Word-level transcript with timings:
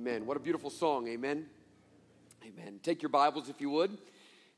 Amen. 0.00 0.24
What 0.24 0.38
a 0.38 0.40
beautiful 0.40 0.70
song. 0.70 1.08
Amen. 1.08 1.44
Amen. 2.42 2.80
Take 2.82 3.02
your 3.02 3.10
Bibles, 3.10 3.50
if 3.50 3.60
you 3.60 3.68
would, 3.68 3.98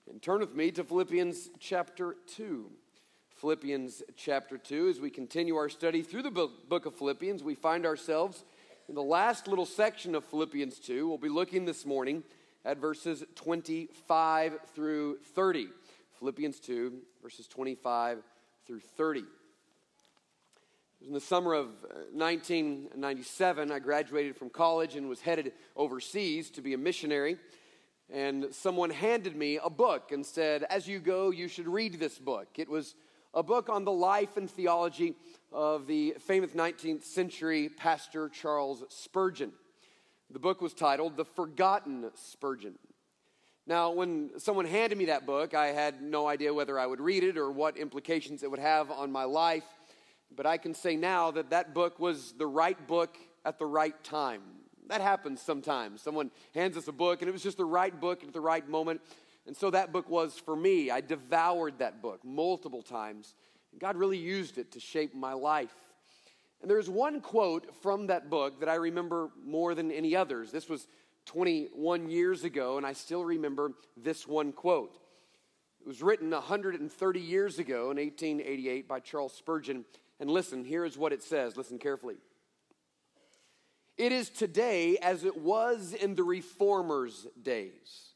and 0.08 0.22
turn 0.22 0.38
with 0.38 0.54
me 0.54 0.70
to 0.70 0.84
Philippians 0.84 1.50
chapter 1.58 2.14
2. 2.36 2.70
Philippians 3.34 4.04
chapter 4.14 4.56
2. 4.56 4.86
As 4.90 5.00
we 5.00 5.10
continue 5.10 5.56
our 5.56 5.68
study 5.68 6.02
through 6.02 6.22
the 6.22 6.30
book 6.30 6.86
of 6.86 6.94
Philippians, 6.94 7.42
we 7.42 7.56
find 7.56 7.84
ourselves 7.84 8.44
in 8.88 8.94
the 8.94 9.02
last 9.02 9.48
little 9.48 9.66
section 9.66 10.14
of 10.14 10.24
Philippians 10.26 10.78
2. 10.78 11.08
We'll 11.08 11.18
be 11.18 11.28
looking 11.28 11.64
this 11.64 11.84
morning 11.84 12.22
at 12.64 12.78
verses 12.78 13.24
25 13.34 14.60
through 14.76 15.16
30. 15.34 15.70
Philippians 16.20 16.60
2, 16.60 16.98
verses 17.20 17.48
25 17.48 18.22
through 18.64 18.78
30 18.78 19.22
was 19.22 19.26
in 21.06 21.12
the 21.12 21.20
summer 21.20 21.54
of 21.54 21.68
1997. 22.12 23.70
Uh, 23.70 23.74
I 23.74 23.78
graduated 23.78 24.36
from 24.36 24.50
college 24.50 24.96
and 24.96 25.08
was 25.08 25.20
headed 25.20 25.52
overseas 25.76 26.50
to 26.50 26.62
be 26.62 26.74
a 26.74 26.78
missionary. 26.78 27.36
And 28.10 28.48
someone 28.52 28.90
handed 28.90 29.36
me 29.36 29.58
a 29.62 29.70
book 29.70 30.12
and 30.12 30.24
said, 30.24 30.64
As 30.64 30.86
you 30.86 30.98
go, 31.00 31.30
you 31.30 31.48
should 31.48 31.66
read 31.66 31.98
this 31.98 32.18
book. 32.18 32.48
It 32.56 32.68
was 32.68 32.94
a 33.34 33.42
book 33.42 33.68
on 33.68 33.84
the 33.84 33.92
life 33.92 34.36
and 34.36 34.50
theology 34.50 35.14
of 35.50 35.86
the 35.86 36.14
famous 36.20 36.52
19th 36.52 37.04
century 37.04 37.68
pastor 37.68 38.28
Charles 38.28 38.84
Spurgeon. 38.88 39.52
The 40.30 40.38
book 40.38 40.60
was 40.60 40.74
titled 40.74 41.16
The 41.16 41.24
Forgotten 41.24 42.10
Spurgeon. 42.14 42.74
Now, 43.66 43.92
when 43.92 44.30
someone 44.38 44.66
handed 44.66 44.98
me 44.98 45.04
that 45.06 45.24
book, 45.24 45.54
I 45.54 45.68
had 45.68 46.02
no 46.02 46.26
idea 46.26 46.52
whether 46.52 46.78
I 46.78 46.86
would 46.86 47.00
read 47.00 47.22
it 47.22 47.38
or 47.38 47.50
what 47.50 47.76
implications 47.76 48.42
it 48.42 48.50
would 48.50 48.58
have 48.58 48.90
on 48.90 49.12
my 49.12 49.24
life. 49.24 49.64
But 50.36 50.46
I 50.46 50.56
can 50.56 50.74
say 50.74 50.96
now 50.96 51.30
that 51.32 51.50
that 51.50 51.74
book 51.74 51.98
was 51.98 52.32
the 52.38 52.46
right 52.46 52.86
book 52.86 53.16
at 53.44 53.58
the 53.58 53.66
right 53.66 54.02
time. 54.04 54.42
That 54.88 55.00
happens 55.00 55.40
sometimes. 55.40 56.02
Someone 56.02 56.30
hands 56.54 56.76
us 56.76 56.88
a 56.88 56.92
book 56.92 57.22
and 57.22 57.28
it 57.28 57.32
was 57.32 57.42
just 57.42 57.56
the 57.56 57.64
right 57.64 57.98
book 57.98 58.22
at 58.24 58.32
the 58.32 58.40
right 58.40 58.66
moment. 58.68 59.00
And 59.46 59.56
so 59.56 59.70
that 59.70 59.92
book 59.92 60.08
was 60.08 60.38
for 60.38 60.54
me. 60.54 60.90
I 60.90 61.00
devoured 61.00 61.78
that 61.78 62.02
book 62.02 62.24
multiple 62.24 62.82
times. 62.82 63.34
God 63.78 63.96
really 63.96 64.18
used 64.18 64.58
it 64.58 64.72
to 64.72 64.80
shape 64.80 65.14
my 65.14 65.32
life. 65.32 65.74
And 66.60 66.70
there's 66.70 66.88
one 66.88 67.20
quote 67.20 67.74
from 67.82 68.06
that 68.06 68.30
book 68.30 68.60
that 68.60 68.68
I 68.68 68.74
remember 68.74 69.30
more 69.44 69.74
than 69.74 69.90
any 69.90 70.14
others. 70.14 70.52
This 70.52 70.68
was 70.68 70.86
21 71.26 72.08
years 72.08 72.44
ago, 72.44 72.76
and 72.76 72.86
I 72.86 72.92
still 72.92 73.24
remember 73.24 73.72
this 73.96 74.28
one 74.28 74.52
quote. 74.52 74.98
It 75.80 75.88
was 75.88 76.02
written 76.02 76.30
130 76.30 77.20
years 77.20 77.58
ago 77.58 77.90
in 77.90 77.96
1888 77.96 78.86
by 78.86 79.00
Charles 79.00 79.32
Spurgeon. 79.32 79.84
And 80.22 80.30
listen, 80.30 80.64
here 80.64 80.84
is 80.84 80.96
what 80.96 81.12
it 81.12 81.20
says. 81.20 81.56
Listen 81.56 81.80
carefully. 81.80 82.14
It 83.98 84.12
is 84.12 84.30
today 84.30 84.96
as 85.02 85.24
it 85.24 85.36
was 85.36 85.94
in 85.94 86.14
the 86.14 86.22
reformers' 86.22 87.26
days. 87.42 88.12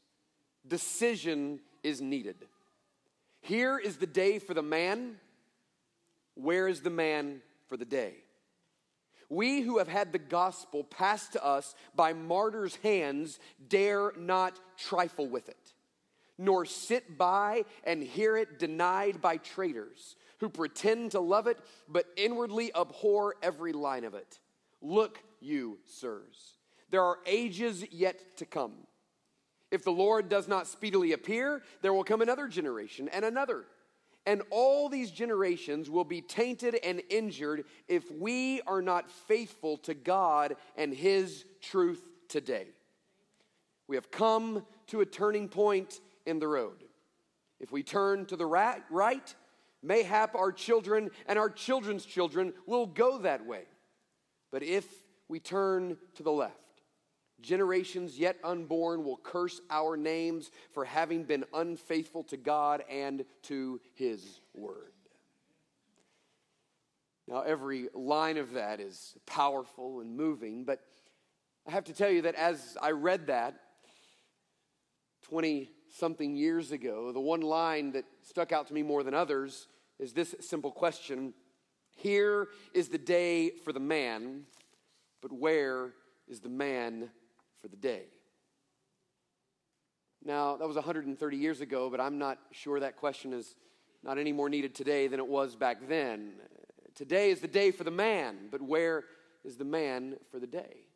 Decision 0.65 1.59
is 1.83 1.99
needed. 1.99 2.37
Here 3.41 3.77
is 3.77 3.97
the 3.97 4.07
day 4.07 4.39
for 4.39 4.53
the 4.53 4.63
man. 4.63 5.17
Where 6.35 6.69
is 6.69 6.79
the 6.79 6.89
man 6.89 7.41
for 7.67 7.75
the 7.75 7.83
day? 7.83 8.13
We 9.27 9.59
who 9.59 9.77
have 9.79 9.89
had 9.89 10.13
the 10.13 10.17
gospel 10.17 10.85
passed 10.85 11.33
to 11.33 11.45
us 11.45 11.75
by 11.93 12.13
martyrs' 12.13 12.77
hands 12.83 13.37
dare 13.67 14.13
not 14.17 14.57
trifle 14.77 15.27
with 15.27 15.49
it, 15.49 15.73
nor 16.37 16.63
sit 16.63 17.17
by 17.17 17.65
and 17.83 18.01
hear 18.01 18.37
it 18.37 18.59
denied 18.59 19.21
by 19.21 19.35
traitors 19.35 20.15
who 20.39 20.49
pretend 20.49 21.11
to 21.11 21.19
love 21.19 21.47
it, 21.47 21.57
but 21.87 22.05
inwardly 22.15 22.71
abhor 22.75 23.35
every 23.41 23.73
line 23.73 24.03
of 24.03 24.13
it. 24.13 24.39
Look, 24.81 25.23
you, 25.39 25.79
sirs, 25.85 26.57
there 26.89 27.03
are 27.03 27.19
ages 27.25 27.83
yet 27.91 28.37
to 28.37 28.45
come. 28.45 28.73
If 29.71 29.83
the 29.83 29.91
Lord 29.91 30.29
does 30.29 30.47
not 30.47 30.67
speedily 30.67 31.11
appear, 31.11 31.61
there 31.81 31.93
will 31.93 32.03
come 32.03 32.21
another 32.21 32.47
generation 32.47 33.09
and 33.09 33.25
another. 33.25 33.65
And 34.25 34.41
all 34.49 34.89
these 34.89 35.11
generations 35.11 35.89
will 35.89 36.03
be 36.03 36.21
tainted 36.21 36.75
and 36.83 37.01
injured 37.09 37.65
if 37.87 38.11
we 38.11 38.61
are 38.67 38.81
not 38.81 39.09
faithful 39.09 39.77
to 39.79 39.93
God 39.93 40.55
and 40.75 40.93
His 40.93 41.45
truth 41.61 42.05
today. 42.27 42.67
We 43.87 43.95
have 43.95 44.11
come 44.11 44.65
to 44.87 45.01
a 45.01 45.05
turning 45.05 45.47
point 45.47 46.01
in 46.25 46.39
the 46.39 46.47
road. 46.47 46.83
If 47.59 47.71
we 47.71 47.83
turn 47.83 48.25
to 48.27 48.35
the 48.35 48.45
right, 48.45 49.33
Mayhap 49.83 50.35
our 50.35 50.51
children 50.51 51.11
and 51.27 51.37
our 51.37 51.49
children's 51.49 52.05
children 52.05 52.53
will 52.65 52.85
go 52.85 53.19
that 53.19 53.45
way. 53.45 53.63
But 54.51 54.63
if 54.63 54.85
we 55.27 55.39
turn 55.39 55.97
to 56.15 56.23
the 56.23 56.31
left, 56.31 56.55
generations 57.41 58.17
yet 58.17 58.37
unborn 58.43 59.03
will 59.03 59.17
curse 59.17 59.61
our 59.69 59.95
names 59.97 60.49
for 60.73 60.85
having 60.85 61.23
been 61.23 61.45
unfaithful 61.53 62.23
to 62.25 62.37
God 62.37 62.83
and 62.89 63.25
to 63.43 63.79
His 63.93 64.39
word. 64.53 64.91
Now, 67.27 67.41
every 67.41 67.89
line 67.93 68.37
of 68.37 68.53
that 68.53 68.79
is 68.79 69.15
powerful 69.25 69.99
and 69.99 70.15
moving, 70.15 70.63
but 70.63 70.79
I 71.67 71.71
have 71.71 71.83
to 71.85 71.93
tell 71.93 72.09
you 72.09 72.21
that 72.21 72.35
as 72.35 72.77
I 72.81 72.91
read 72.91 73.27
that 73.27 73.59
20 75.23 75.69
something 75.95 76.35
years 76.35 76.71
ago, 76.71 77.11
the 77.11 77.19
one 77.19 77.41
line 77.41 77.91
that 77.91 78.05
stuck 78.21 78.51
out 78.51 78.67
to 78.67 78.73
me 78.73 78.83
more 78.83 79.03
than 79.03 79.13
others 79.13 79.67
is 79.99 80.13
this 80.13 80.35
simple 80.39 80.71
question 80.71 81.33
Here 81.95 82.47
is 82.73 82.89
the 82.89 82.97
day 82.97 83.51
for 83.63 83.73
the 83.73 83.79
man, 83.79 84.43
but 85.21 85.31
where 85.31 85.93
is 86.27 86.39
the 86.39 86.49
man 86.49 87.09
for 87.61 87.67
the 87.67 87.77
day? 87.77 88.05
Now, 90.23 90.57
that 90.57 90.67
was 90.67 90.75
130 90.75 91.37
years 91.37 91.61
ago, 91.61 91.89
but 91.89 92.01
I'm 92.01 92.17
not 92.17 92.37
sure 92.51 92.79
that 92.79 92.97
question 92.97 93.33
is 93.33 93.55
not 94.03 94.17
any 94.17 94.33
more 94.33 94.49
needed 94.49 94.75
today 94.75 95.07
than 95.07 95.19
it 95.19 95.27
was 95.27 95.55
back 95.55 95.87
then. 95.87 96.33
Today 96.95 97.31
is 97.31 97.39
the 97.39 97.47
day 97.47 97.71
for 97.71 97.83
the 97.83 97.91
man, 97.91 98.49
but 98.51 98.61
where 98.61 99.05
is 99.45 99.55
the 99.57 99.63
man 99.63 100.17
for 100.31 100.39
the 100.39 100.47
day? 100.47 100.87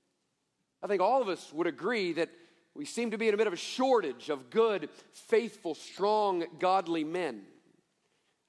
I 0.83 0.87
think 0.87 1.01
all 1.01 1.21
of 1.21 1.29
us 1.29 1.53
would 1.53 1.67
agree 1.67 2.13
that 2.13 2.29
we 2.75 2.85
seem 2.85 3.11
to 3.11 3.17
be 3.17 3.27
in 3.27 3.33
a 3.33 3.37
bit 3.37 3.47
of 3.47 3.53
a 3.53 3.57
shortage 3.57 4.29
of 4.29 4.49
good, 4.49 4.89
faithful, 5.13 5.75
strong, 5.75 6.45
godly 6.59 7.03
men. 7.03 7.41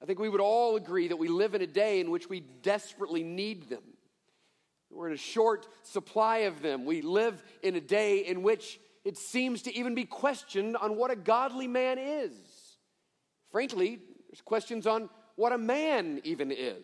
I 0.03 0.05
think 0.05 0.19
we 0.19 0.29
would 0.29 0.41
all 0.41 0.77
agree 0.77 1.09
that 1.09 1.17
we 1.17 1.29
live 1.29 1.55
in 1.55 1.63
a 1.63 1.67
day 1.67 2.01
in 2.01 2.11
which 2.11 2.29
we 2.29 2.41
desperately 2.41 3.23
need 3.23 3.69
them. 3.69 3.83
We're 4.91 5.09
in 5.09 5.15
a 5.15 5.17
short 5.17 5.67
supply 5.85 6.39
of 6.39 6.61
them. 6.61 6.85
We 6.85 7.03
live 7.03 7.43
in 7.63 7.77
a 7.77 7.81
day 7.81 8.19
in 8.19 8.43
which 8.43 8.79
it 9.05 9.17
seems 9.17 9.63
to 9.63 9.77
even 9.77 9.95
be 9.95 10.05
questioned 10.05 10.77
on 10.77 10.97
what 10.97 11.11
a 11.11 11.17
godly 11.17 11.67
man 11.67 11.99
is. 11.99 12.33
Frankly, 13.51 13.99
there's 14.29 14.41
questions 14.43 14.87
on 14.87 15.09
what 15.37 15.53
a 15.53 15.59
man 15.59 16.21
even 16.25 16.51
is. 16.51 16.83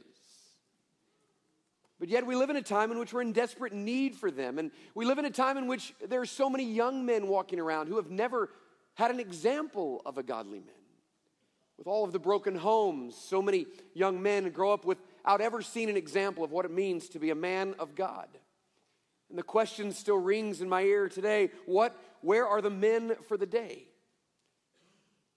But 1.99 2.09
yet, 2.09 2.27
we 2.27 2.37
live 2.37 2.51
in 2.51 2.57
a 2.57 2.63
time 2.63 2.93
in 2.93 2.99
which 2.99 3.13
we're 3.13 3.23
in 3.23 3.33
desperate 3.33 3.73
need 3.73 4.15
for 4.15 4.31
them. 4.31 4.59
And 4.59 4.71
we 4.95 5.05
live 5.05 5.19
in 5.19 5.25
a 5.25 5.31
time 5.31 5.57
in 5.57 5.67
which 5.67 5.95
there 6.09 6.21
are 6.21 6.27
so 6.27 6.49
many 6.49 6.65
young 6.65 7.05
men 7.05 7.27
walking 7.27 7.59
around 7.59 7.89
who 7.89 7.97
have 7.97 8.11
never 8.11 8.51
had 8.95 9.11
an 9.11 9.19
example 9.19 10.03
of 10.07 10.17
a 10.17 10.23
godly 10.23 10.61
man. 10.61 10.75
With 11.77 11.87
all 11.87 12.05
of 12.05 12.13
the 12.13 12.19
broken 12.19 12.57
homes, 12.57 13.17
so 13.17 13.41
many 13.41 13.67
young 13.95 14.23
men 14.23 14.51
grow 14.51 14.73
up 14.73 14.85
without 14.85 15.41
ever 15.41 15.63
seeing 15.63 15.89
an 15.89 15.97
example 15.97 16.45
of 16.45 16.51
what 16.51 16.65
it 16.65 16.73
means 16.73 17.09
to 17.11 17.19
be 17.19 17.31
a 17.31 17.37
man 17.37 17.75
of 17.79 17.95
God. 17.95 18.29
And 19.29 19.39
the 19.39 19.43
question 19.43 19.93
still 19.93 20.19
rings 20.19 20.61
in 20.61 20.69
my 20.69 20.83
ear 20.83 21.09
today 21.09 21.51
what, 21.67 21.97
where 22.21 22.47
are 22.47 22.61
the 22.61 22.71
men 22.71 23.15
for 23.29 23.37
the 23.37 23.47
day? 23.47 23.85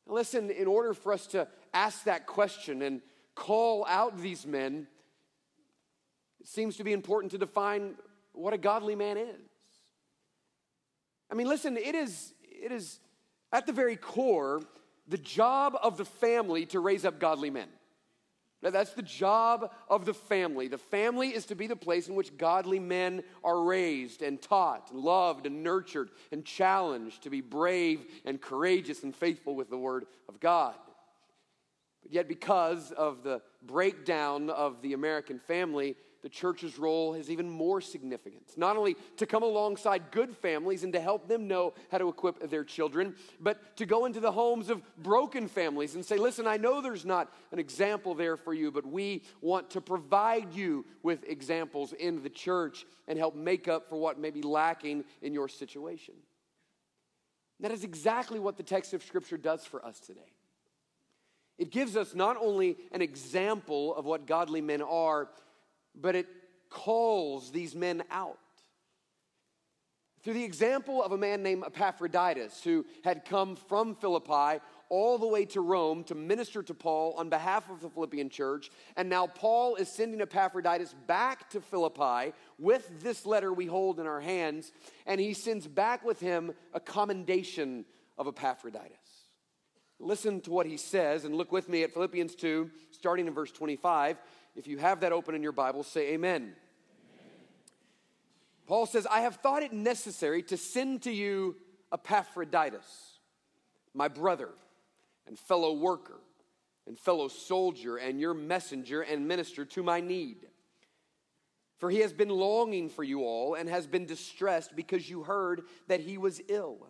Listen, 0.08 0.50
in 0.50 0.68
order 0.68 0.94
for 0.94 1.14
us 1.14 1.28
to 1.28 1.48
ask 1.74 2.04
that 2.06 2.26
question 2.26 2.82
and 2.82 3.02
call 3.36 3.86
out 3.88 4.18
these 4.18 4.46
men, 4.46 4.88
it 6.42 6.48
seems 6.48 6.76
to 6.78 6.84
be 6.84 6.92
important 6.92 7.32
to 7.32 7.38
define 7.38 7.94
what 8.34 8.54
a 8.54 8.58
godly 8.58 8.96
man 8.96 9.18
is. 9.18 9.36
I 11.32 11.36
mean, 11.36 11.48
listen, 11.48 11.78
it 11.78 11.96
is, 11.96 12.34
it 12.42 12.72
is 12.72 13.00
at 13.54 13.68
the 13.68 13.74
very 13.74 13.96
core 13.96 14.62
the 15.08 15.18
job 15.18 15.78
of 15.82 15.98
the 15.98 16.06
family 16.06 16.66
to 16.68 16.80
raise 16.80 17.06
up 17.06 17.20
godly 17.20 17.52
men. 17.52 17.68
Now, 18.64 18.70
that's 18.70 18.94
the 18.94 19.02
job 19.02 19.72
of 19.90 20.06
the 20.06 20.14
family. 20.14 20.68
The 20.68 20.78
family 20.78 21.30
is 21.30 21.46
to 21.48 21.56
be 21.56 21.68
the 21.68 21.76
place 21.76 22.08
in 22.08 22.16
which 22.16 22.38
godly 22.38 22.80
men 22.80 23.24
are 23.44 23.64
raised 23.64 24.22
and 24.22 24.42
taught, 24.42 24.92
and 24.92 25.00
loved 25.00 25.46
and 25.48 25.64
nurtured 25.64 26.10
and 26.32 26.46
challenged 26.46 27.24
to 27.24 27.30
be 27.30 27.42
brave 27.42 28.06
and 28.24 28.40
courageous 28.40 29.04
and 29.04 29.16
faithful 29.16 29.56
with 29.56 29.70
the 29.70 29.78
Word 29.78 30.06
of 30.30 30.40
God. 30.40 30.76
But 32.04 32.14
yet, 32.14 32.28
because 32.28 32.92
of 32.92 33.24
the 33.24 33.42
breakdown 33.64 34.50
of 34.50 34.82
the 34.82 34.94
American 34.94 35.40
family, 35.40 35.96
the 36.22 36.30
church's 36.30 36.78
role 36.78 37.14
has 37.14 37.30
even 37.30 37.50
more 37.50 37.82
significance. 37.82 38.54
Not 38.56 38.78
only 38.78 38.96
to 39.18 39.26
come 39.26 39.44
alongside 39.44 40.12
good 40.12 40.36
families 40.36 40.84
and 40.84 40.94
to 40.94 41.00
help 41.00 41.28
them 41.28 41.48
know 41.48 41.74
how 41.92 41.98
to 41.98 42.10
equip 42.10 42.50
their 42.50 42.64
children, 42.64 43.16
but 43.40 43.76
to 43.78 43.86
go 43.86 44.06
into 44.06 44.20
the 44.20 44.32
homes 44.32 44.70
of 44.70 44.82
broken 44.98 45.48
families 45.48 45.96
and 45.96 46.06
say, 46.06 46.18
listen, 46.18 46.46
I 46.46 46.58
know 46.58 46.82
there's 46.82 47.06
not 47.06 47.34
an 47.52 47.60
example 47.60 48.14
there 48.14 48.38
for 48.38 48.54
you, 48.54 48.72
but 48.72 48.86
we 48.86 49.24
want 49.42 49.72
to 49.72 49.82
provide 49.82 50.54
you 50.54 50.86
with 51.02 51.24
examples 51.28 51.94
in 51.94 52.22
the 52.22 52.30
church 52.30 52.86
and 53.08 53.18
help 53.18 53.36
make 53.36 53.68
up 53.68 53.90
for 53.90 54.00
what 54.00 54.20
may 54.20 54.30
be 54.30 54.44
lacking 54.44 55.04
in 55.22 55.34
your 55.34 55.48
situation. 55.48 56.14
That 57.62 57.72
is 57.72 57.84
exactly 57.84 58.40
what 58.40 58.58
the 58.58 58.64
text 58.64 58.94
of 58.94 59.04
Scripture 59.04 59.38
does 59.38 59.66
for 59.66 59.84
us 59.86 60.00
today. 60.00 60.22
It 61.58 61.70
gives 61.70 61.96
us 61.96 62.16
not 62.16 62.38
only 62.38 62.78
an 62.92 63.04
example 63.04 63.96
of 63.96 64.06
what 64.06 64.26
godly 64.26 64.62
men 64.62 64.82
are, 64.82 65.30
but 65.96 66.16
it 66.16 66.28
calls 66.70 67.52
these 67.52 67.76
men 67.76 68.04
out. 68.10 68.38
Through 70.24 70.36
the 70.36 70.44
example 70.44 71.04
of 71.04 71.12
a 71.12 71.18
man 71.18 71.42
named 71.42 71.64
Epaphroditus, 71.66 72.64
who 72.64 72.86
had 73.04 73.26
come 73.26 73.56
from 73.56 73.96
Philippi 73.96 74.62
all 74.88 75.18
the 75.18 75.26
way 75.26 75.46
to 75.46 75.62
Rome 75.62 76.04
to 76.04 76.16
minister 76.16 76.62
to 76.62 76.74
Paul 76.76 77.16
on 77.18 77.30
behalf 77.30 77.70
of 77.72 77.82
the 77.82 77.90
Philippian 77.90 78.30
church. 78.30 78.70
And 78.98 79.10
now 79.10 79.26
Paul 79.26 79.76
is 79.76 79.88
sending 79.88 80.22
Epaphroditus 80.22 80.94
back 81.08 81.50
to 81.52 81.62
Philippi 81.62 82.34
with 82.60 83.02
this 83.02 83.26
letter 83.26 83.52
we 83.52 83.66
hold 83.66 84.00
in 84.00 84.06
our 84.06 84.20
hands. 84.20 84.72
And 85.08 85.20
he 85.20 85.34
sends 85.34 85.66
back 85.66 86.06
with 86.06 86.20
him 86.20 86.54
a 86.74 86.80
commendation 86.80 87.86
of 88.18 88.28
Epaphroditus. 88.28 88.98
Listen 89.98 90.42
to 90.42 90.52
what 90.52 90.66
he 90.66 90.78
says 90.78 91.26
and 91.26 91.36
look 91.36 91.52
with 91.52 91.70
me 91.70 91.84
at 91.84 91.94
Philippians 91.94 92.36
2, 92.36 92.70
starting 92.92 93.28
in 93.28 93.34
verse 93.34 93.52
25. 93.52 94.18
If 94.56 94.68
you 94.68 94.78
have 94.78 95.02
that 95.02 95.12
open 95.12 95.36
in 95.36 95.44
your 95.44 95.52
Bible, 95.52 95.84
say 95.84 96.14
amen. 96.14 96.42
amen. 96.42 96.54
Paul 98.68 98.86
says, 98.86 99.08
I 99.10 99.22
have 99.22 99.36
thought 99.38 99.64
it 99.64 99.74
necessary 99.74 100.44
to 100.44 100.58
send 100.58 101.04
to 101.04 101.12
you 101.12 101.56
Epaphroditus, 101.94 103.20
my 103.94 104.08
brother 104.08 104.50
and 105.28 105.38
fellow 105.38 105.74
worker 105.74 106.20
and 106.88 106.98
fellow 106.98 107.28
soldier 107.28 107.98
and 107.98 108.20
your 108.20 108.34
messenger 108.34 109.02
and 109.02 109.28
minister 109.28 109.66
to 109.66 109.84
my 109.84 110.02
need. 110.02 110.48
For 111.78 111.90
he 111.90 112.00
has 112.00 112.14
been 112.14 112.30
longing 112.30 112.90
for 112.90 113.04
you 113.04 113.24
all 113.24 113.56
and 113.56 113.68
has 113.70 113.88
been 113.88 114.06
distressed 114.06 114.76
because 114.76 115.10
you 115.10 115.24
heard 115.24 115.64
that 115.88 116.00
he 116.00 116.18
was 116.18 116.42
ill. 116.48 116.88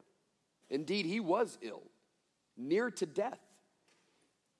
Indeed, 0.70 1.06
he 1.06 1.20
was 1.20 1.58
ill, 1.62 1.84
near 2.58 2.92
to 2.92 3.06
death. 3.06 3.40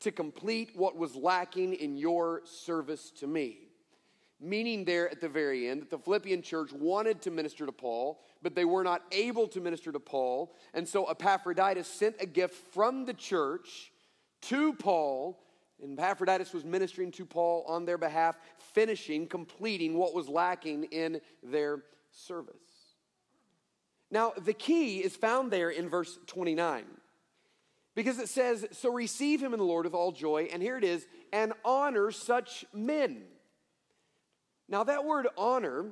to 0.00 0.12
complete 0.12 0.70
what 0.74 0.96
was 0.96 1.16
lacking 1.16 1.74
in 1.74 1.96
your 1.96 2.42
service 2.44 3.10
to 3.12 3.26
me. 3.26 3.58
Meaning, 4.38 4.84
there 4.84 5.10
at 5.10 5.22
the 5.22 5.28
very 5.28 5.66
end, 5.68 5.80
that 5.80 5.90
the 5.90 5.98
Philippian 5.98 6.42
church 6.42 6.70
wanted 6.70 7.22
to 7.22 7.30
minister 7.30 7.64
to 7.64 7.72
Paul, 7.72 8.20
but 8.42 8.54
they 8.54 8.66
were 8.66 8.84
not 8.84 9.02
able 9.10 9.48
to 9.48 9.60
minister 9.60 9.90
to 9.92 10.00
Paul. 10.00 10.54
And 10.74 10.86
so 10.86 11.06
Epaphroditus 11.06 11.88
sent 11.88 12.16
a 12.20 12.26
gift 12.26 12.54
from 12.74 13.06
the 13.06 13.14
church 13.14 13.92
to 14.42 14.74
Paul, 14.74 15.42
and 15.82 15.98
Epaphroditus 15.98 16.52
was 16.52 16.64
ministering 16.64 17.10
to 17.12 17.24
Paul 17.24 17.64
on 17.66 17.86
their 17.86 17.96
behalf, 17.96 18.38
finishing, 18.58 19.26
completing 19.26 19.96
what 19.96 20.14
was 20.14 20.28
lacking 20.28 20.84
in 20.84 21.20
their 21.42 21.84
service. 22.10 22.54
Now, 24.10 24.32
the 24.36 24.52
key 24.52 24.98
is 24.98 25.16
found 25.16 25.50
there 25.50 25.70
in 25.70 25.88
verse 25.88 26.18
29. 26.26 26.84
Because 27.96 28.18
it 28.18 28.28
says, 28.28 28.64
So 28.70 28.92
receive 28.92 29.42
him 29.42 29.52
in 29.52 29.58
the 29.58 29.64
Lord 29.64 29.86
with 29.86 29.94
all 29.94 30.12
joy, 30.12 30.48
and 30.52 30.62
here 30.62 30.76
it 30.76 30.84
is, 30.84 31.04
and 31.32 31.52
honor 31.64 32.12
such 32.12 32.64
men. 32.72 33.22
Now, 34.68 34.84
that 34.84 35.04
word 35.04 35.26
honor 35.36 35.86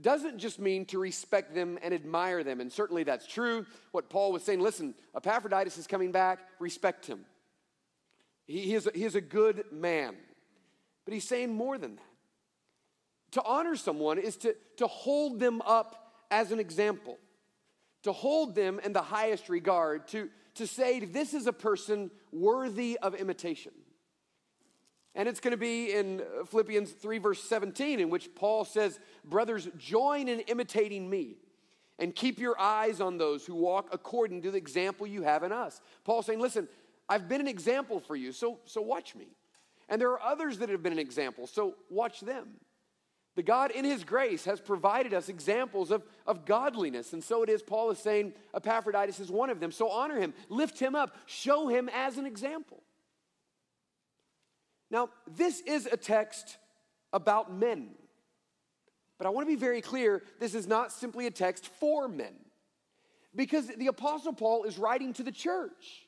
doesn't 0.00 0.38
just 0.38 0.58
mean 0.58 0.86
to 0.86 0.98
respect 0.98 1.54
them 1.54 1.78
and 1.82 1.92
admire 1.92 2.42
them, 2.42 2.60
and 2.60 2.72
certainly 2.72 3.04
that's 3.04 3.26
true. 3.26 3.66
What 3.92 4.08
Paul 4.08 4.32
was 4.32 4.42
saying 4.42 4.60
listen, 4.60 4.94
Epaphroditus 5.14 5.76
is 5.76 5.86
coming 5.86 6.10
back, 6.10 6.40
respect 6.58 7.06
him. 7.06 7.26
He, 8.46 8.62
he, 8.62 8.74
is, 8.74 8.86
a, 8.86 8.90
he 8.94 9.04
is 9.04 9.14
a 9.14 9.20
good 9.20 9.64
man. 9.70 10.16
But 11.04 11.12
he's 11.12 11.28
saying 11.28 11.54
more 11.54 11.76
than 11.76 11.96
that. 11.96 12.04
To 13.32 13.42
honor 13.44 13.76
someone 13.76 14.18
is 14.18 14.36
to, 14.38 14.56
to 14.78 14.86
hold 14.86 15.38
them 15.38 15.60
up 15.62 16.14
as 16.30 16.52
an 16.52 16.58
example, 16.58 17.18
to 18.04 18.12
hold 18.12 18.54
them 18.54 18.80
in 18.82 18.94
the 18.94 19.02
highest 19.02 19.48
regard, 19.50 20.08
to, 20.08 20.30
to 20.54 20.66
say 20.66 21.00
this 21.00 21.34
is 21.34 21.46
a 21.46 21.52
person 21.52 22.10
worthy 22.32 22.98
of 23.02 23.14
imitation. 23.14 23.72
And 25.14 25.28
it's 25.28 25.40
going 25.40 25.52
to 25.52 25.56
be 25.56 25.92
in 25.92 26.22
Philippians 26.48 26.92
3, 26.92 27.18
verse 27.18 27.42
17, 27.42 27.98
in 27.98 28.10
which 28.10 28.34
Paul 28.34 28.64
says, 28.64 29.00
Brothers, 29.24 29.68
join 29.76 30.28
in 30.28 30.40
imitating 30.40 31.10
me 31.10 31.38
and 31.98 32.14
keep 32.14 32.38
your 32.38 32.58
eyes 32.60 33.00
on 33.00 33.18
those 33.18 33.44
who 33.44 33.54
walk 33.54 33.88
according 33.92 34.42
to 34.42 34.50
the 34.50 34.58
example 34.58 35.06
you 35.06 35.22
have 35.22 35.42
in 35.42 35.52
us. 35.52 35.80
Paul's 36.04 36.26
saying, 36.26 36.40
Listen, 36.40 36.68
I've 37.08 37.28
been 37.28 37.40
an 37.40 37.48
example 37.48 37.98
for 37.98 38.14
you, 38.14 38.30
so, 38.30 38.60
so 38.66 38.80
watch 38.80 39.16
me. 39.16 39.26
And 39.88 40.00
there 40.00 40.10
are 40.12 40.22
others 40.22 40.58
that 40.58 40.68
have 40.68 40.82
been 40.82 40.92
an 40.92 41.00
example, 41.00 41.48
so 41.48 41.74
watch 41.90 42.20
them. 42.20 42.60
The 43.40 43.44
God, 43.44 43.70
in 43.70 43.86
His 43.86 44.04
grace, 44.04 44.44
has 44.44 44.60
provided 44.60 45.14
us 45.14 45.30
examples 45.30 45.90
of, 45.90 46.02
of 46.26 46.44
godliness. 46.44 47.14
And 47.14 47.24
so 47.24 47.42
it 47.42 47.48
is, 47.48 47.62
Paul 47.62 47.90
is 47.90 47.98
saying, 47.98 48.34
Epaphroditus 48.54 49.18
is 49.18 49.30
one 49.30 49.48
of 49.48 49.60
them. 49.60 49.72
So 49.72 49.88
honor 49.88 50.20
him, 50.20 50.34
lift 50.50 50.78
him 50.78 50.94
up, 50.94 51.16
show 51.24 51.66
him 51.66 51.88
as 51.88 52.18
an 52.18 52.26
example. 52.26 52.82
Now, 54.90 55.08
this 55.26 55.60
is 55.60 55.86
a 55.86 55.96
text 55.96 56.58
about 57.14 57.50
men. 57.50 57.92
But 59.16 59.26
I 59.26 59.30
want 59.30 59.48
to 59.48 59.50
be 59.50 59.58
very 59.58 59.80
clear 59.80 60.22
this 60.38 60.54
is 60.54 60.66
not 60.66 60.92
simply 60.92 61.26
a 61.26 61.30
text 61.30 61.66
for 61.80 62.08
men. 62.08 62.34
Because 63.34 63.68
the 63.68 63.86
Apostle 63.86 64.34
Paul 64.34 64.64
is 64.64 64.76
writing 64.76 65.14
to 65.14 65.22
the 65.22 65.32
church, 65.32 66.06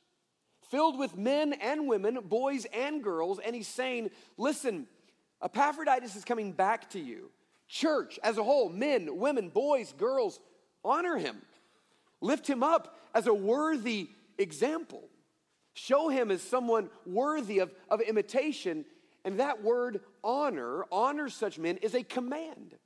filled 0.70 0.98
with 0.98 1.16
men 1.16 1.54
and 1.54 1.88
women, 1.88 2.18
boys 2.24 2.66
and 2.74 3.02
girls, 3.02 3.38
and 3.38 3.56
he's 3.56 3.68
saying, 3.68 4.10
listen, 4.36 4.86
Epaphroditus 5.42 6.16
is 6.16 6.24
coming 6.24 6.52
back 6.52 6.90
to 6.90 7.00
you. 7.00 7.30
Church 7.68 8.18
as 8.22 8.38
a 8.38 8.44
whole, 8.44 8.68
men, 8.68 9.16
women, 9.16 9.48
boys, 9.48 9.92
girls, 9.96 10.40
honor 10.84 11.16
him. 11.16 11.42
Lift 12.20 12.46
him 12.46 12.62
up 12.62 12.98
as 13.14 13.26
a 13.26 13.34
worthy 13.34 14.08
example. 14.38 15.08
Show 15.74 16.08
him 16.08 16.30
as 16.30 16.42
someone 16.42 16.90
worthy 17.06 17.58
of, 17.58 17.72
of 17.88 18.00
imitation. 18.00 18.84
And 19.24 19.40
that 19.40 19.62
word 19.62 20.00
honor, 20.22 20.84
honor 20.92 21.28
such 21.28 21.58
men, 21.58 21.78
is 21.78 21.94
a 21.94 22.02
command. 22.02 22.76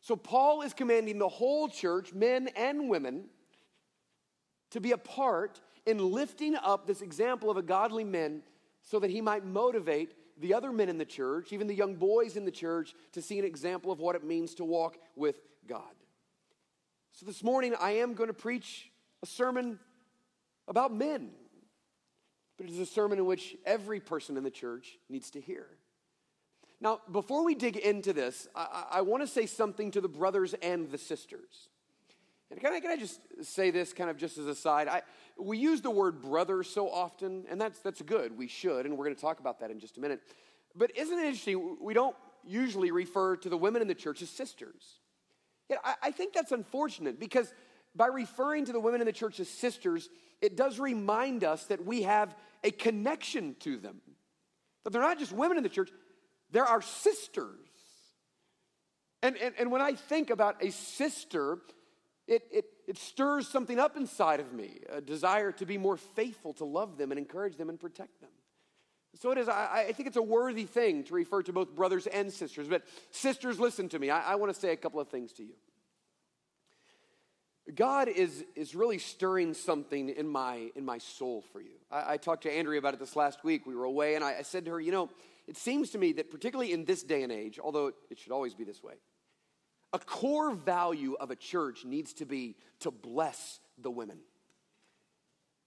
So 0.00 0.16
Paul 0.16 0.62
is 0.62 0.74
commanding 0.74 1.18
the 1.18 1.28
whole 1.28 1.68
church, 1.68 2.12
men 2.12 2.48
and 2.56 2.88
women, 2.88 3.24
to 4.70 4.80
be 4.80 4.92
a 4.92 4.98
part 4.98 5.60
in 5.86 5.98
lifting 6.12 6.54
up 6.56 6.86
this 6.86 7.00
example 7.00 7.50
of 7.50 7.56
a 7.56 7.62
godly 7.62 8.04
man 8.04 8.42
so 8.82 8.98
that 9.00 9.10
he 9.10 9.20
might 9.20 9.44
motivate 9.44 10.12
the 10.40 10.54
other 10.54 10.72
men 10.72 10.88
in 10.88 10.98
the 10.98 11.04
church, 11.04 11.52
even 11.52 11.66
the 11.66 11.74
young 11.74 11.94
boys 11.94 12.36
in 12.36 12.44
the 12.44 12.50
church, 12.50 12.94
to 13.12 13.22
see 13.22 13.38
an 13.38 13.44
example 13.44 13.92
of 13.92 14.00
what 14.00 14.16
it 14.16 14.24
means 14.24 14.54
to 14.56 14.64
walk 14.64 14.96
with 15.16 15.36
God. 15.66 15.82
So 17.12 17.26
this 17.26 17.42
morning, 17.42 17.74
I 17.80 17.92
am 17.92 18.14
going 18.14 18.28
to 18.28 18.34
preach 18.34 18.90
a 19.22 19.26
sermon 19.26 19.78
about 20.68 20.92
men, 20.92 21.30
but 22.56 22.66
it 22.66 22.72
is 22.72 22.78
a 22.78 22.86
sermon 22.86 23.18
in 23.18 23.26
which 23.26 23.56
every 23.66 24.00
person 24.00 24.36
in 24.36 24.44
the 24.44 24.50
church 24.50 24.98
needs 25.08 25.30
to 25.30 25.40
hear. 25.40 25.66
Now, 26.80 27.00
before 27.10 27.44
we 27.44 27.54
dig 27.54 27.76
into 27.76 28.12
this, 28.12 28.46
I, 28.54 28.84
I 28.92 29.00
want 29.00 29.22
to 29.22 29.26
say 29.26 29.46
something 29.46 29.90
to 29.92 30.00
the 30.00 30.08
brothers 30.08 30.54
and 30.62 30.90
the 30.90 30.98
sisters. 30.98 31.68
And 32.50 32.60
can 32.60 32.72
I, 32.72 32.80
can 32.80 32.90
I 32.90 32.96
just 32.96 33.20
say 33.42 33.70
this 33.70 33.92
kind 33.92 34.08
of 34.08 34.16
just 34.16 34.38
as 34.38 34.46
a 34.46 34.54
side? 34.54 34.88
I, 34.88 35.02
we 35.38 35.58
use 35.58 35.82
the 35.82 35.90
word 35.90 36.22
brother 36.22 36.62
so 36.62 36.90
often, 36.90 37.44
and 37.50 37.60
that's, 37.60 37.78
that's 37.80 38.00
good. 38.02 38.36
We 38.38 38.48
should, 38.48 38.86
and 38.86 38.96
we're 38.96 39.04
going 39.04 39.16
to 39.16 39.20
talk 39.20 39.40
about 39.40 39.60
that 39.60 39.70
in 39.70 39.78
just 39.78 39.98
a 39.98 40.00
minute. 40.00 40.20
But 40.74 40.96
isn't 40.96 41.18
it 41.18 41.24
interesting? 41.24 41.76
We 41.80 41.92
don't 41.92 42.16
usually 42.44 42.90
refer 42.90 43.36
to 43.36 43.48
the 43.48 43.56
women 43.56 43.82
in 43.82 43.88
the 43.88 43.94
church 43.94 44.22
as 44.22 44.30
sisters. 44.30 45.00
Yet 45.68 45.80
I, 45.84 45.94
I 46.04 46.10
think 46.10 46.32
that's 46.32 46.52
unfortunate 46.52 47.20
because 47.20 47.52
by 47.94 48.06
referring 48.06 48.64
to 48.66 48.72
the 48.72 48.80
women 48.80 49.00
in 49.00 49.06
the 49.06 49.12
church 49.12 49.40
as 49.40 49.48
sisters, 49.48 50.08
it 50.40 50.56
does 50.56 50.78
remind 50.78 51.44
us 51.44 51.64
that 51.66 51.84
we 51.84 52.02
have 52.02 52.34
a 52.64 52.70
connection 52.70 53.56
to 53.60 53.76
them. 53.76 54.00
That 54.84 54.90
they're 54.92 55.02
not 55.02 55.18
just 55.18 55.32
women 55.32 55.56
in 55.56 55.62
the 55.62 55.68
church, 55.68 55.90
they're 56.50 56.64
our 56.64 56.82
sisters. 56.82 57.58
And, 59.22 59.36
and, 59.36 59.54
and 59.58 59.70
when 59.70 59.82
I 59.82 59.94
think 59.94 60.30
about 60.30 60.62
a 60.62 60.70
sister, 60.70 61.58
It, 62.28 62.42
it, 62.52 62.64
it 62.86 62.98
stirs 62.98 63.48
something 63.48 63.78
up 63.78 63.96
inside 63.96 64.38
of 64.38 64.52
me, 64.52 64.80
a 64.90 65.00
desire 65.00 65.50
to 65.52 65.64
be 65.64 65.78
more 65.78 65.96
faithful, 65.96 66.52
to 66.54 66.64
love 66.66 66.98
them 66.98 67.10
and 67.10 67.18
encourage 67.18 67.56
them 67.56 67.70
and 67.70 67.80
protect 67.80 68.20
them. 68.20 68.30
So 69.14 69.30
it 69.30 69.38
is, 69.38 69.48
I, 69.48 69.86
I 69.88 69.92
think 69.92 70.08
it's 70.08 70.18
a 70.18 70.22
worthy 70.22 70.66
thing 70.66 71.04
to 71.04 71.14
refer 71.14 71.42
to 71.42 71.52
both 71.54 71.74
brothers 71.74 72.06
and 72.06 72.30
sisters. 72.30 72.68
But 72.68 72.82
sisters, 73.10 73.58
listen 73.58 73.88
to 73.88 73.98
me. 73.98 74.10
I, 74.10 74.32
I 74.32 74.34
want 74.34 74.54
to 74.54 74.60
say 74.60 74.72
a 74.72 74.76
couple 74.76 75.00
of 75.00 75.08
things 75.08 75.32
to 75.34 75.42
you. 75.42 75.54
God 77.74 78.08
is, 78.08 78.44
is 78.54 78.74
really 78.74 78.98
stirring 78.98 79.54
something 79.54 80.10
in 80.10 80.28
my, 80.28 80.70
in 80.76 80.84
my 80.84 80.98
soul 80.98 81.42
for 81.52 81.62
you. 81.62 81.76
I, 81.90 82.14
I 82.14 82.16
talked 82.18 82.42
to 82.42 82.52
Andrea 82.52 82.78
about 82.78 82.92
it 82.92 83.00
this 83.00 83.16
last 83.16 83.42
week. 83.42 83.66
We 83.66 83.74
were 83.74 83.84
away, 83.84 84.16
and 84.16 84.22
I, 84.24 84.36
I 84.38 84.42
said 84.42 84.66
to 84.66 84.72
her, 84.72 84.80
You 84.80 84.92
know, 84.92 85.10
it 85.46 85.56
seems 85.56 85.90
to 85.90 85.98
me 85.98 86.12
that, 86.12 86.30
particularly 86.30 86.72
in 86.72 86.84
this 86.84 87.02
day 87.02 87.22
and 87.22 87.32
age, 87.32 87.58
although 87.58 87.92
it 88.10 88.18
should 88.18 88.32
always 88.32 88.54
be 88.54 88.64
this 88.64 88.82
way, 88.82 88.94
a 89.92 89.98
core 89.98 90.52
value 90.52 91.14
of 91.18 91.30
a 91.30 91.36
church 91.36 91.84
needs 91.84 92.12
to 92.14 92.26
be 92.26 92.56
to 92.80 92.90
bless 92.90 93.60
the 93.80 93.90
women. 93.90 94.18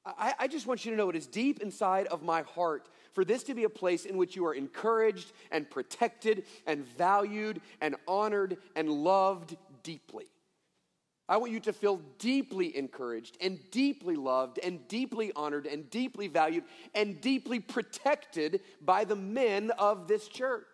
I, 0.06 0.34
I, 0.40 0.48
just 0.48 0.66
want 0.66 0.84
you 0.84 0.92
to 0.92 0.98
know 0.98 1.10
it 1.10 1.16
is 1.16 1.28
deep 1.28 1.62
inside 1.62 2.08
of 2.08 2.24
my 2.24 2.42
heart 2.42 2.90
for 3.14 3.24
this 3.24 3.44
to 3.44 3.54
be 3.54 3.66
a 3.66 3.70
place 3.70 4.06
in 4.06 4.18
which 4.18 4.36
you 4.36 4.48
are 4.48 4.54
encouraged 4.54 5.32
and 5.52 5.70
protected 5.70 6.46
and 6.66 6.86
valued 6.98 7.62
and 7.82 7.96
honored 8.08 8.58
and 8.76 8.90
loved 8.90 9.56
deeply. 9.84 10.26
I 11.30 11.38
want 11.38 11.52
you 11.52 11.60
to 11.62 11.74
feel 11.74 12.02
deeply 12.18 12.76
encouraged 12.76 13.38
and 13.40 13.60
deeply 13.70 14.16
loved 14.16 14.60
and 14.60 14.86
deeply 14.88 15.32
honored 15.36 15.68
and 15.68 15.90
deeply 15.90 16.28
valued 16.28 16.64
and 16.96 17.22
deeply 17.22 17.60
protected 17.60 18.62
by 18.82 19.04
the 19.04 19.16
men 19.16 19.72
of 19.78 20.08
this 20.08 20.28
church. 20.28 20.66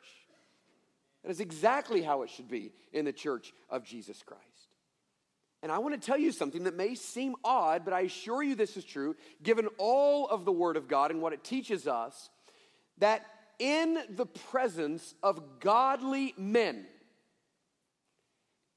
That 1.28 1.32
is 1.32 1.42
exactly 1.42 2.02
how 2.02 2.22
it 2.22 2.30
should 2.30 2.48
be 2.48 2.72
in 2.94 3.04
the 3.04 3.12
church 3.12 3.52
of 3.70 3.84
Jesus 3.84 4.24
Christ. 4.24 4.44
And 5.62 5.70
I 5.70 5.80
want 5.80 5.94
to 5.94 6.00
tell 6.00 6.18
you 6.18 6.32
something 6.32 6.64
that 6.64 6.78
may 6.78 6.96
seem 6.96 7.36
odd, 7.44 7.84
but 7.84 7.94
I 7.94 8.02
assure 8.02 8.42
you 8.42 8.56
this 8.56 8.78
is 8.78 8.86
true, 8.86 9.14
given 9.44 9.68
all 9.78 10.30
of 10.30 10.46
the 10.46 10.54
Word 10.54 10.78
of 10.78 10.88
God 10.88 11.12
and 11.12 11.22
what 11.22 11.34
it 11.34 11.44
teaches 11.44 11.86
us, 11.86 12.30
that 13.00 13.26
in 13.60 14.00
the 14.10 14.26
presence 14.26 15.16
of 15.22 15.60
godly 15.60 16.34
men, 16.38 16.86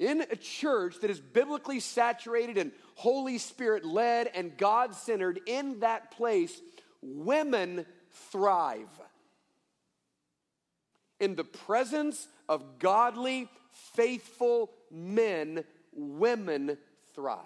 in 0.01 0.23
a 0.23 0.35
church 0.35 0.97
that 1.03 1.11
is 1.11 1.21
biblically 1.21 1.79
saturated 1.79 2.59
and 2.59 2.73
Holy 2.97 3.39
Spirit 3.39 3.85
led 3.85 4.29
and 4.35 4.59
God 4.59 4.97
centered, 4.97 5.39
in 5.47 5.79
that 5.81 6.11
place, 6.11 6.61
women 7.01 7.87
thrive. 8.33 8.89
In 11.21 11.37
the 11.37 11.45
presence 11.45 12.29
of 12.49 12.79
godly, 12.79 13.49
faithful 13.71 14.71
men, 14.91 15.65
women 15.93 16.77
thrive. 17.15 17.39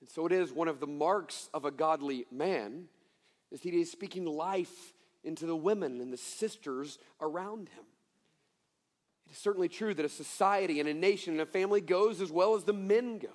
And 0.00 0.10
so 0.10 0.26
it 0.26 0.32
is 0.32 0.52
one 0.52 0.68
of 0.68 0.80
the 0.80 0.86
marks 0.86 1.48
of 1.54 1.64
a 1.64 1.70
godly 1.70 2.26
man 2.30 2.88
is 3.50 3.62
he 3.62 3.70
is 3.70 3.90
speaking 3.90 4.26
life 4.26 4.92
into 5.24 5.46
the 5.46 5.56
women 5.56 6.00
and 6.00 6.12
the 6.12 6.18
sisters 6.18 6.98
around 7.20 7.68
him. 7.68 7.84
It 9.26 9.32
is 9.32 9.38
certainly 9.38 9.68
true 9.68 9.94
that 9.94 10.04
a 10.04 10.08
society 10.08 10.80
and 10.80 10.88
a 10.88 10.94
nation 10.94 11.34
and 11.34 11.42
a 11.42 11.46
family 11.46 11.80
goes 11.80 12.20
as 12.20 12.30
well 12.30 12.54
as 12.54 12.64
the 12.64 12.72
men 12.72 13.18
go. 13.18 13.28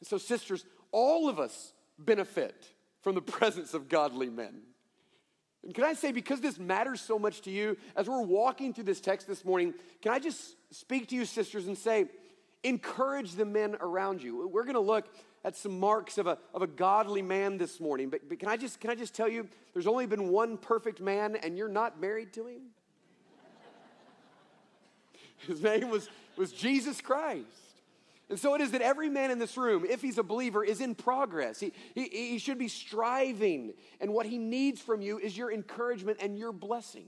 And 0.00 0.06
so, 0.06 0.18
sisters, 0.18 0.64
all 0.92 1.28
of 1.28 1.38
us 1.38 1.72
benefit 1.98 2.72
from 3.00 3.14
the 3.14 3.22
presence 3.22 3.72
of 3.72 3.88
godly 3.88 4.28
men. 4.28 4.62
And 5.62 5.74
can 5.74 5.84
I 5.84 5.94
say, 5.94 6.12
because 6.12 6.40
this 6.40 6.58
matters 6.58 7.00
so 7.00 7.18
much 7.18 7.42
to 7.42 7.50
you, 7.50 7.76
as 7.96 8.08
we're 8.08 8.22
walking 8.22 8.72
through 8.72 8.84
this 8.84 9.00
text 9.00 9.26
this 9.26 9.44
morning, 9.44 9.74
can 10.00 10.12
I 10.12 10.18
just 10.18 10.56
speak 10.70 11.08
to 11.08 11.14
you, 11.14 11.24
sisters, 11.24 11.66
and 11.66 11.76
say, 11.76 12.06
encourage 12.62 13.32
the 13.32 13.44
men 13.44 13.76
around 13.80 14.22
you. 14.22 14.48
We're 14.48 14.64
going 14.64 14.74
to 14.74 14.80
look 14.80 15.06
at 15.44 15.56
some 15.56 15.78
marks 15.78 16.18
of 16.18 16.26
a, 16.26 16.38
of 16.52 16.62
a 16.62 16.66
godly 16.66 17.22
man 17.22 17.56
this 17.56 17.78
morning. 17.78 18.10
But, 18.10 18.28
but 18.28 18.40
can, 18.40 18.48
I 18.48 18.56
just, 18.56 18.80
can 18.80 18.90
I 18.90 18.94
just 18.94 19.14
tell 19.14 19.28
you, 19.28 19.48
there's 19.72 19.86
only 19.86 20.06
been 20.06 20.28
one 20.28 20.56
perfect 20.56 21.00
man, 21.00 21.36
and 21.36 21.56
you're 21.56 21.68
not 21.68 22.00
married 22.00 22.32
to 22.34 22.46
him? 22.46 22.62
His 25.46 25.62
name 25.62 25.88
was, 25.88 26.08
was 26.36 26.50
Jesus 26.52 27.00
Christ. 27.00 27.46
And 28.28 28.38
so 28.38 28.54
it 28.54 28.60
is 28.60 28.72
that 28.72 28.82
every 28.82 29.08
man 29.08 29.30
in 29.30 29.38
this 29.38 29.56
room, 29.56 29.84
if 29.88 30.02
he's 30.02 30.18
a 30.18 30.22
believer, 30.22 30.64
is 30.64 30.80
in 30.80 30.96
progress. 30.96 31.60
He, 31.60 31.72
he, 31.94 32.08
he 32.08 32.38
should 32.38 32.58
be 32.58 32.68
striving. 32.68 33.74
And 34.00 34.12
what 34.12 34.26
he 34.26 34.38
needs 34.38 34.80
from 34.80 35.00
you 35.00 35.18
is 35.18 35.36
your 35.36 35.52
encouragement 35.52 36.18
and 36.20 36.36
your 36.36 36.52
blessing. 36.52 37.06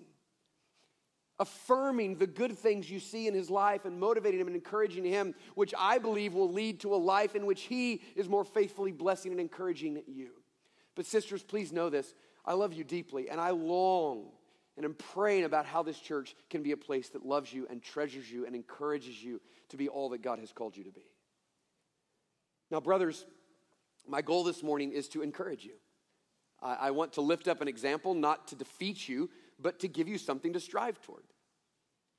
Affirming 1.41 2.17
the 2.17 2.27
good 2.27 2.57
things 2.57 2.89
you 2.89 3.01
see 3.01 3.27
in 3.27 3.35
his 3.35 3.51
life 3.51 3.85
and 3.85 3.99
motivating 3.99 4.41
him 4.41 4.47
and 4.47 4.57
encouraging 4.57 5.05
him, 5.05 5.35
which 5.57 5.75
I 5.77 5.99
believe 5.99 6.35
will 6.35 6.53
lead 6.53 6.81
to 6.81 6.95
a 6.95 6.97
life 6.97 7.35
in 7.35 7.47
which 7.47 7.63
he 7.63 8.03
is 8.15 8.29
more 8.29 8.45
faithfully 8.45 8.93
blessing 8.93 9.33
and 9.33 9.41
encouraging 9.41 10.03
you. 10.07 10.31
But, 10.95 11.07
sisters, 11.07 11.43
please 11.43 11.73
know 11.73 11.91
this. 11.91 12.15
I 12.45 12.55
love 12.55 12.73
you 12.73 12.85
deeply, 12.85 13.29
and 13.29 13.41
I 13.41 13.51
long 13.51 14.31
and 14.79 14.87
I'm 14.87 14.95
praying 14.95 15.43
about 15.43 15.67
how 15.67 15.83
this 15.83 15.99
church 15.99 16.37
can 16.51 16.63
be 16.63 16.71
a 16.71 16.77
place 16.77 17.09
that 17.09 17.27
loves 17.27 17.53
you 17.53 17.67
and 17.69 17.83
treasures 17.83 18.31
you 18.31 18.47
and 18.47 18.55
encourages 18.55 19.21
you 19.21 19.41
to 19.71 19.77
be 19.77 19.89
all 19.89 20.09
that 20.11 20.23
God 20.23 20.39
has 20.39 20.53
called 20.53 20.77
you 20.77 20.85
to 20.85 20.93
be. 20.93 21.05
Now, 22.71 22.79
brothers, 22.79 23.27
my 24.07 24.23
goal 24.23 24.45
this 24.45 24.63
morning 24.63 24.93
is 24.93 25.09
to 25.09 25.23
encourage 25.23 25.65
you. 25.65 25.73
I, 26.63 26.91
want 26.93 27.13
to 27.15 27.21
lift 27.21 27.47
up 27.47 27.61
an 27.61 27.69
example, 27.69 28.15
not 28.15 28.49
to 28.49 28.57
defeat 28.57 29.09
you, 29.09 29.31
but 29.61 29.81
to 29.81 29.89
give 29.89 30.09
you 30.09 30.19
something 30.19 30.53
to 30.53 30.61
strive 30.61 31.01
toward. 31.03 31.23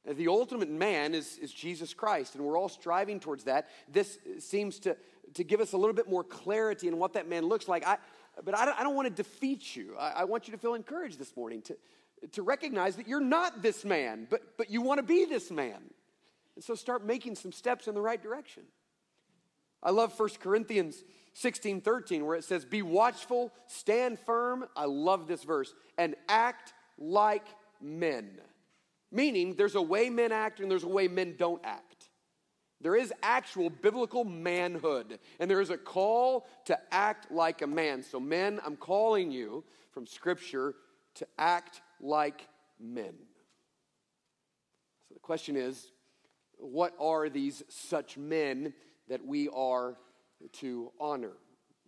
The 0.06 0.28
ultimate 0.28 0.70
man 0.70 1.14
is, 1.14 1.38
is 1.38 1.52
Jesus 1.54 1.94
Christ, 1.94 2.36
and 2.36 2.44
we're 2.44 2.58
all 2.58 2.70
striving 2.70 3.20
towards 3.20 3.46
that. 3.46 3.68
This 3.90 4.18
seems 4.40 4.80
to, 4.80 4.98
to 5.34 5.44
give 5.44 5.60
us 5.62 5.74
a 5.74 5.78
little 5.78 5.96
bit 5.96 6.10
more 6.10 6.24
clarity 6.24 6.88
in 6.88 6.98
what 7.00 7.14
that 7.14 7.28
man 7.28 7.46
looks 7.46 7.68
like. 7.68 7.86
I, 7.86 7.98
but 8.44 8.58
I 8.58 8.66
don't, 8.66 8.80
I 8.80 8.84
don't 8.84 8.96
want 8.96 9.08
to 9.08 9.14
defeat 9.14 9.76
you. 9.76 9.96
I, 10.00 10.10
I 10.10 10.24
want 10.24 10.48
you 10.48 10.54
to 10.54 10.58
feel 10.58 10.74
encouraged 10.74 11.20
this 11.20 11.36
morning 11.36 11.62
to, 11.64 11.78
to 12.34 12.42
recognize 12.42 12.96
that 12.96 13.08
you're 13.08 13.22
not 13.22 13.62
this 13.62 13.86
man, 13.86 14.28
but, 14.30 14.42
but 14.58 14.70
you 14.70 14.82
want 14.82 15.00
to 15.00 15.04
be 15.04 15.26
this 15.26 15.52
man. 15.52 15.82
And 16.56 16.64
so 16.64 16.76
start 16.76 17.06
making 17.06 17.36
some 17.36 17.52
steps 17.52 17.88
in 17.88 17.96
the 17.96 18.02
right 18.02 18.22
direction. 18.22 18.64
I 19.82 19.92
love 19.92 20.18
1 20.20 20.30
Corinthians 20.42 21.04
16 21.34 21.82
13, 21.82 22.26
where 22.26 22.36
it 22.36 22.44
says, 22.44 22.66
Be 22.66 22.82
watchful, 22.82 23.54
stand 23.68 24.20
firm. 24.20 24.66
I 24.76 24.86
love 24.86 25.28
this 25.28 25.44
verse, 25.44 25.74
and 25.98 26.16
act 26.28 26.74
like 26.98 27.46
men. 27.82 28.42
Meaning, 29.12 29.56
there's 29.56 29.76
a 29.76 29.82
way 29.82 30.10
men 30.10 30.32
act 30.32 30.60
and 30.60 30.70
there's 30.70 30.84
a 30.84 30.90
way 30.90 31.08
men 31.08 31.36
don't 31.38 31.62
act. 31.64 32.10
There 32.82 32.96
is 32.96 33.12
actual 33.24 33.70
biblical 33.70 34.24
manhood, 34.24 35.20
and 35.40 35.50
there 35.50 35.62
is 35.62 35.70
a 35.70 35.78
call 35.78 36.48
to 36.66 36.78
act 36.92 37.32
like 37.32 37.62
a 37.62 37.68
man. 37.68 38.04
So, 38.04 38.20
men, 38.20 38.60
I'm 38.66 38.78
calling 38.78 39.32
you 39.32 39.64
from 39.92 40.06
Scripture 40.06 40.76
to 41.16 41.28
act 41.38 41.82
like 42.00 42.48
men. 42.80 43.14
So 45.08 45.14
the 45.14 45.20
question 45.20 45.56
is 45.56 45.92
what 46.58 46.94
are 47.00 47.30
these 47.30 47.64
such 47.70 48.18
men 48.18 48.74
that 49.08 49.26
we 49.26 49.48
are 49.50 49.96
to 50.54 50.92
honor? 51.00 51.34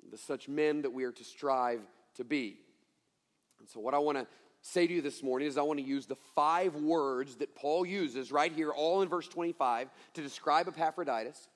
The 0.09 0.17
such 0.17 0.47
men 0.47 0.81
that 0.81 0.91
we 0.91 1.03
are 1.03 1.11
to 1.11 1.23
strive 1.23 1.81
to 2.15 2.23
be. 2.23 2.57
And 3.59 3.69
so, 3.69 3.79
what 3.79 3.93
I 3.93 3.99
want 3.99 4.17
to 4.17 4.27
say 4.61 4.87
to 4.87 4.93
you 4.93 5.01
this 5.01 5.21
morning 5.21 5.47
is 5.47 5.57
I 5.57 5.61
want 5.61 5.79
to 5.79 5.85
use 5.85 6.05
the 6.05 6.17
five 6.35 6.75
words 6.75 7.35
that 7.37 7.55
Paul 7.55 7.85
uses 7.85 8.31
right 8.31 8.51
here, 8.51 8.71
all 8.71 9.01
in 9.01 9.09
verse 9.09 9.27
25, 9.27 9.89
to 10.15 10.21
describe 10.21 10.67
Epaphroditus. 10.67 11.47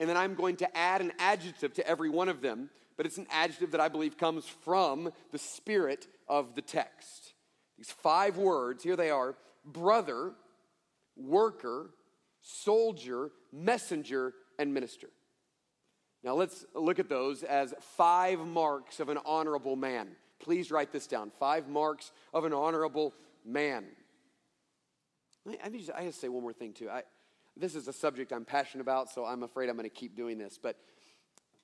And 0.00 0.08
then 0.08 0.16
I'm 0.16 0.34
going 0.34 0.56
to 0.56 0.76
add 0.76 1.00
an 1.00 1.12
adjective 1.18 1.74
to 1.74 1.86
every 1.86 2.08
one 2.08 2.28
of 2.28 2.40
them, 2.40 2.70
but 2.96 3.06
it's 3.06 3.18
an 3.18 3.26
adjective 3.30 3.72
that 3.72 3.80
I 3.80 3.88
believe 3.88 4.16
comes 4.16 4.46
from 4.46 5.10
the 5.32 5.38
spirit 5.38 6.06
of 6.28 6.54
the 6.54 6.62
text. 6.62 7.32
These 7.78 7.92
five 7.92 8.36
words, 8.36 8.82
here 8.82 8.96
they 8.96 9.10
are 9.10 9.36
brother, 9.64 10.32
worker, 11.16 11.90
soldier, 12.42 13.30
messenger, 13.52 14.34
and 14.58 14.74
minister. 14.74 15.08
Now 16.24 16.34
let's 16.34 16.64
look 16.74 16.98
at 16.98 17.08
those 17.08 17.44
as 17.44 17.74
five 17.96 18.40
marks 18.40 18.98
of 18.98 19.08
an 19.08 19.18
honorable 19.24 19.76
man. 19.76 20.08
Please 20.40 20.70
write 20.70 20.92
this 20.92 21.06
down. 21.06 21.30
Five 21.38 21.68
marks 21.68 22.10
of 22.34 22.44
an 22.44 22.52
honorable 22.52 23.14
man. 23.44 23.84
I, 25.62 25.68
just, 25.68 25.90
I 25.94 26.04
to 26.04 26.12
say 26.12 26.28
one 26.28 26.42
more 26.42 26.52
thing, 26.52 26.72
too. 26.72 26.90
I, 26.90 27.02
this 27.56 27.74
is 27.74 27.88
a 27.88 27.92
subject 27.92 28.32
I'm 28.32 28.44
passionate 28.44 28.82
about, 28.82 29.10
so 29.10 29.24
I'm 29.24 29.42
afraid 29.42 29.68
I'm 29.68 29.76
going 29.76 29.88
to 29.88 29.94
keep 29.94 30.16
doing 30.16 30.38
this. 30.38 30.58
But 30.60 30.76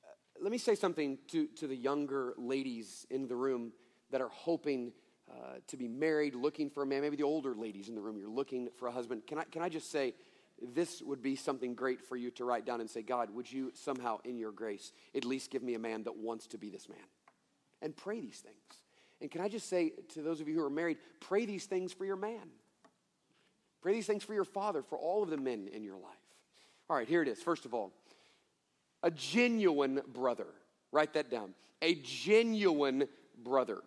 uh, 0.05 0.43
let 0.43 0.51
me 0.51 0.59
say 0.59 0.75
something 0.75 1.19
to, 1.29 1.47
to 1.57 1.67
the 1.67 1.77
younger 1.77 2.35
ladies 2.39 3.07
in 3.11 3.29
the 3.29 3.37
room 3.37 3.73
that 4.11 4.21
are 4.21 4.31
hoping 4.31 4.93
uh, 5.35 5.57
to 5.67 5.77
be 5.77 5.89
married, 5.89 6.35
looking 6.35 6.71
for 6.71 6.85
a 6.85 6.87
man. 6.87 7.03
Maybe 7.03 7.17
the 7.17 7.25
older 7.25 7.55
ladies 7.55 7.89
in 7.89 7.95
the 7.95 8.01
room, 8.01 8.17
you're 8.17 8.29
looking 8.29 8.69
for 8.79 8.87
a 8.89 8.93
husband. 8.93 9.27
Can 9.27 9.39
I, 9.39 9.45
can 9.45 9.63
I 9.63 9.69
just 9.69 9.91
say, 9.91 10.15
this 10.63 11.03
would 11.03 11.21
be 11.21 11.35
something 11.35 11.75
great 11.75 12.01
for 12.01 12.17
you 12.17 12.31
to 12.33 12.45
write 12.45 12.65
down 12.65 12.81
and 12.81 12.89
say, 12.89 13.03
God, 13.03 13.31
would 13.31 13.51
you 13.51 13.73
somehow, 13.75 14.19
in 14.25 14.39
your 14.39 14.53
grace, 14.53 14.93
at 15.15 15.25
least 15.25 15.51
give 15.51 15.63
me 15.63 15.75
a 15.75 15.79
man 15.79 16.05
that 16.05 16.17
wants 16.17 16.47
to 16.49 16.59
be 16.59 16.71
this 16.71 16.89
man? 16.89 16.99
And 17.83 17.97
pray 17.97 18.21
these 18.21 18.39
things. 18.39 18.79
And 19.21 19.31
can 19.31 19.41
I 19.41 19.49
just 19.49 19.69
say 19.69 19.93
to 20.15 20.23
those 20.23 20.41
of 20.41 20.49
you 20.49 20.55
who 20.55 20.65
are 20.65 20.71
married, 20.71 20.99
pray 21.21 21.45
these 21.45 21.67
things 21.67 21.93
for 21.93 22.05
your 22.05 22.17
man. 22.17 22.49
Pray 23.83 23.95
these 23.95 24.07
things 24.07 24.23
for 24.23 24.35
your 24.35 24.45
father, 24.45 24.83
for 24.83 24.97
all 24.97 25.23
of 25.23 25.31
the 25.31 25.37
men 25.37 25.69
in 25.73 25.83
your 25.83 25.97
life. 25.99 26.25
All 26.89 26.97
right, 26.97 27.09
here 27.09 27.23
it 27.23 27.29
is. 27.29 27.43
First 27.43 27.65
of 27.65 27.75
all, 27.75 27.93
A 29.05 29.11
genuine 29.11 30.01
brother. 30.15 30.47
Write 30.91 31.13
that 31.13 31.31
down. 31.31 31.53
A 31.83 31.97
genuine 31.97 33.07
brother. 33.37 33.83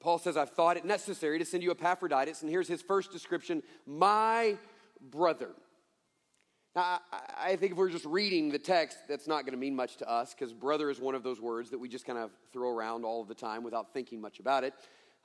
Paul 0.00 0.18
says, 0.18 0.36
I've 0.36 0.50
thought 0.50 0.76
it 0.76 0.84
necessary 0.84 1.38
to 1.38 1.44
send 1.44 1.62
you 1.62 1.70
Epaphroditus, 1.70 2.42
and 2.42 2.50
here's 2.50 2.68
his 2.68 2.82
first 2.82 3.12
description 3.12 3.62
my 3.86 4.56
brother. 5.00 5.50
Now, 6.76 7.00
I, 7.36 7.56
think 7.56 7.72
if 7.72 7.78
we're 7.78 7.88
just 7.88 8.04
reading 8.04 8.50
the 8.50 8.58
text, 8.58 8.98
that's 9.08 9.26
not 9.26 9.42
going 9.42 9.52
to 9.52 9.58
mean 9.58 9.74
much 9.74 9.96
to 9.96 10.08
us 10.08 10.32
because 10.32 10.52
brother 10.52 10.90
is 10.90 11.00
one 11.00 11.14
of 11.14 11.22
those 11.22 11.40
words 11.40 11.70
that 11.70 11.78
we 11.78 11.88
just 11.88 12.04
kind 12.04 12.18
of 12.18 12.30
throw 12.52 12.70
around 12.70 13.04
all 13.04 13.24
the 13.24 13.34
time 13.34 13.64
without 13.64 13.92
thinking 13.92 14.20
much 14.20 14.38
about 14.38 14.64
it. 14.64 14.74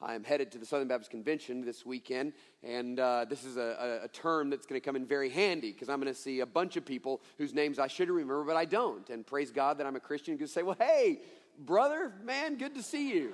I'm 0.02 0.24
headed 0.24 0.52
to 0.54 0.58
the 0.58 0.66
Southern 0.66 0.88
Baptist 0.88 1.12
Convention 1.12 1.64
this 1.64 1.86
weekend, 1.86 2.34
and 2.64 3.00
uh, 3.00 3.26
this 3.30 3.44
is 3.44 3.58
a, 3.58 4.00
a, 4.02 4.06
a, 4.06 4.08
term 4.08 4.50
that's 4.50 4.66
going 4.66 4.80
to 4.82 4.84
come 4.84 4.96
in 4.96 5.06
very 5.06 5.30
handy 5.30 5.72
because 5.72 5.90
I'm 5.90 6.02
going 6.02 6.14
to 6.14 6.20
see 6.20 6.40
a 6.40 6.46
bunch 6.46 6.76
of 6.76 6.86
people 6.86 7.22
whose 7.38 7.54
names 7.54 7.80
I 7.80 7.88
should 7.88 8.10
remember, 8.10 8.44
but 8.44 8.56
I 8.56 8.66
don't. 8.66 9.08
And 9.10 9.26
praise 9.26 9.52
God 9.52 9.78
that 9.78 9.88
I'm 9.88 9.96
a 9.96 10.02
Christian 10.02 10.38
and 10.38 10.50
say, 10.50 10.64
Well, 10.64 10.76
hey, 10.80 11.22
brother, 11.60 12.12
man, 12.24 12.58
good 12.58 12.76
to 12.76 12.84
see 12.84 13.14
you. 13.14 13.34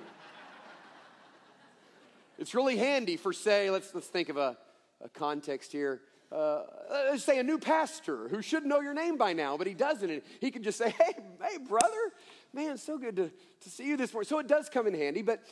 It's 2.40 2.54
really 2.54 2.78
handy 2.78 3.16
for, 3.16 3.32
say, 3.32 3.70
let's, 3.70 3.94
let's 3.94 4.06
think 4.06 4.30
of 4.30 4.38
a, 4.38 4.56
a 5.02 5.08
context 5.10 5.70
here. 5.70 6.00
Uh, 6.32 6.62
let's 6.90 7.22
say 7.22 7.38
a 7.38 7.42
new 7.42 7.58
pastor 7.58 8.28
who 8.28 8.40
should 8.40 8.64
know 8.64 8.80
your 8.80 8.94
name 8.94 9.18
by 9.18 9.32
now, 9.32 9.56
but 9.56 9.66
he 9.66 9.74
doesn't. 9.74 10.08
And 10.08 10.22
he 10.40 10.50
can 10.50 10.62
just 10.62 10.78
say, 10.78 10.90
Hey, 10.90 11.12
hey, 11.42 11.58
brother, 11.58 12.12
man, 12.52 12.78
so 12.78 12.98
good 12.98 13.16
to, 13.16 13.30
to 13.60 13.70
see 13.70 13.86
you 13.86 13.96
this 13.96 14.12
morning. 14.12 14.26
So 14.26 14.38
it 14.38 14.48
does 14.48 14.68
come 14.68 14.86
in 14.86 14.94
handy, 14.94 15.22
but 15.22 15.42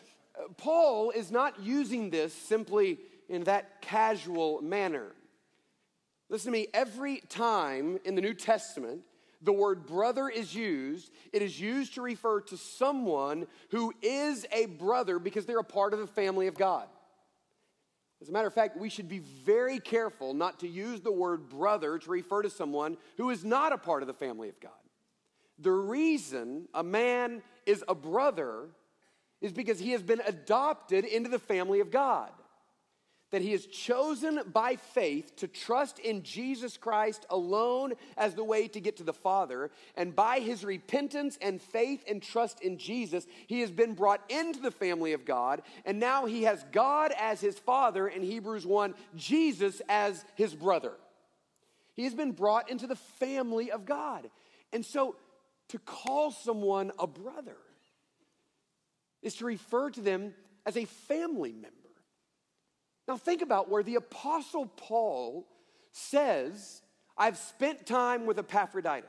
Paul 0.56 1.10
is 1.10 1.30
not 1.30 1.60
using 1.60 2.10
this 2.10 2.32
simply 2.32 2.98
in 3.28 3.44
that 3.44 3.82
casual 3.82 4.62
manner. 4.62 5.12
Listen 6.30 6.52
to 6.52 6.58
me, 6.58 6.68
every 6.72 7.22
time 7.28 7.98
in 8.04 8.14
the 8.14 8.22
New 8.22 8.34
Testament 8.34 9.02
the 9.42 9.52
word 9.52 9.86
brother 9.86 10.28
is 10.28 10.54
used, 10.54 11.12
it 11.32 11.42
is 11.42 11.60
used 11.60 11.94
to 11.94 12.02
refer 12.02 12.40
to 12.42 12.56
someone 12.56 13.46
who 13.70 13.92
is 14.02 14.46
a 14.52 14.66
brother 14.66 15.18
because 15.18 15.46
they're 15.46 15.58
a 15.58 15.64
part 15.64 15.92
of 15.92 16.00
the 16.00 16.06
family 16.06 16.46
of 16.48 16.56
God. 16.56 16.88
As 18.20 18.28
a 18.28 18.32
matter 18.32 18.48
of 18.48 18.54
fact, 18.54 18.76
we 18.76 18.88
should 18.88 19.08
be 19.08 19.20
very 19.20 19.78
careful 19.78 20.34
not 20.34 20.60
to 20.60 20.68
use 20.68 21.00
the 21.00 21.12
word 21.12 21.48
brother 21.48 21.98
to 21.98 22.10
refer 22.10 22.42
to 22.42 22.50
someone 22.50 22.96
who 23.16 23.30
is 23.30 23.44
not 23.44 23.72
a 23.72 23.78
part 23.78 24.02
of 24.02 24.08
the 24.08 24.14
family 24.14 24.48
of 24.48 24.58
God. 24.58 24.72
The 25.60 25.70
reason 25.70 26.68
a 26.74 26.82
man 26.82 27.42
is 27.64 27.84
a 27.86 27.94
brother 27.94 28.70
is 29.40 29.52
because 29.52 29.78
he 29.78 29.92
has 29.92 30.02
been 30.02 30.20
adopted 30.26 31.04
into 31.04 31.28
the 31.28 31.38
family 31.38 31.78
of 31.78 31.92
God. 31.92 32.30
That 33.30 33.42
he 33.42 33.52
is 33.52 33.66
chosen 33.66 34.40
by 34.52 34.76
faith 34.76 35.36
to 35.36 35.48
trust 35.48 35.98
in 35.98 36.22
Jesus 36.22 36.76
Christ 36.76 37.26
alone 37.28 37.92
as 38.16 38.34
the 38.34 38.44
way 38.44 38.68
to 38.68 38.80
get 38.80 38.96
to 38.96 39.04
the 39.04 39.12
Father. 39.12 39.70
And 39.96 40.16
by 40.16 40.40
his 40.40 40.64
repentance 40.64 41.38
and 41.42 41.60
faith 41.60 42.04
and 42.08 42.22
trust 42.22 42.60
in 42.62 42.78
Jesus, 42.78 43.26
he 43.46 43.60
has 43.60 43.70
been 43.70 43.94
brought 43.94 44.22
into 44.30 44.60
the 44.60 44.70
family 44.70 45.12
of 45.12 45.24
God. 45.24 45.62
And 45.84 46.00
now 46.00 46.26
he 46.26 46.44
has 46.44 46.64
God 46.72 47.12
as 47.18 47.40
his 47.40 47.58
Father 47.58 48.08
in 48.08 48.22
Hebrews 48.22 48.66
1, 48.66 48.94
Jesus 49.14 49.82
as 49.88 50.24
his 50.34 50.54
brother. 50.54 50.92
He 51.94 52.04
has 52.04 52.14
been 52.14 52.32
brought 52.32 52.70
into 52.70 52.86
the 52.86 52.96
family 52.96 53.70
of 53.70 53.84
God. 53.84 54.30
And 54.72 54.86
so 54.86 55.16
to 55.68 55.78
call 55.78 56.30
someone 56.30 56.92
a 56.98 57.06
brother, 57.06 57.56
is 59.22 59.34
to 59.36 59.44
refer 59.44 59.90
to 59.90 60.00
them 60.00 60.34
as 60.64 60.76
a 60.76 60.84
family 60.84 61.52
member. 61.52 61.77
Now, 63.08 63.16
think 63.16 63.40
about 63.40 63.70
where 63.70 63.82
the 63.82 63.94
Apostle 63.94 64.66
Paul 64.66 65.48
says, 65.92 66.82
I've 67.16 67.38
spent 67.38 67.86
time 67.86 68.26
with 68.26 68.38
Epaphroditus. 68.38 69.08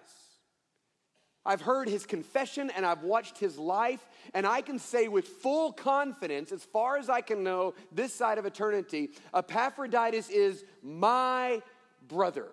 I've 1.45 1.61
heard 1.61 1.89
his 1.89 2.05
confession 2.05 2.71
and 2.75 2.85
I've 2.85 3.03
watched 3.03 3.37
his 3.37 3.57
life, 3.57 4.05
and 4.33 4.47
I 4.47 4.61
can 4.61 4.79
say 4.79 5.07
with 5.09 5.27
full 5.27 5.73
confidence, 5.73 6.51
as 6.51 6.63
far 6.63 6.97
as 6.97 7.09
I 7.09 7.21
can 7.21 7.43
know 7.43 7.73
this 7.91 8.13
side 8.13 8.37
of 8.37 8.45
eternity, 8.45 9.09
Epaphroditus 9.33 10.29
is 10.29 10.63
my 10.81 11.61
brother. 12.07 12.47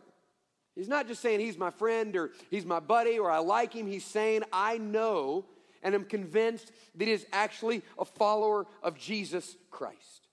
He's 0.75 0.89
not 0.89 1.07
just 1.07 1.23
saying 1.23 1.41
he's 1.41 1.59
my 1.59 1.71
friend 1.71 2.17
or 2.17 2.33
he's 2.51 2.67
my 2.67 2.81
buddy 2.81 3.19
or 3.19 3.31
I 3.31 3.39
like 3.39 3.73
him. 3.73 3.87
He's 3.87 4.05
saying, 4.05 4.43
I 4.53 4.79
know 4.79 5.47
and 5.83 5.95
am 5.95 6.05
convinced 6.05 6.73
that 6.97 7.05
he 7.07 7.13
is 7.13 7.25
actually 7.33 7.83
a 7.99 8.05
follower 8.05 8.67
of 8.83 8.99
Jesus 8.99 9.57
Christ. 9.71 10.26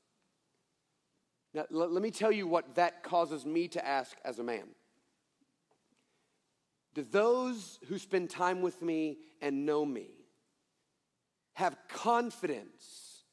Now, 1.54 1.66
l- 1.72 1.90
let 1.90 2.02
me 2.02 2.12
tell 2.12 2.32
you 2.32 2.48
what 2.48 2.76
that 2.76 3.04
causes 3.04 3.46
me 3.46 3.68
to 3.70 3.86
ask 3.86 4.18
as 4.26 4.40
a 4.40 4.44
man. 4.44 4.66
Do 6.94 7.04
those 7.04 7.80
who 7.88 7.98
spend 7.98 8.30
time 8.30 8.62
with 8.62 8.82
me 8.82 9.18
and 9.42 9.66
know 9.66 9.86
me 9.86 10.10
have 11.54 11.76
confidence 11.88 13.24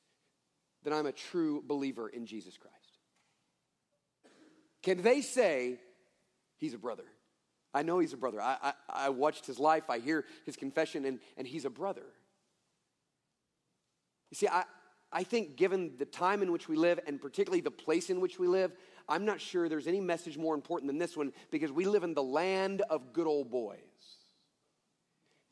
that 0.82 0.92
I'm 0.92 1.06
a 1.06 1.12
true 1.12 1.62
believer 1.66 2.08
in 2.08 2.26
Jesus 2.26 2.56
Christ? 2.56 2.76
Can 4.82 5.02
they 5.02 5.20
say, 5.20 5.78
He's 6.56 6.74
a 6.74 6.78
brother? 6.78 7.04
I 7.72 7.82
know 7.82 7.98
he's 8.00 8.12
a 8.12 8.16
brother. 8.16 8.40
I, 8.40 8.56
I, 8.62 8.72
I, 8.88 9.08
watched 9.10 9.46
his 9.46 9.58
life, 9.58 9.88
I 9.88 9.98
hear 9.98 10.24
his 10.44 10.56
confession, 10.56 11.04
and, 11.04 11.20
and 11.36 11.46
he's 11.46 11.64
a 11.64 11.70
brother. 11.70 12.04
You 14.30 14.36
see, 14.36 14.48
I, 14.48 14.64
I 15.12 15.24
think 15.24 15.56
given 15.56 15.92
the 15.98 16.04
time 16.04 16.42
in 16.42 16.52
which 16.52 16.68
we 16.68 16.76
live, 16.76 17.00
and 17.06 17.20
particularly 17.20 17.60
the 17.60 17.70
place 17.70 18.10
in 18.10 18.20
which 18.20 18.38
we 18.38 18.46
live, 18.46 18.72
I'm 19.08 19.24
not 19.24 19.40
sure 19.40 19.68
there's 19.68 19.88
any 19.88 20.00
message 20.00 20.38
more 20.38 20.54
important 20.54 20.88
than 20.88 20.98
this 20.98 21.16
one 21.16 21.32
because 21.50 21.72
we 21.72 21.84
live 21.84 22.04
in 22.04 22.14
the 22.14 22.22
land 22.22 22.82
of 22.82 23.12
good 23.12 23.26
old 23.26 23.50
boys. 23.50 23.78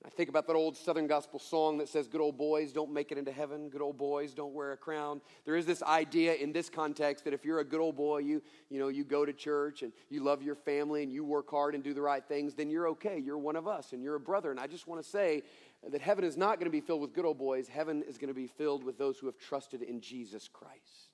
I 0.06 0.10
think 0.10 0.28
about 0.28 0.46
that 0.46 0.54
old 0.54 0.76
Southern 0.76 1.08
gospel 1.08 1.40
song 1.40 1.76
that 1.78 1.88
says, 1.88 2.06
Good 2.06 2.20
old 2.20 2.38
boys 2.38 2.72
don't 2.72 2.92
make 2.92 3.10
it 3.10 3.18
into 3.18 3.32
heaven, 3.32 3.68
good 3.68 3.82
old 3.82 3.98
boys 3.98 4.32
don't 4.32 4.54
wear 4.54 4.72
a 4.72 4.76
crown. 4.76 5.20
There 5.44 5.56
is 5.56 5.66
this 5.66 5.82
idea 5.82 6.34
in 6.34 6.52
this 6.52 6.70
context 6.70 7.24
that 7.24 7.34
if 7.34 7.44
you're 7.44 7.58
a 7.58 7.64
good 7.64 7.80
old 7.80 7.96
boy, 7.96 8.18
you, 8.18 8.40
you 8.70 8.78
know, 8.78 8.88
you 8.88 9.04
go 9.04 9.26
to 9.26 9.32
church 9.32 9.82
and 9.82 9.92
you 10.08 10.22
love 10.22 10.40
your 10.40 10.54
family 10.54 11.02
and 11.02 11.12
you 11.12 11.24
work 11.24 11.50
hard 11.50 11.74
and 11.74 11.82
do 11.82 11.92
the 11.92 12.00
right 12.00 12.24
things, 12.24 12.54
then 12.54 12.70
you're 12.70 12.88
okay. 12.88 13.18
You're 13.18 13.38
one 13.38 13.56
of 13.56 13.66
us 13.66 13.92
and 13.92 14.02
you're 14.02 14.14
a 14.14 14.20
brother. 14.20 14.52
And 14.52 14.60
I 14.60 14.68
just 14.68 14.86
want 14.86 15.02
to 15.02 15.08
say 15.08 15.42
that 15.86 16.00
heaven 16.00 16.24
is 16.24 16.36
not 16.36 16.58
going 16.58 16.66
to 16.66 16.70
be 16.70 16.80
filled 16.80 17.00
with 17.00 17.12
good 17.12 17.24
old 17.24 17.38
boys, 17.38 17.68
heaven 17.68 18.02
is 18.02 18.18
going 18.18 18.28
to 18.28 18.34
be 18.34 18.46
filled 18.46 18.82
with 18.82 18.98
those 18.98 19.18
who 19.18 19.26
have 19.26 19.38
trusted 19.38 19.82
in 19.82 20.00
Jesus 20.00 20.48
Christ. 20.48 21.10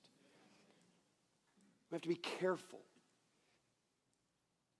We 1.91 1.95
have 1.95 2.01
to 2.01 2.09
be 2.09 2.15
careful 2.15 2.81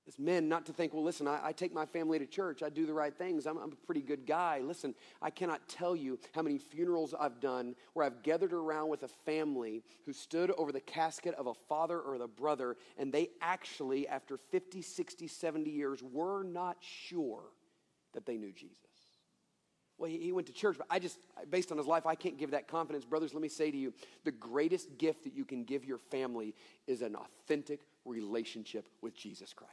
as 0.07 0.19
men 0.19 0.47
not 0.47 0.65
to 0.67 0.73
think, 0.73 0.93
well, 0.93 1.03
listen, 1.03 1.27
I, 1.27 1.39
I, 1.45 1.51
take 1.51 1.73
my 1.73 1.85
family 1.85 2.19
to 2.19 2.27
church. 2.27 2.61
I 2.61 2.69
do 2.69 2.85
the 2.85 2.93
right 2.93 3.15
things. 3.15 3.47
I'm, 3.47 3.57
I'm, 3.57 3.71
a 3.71 3.85
pretty 3.87 4.01
good 4.01 4.27
guy. 4.27 4.61
Listen, 4.63 4.93
I 5.21 5.31
cannot 5.31 5.67
tell 5.67 5.95
you 5.95 6.19
how 6.33 6.43
many 6.43 6.59
funerals 6.59 7.15
I've 7.19 7.39
done 7.39 7.75
where 7.93 8.05
I've 8.05 8.21
gathered 8.21 8.53
around 8.53 8.89
with 8.89 9.03
a 9.03 9.07
family 9.07 9.81
who 10.05 10.13
stood 10.13 10.51
over 10.51 10.71
the 10.71 10.79
casket 10.79 11.33
of 11.35 11.47
a 11.47 11.53
father 11.53 11.99
or 11.99 12.15
a 12.15 12.27
brother, 12.27 12.77
and 12.97 13.11
they 13.11 13.29
actually, 13.41 14.07
after 14.07 14.37
50, 14.37 14.81
60, 14.81 15.27
70 15.27 15.71
years, 15.71 16.03
were 16.03 16.43
not 16.43 16.77
sure 16.81 17.43
that 18.13 18.27
they 18.27 18.37
knew 18.37 18.51
Jesus. 18.51 18.84
Well, 19.97 20.09
he, 20.09 20.31
went 20.33 20.47
to 20.47 20.53
church, 20.53 20.77
but 20.77 20.87
I 20.89 20.99
just, 20.99 21.17
based 21.49 21.71
on 21.71 21.77
his 21.77 21.87
life, 21.87 22.05
I 22.05 22.15
can't 22.15 22.37
give 22.37 22.51
that 22.51 22.67
confidence. 22.67 23.05
Brothers, 23.05 23.33
let 23.33 23.41
me 23.41 23.47
say 23.47 23.71
to 23.71 23.77
you 23.77 23.93
the 24.25 24.31
greatest 24.31 24.97
gift 24.97 25.23
that 25.23 25.33
you 25.33 25.45
can 25.45 25.63
give 25.63 25.85
your 25.85 25.97
family 25.97 26.53
is 26.85 27.01
an 27.01 27.15
authentic 27.15 27.79
relationship 28.03 28.89
with 29.01 29.15
Jesus 29.15 29.53
Christ. 29.53 29.71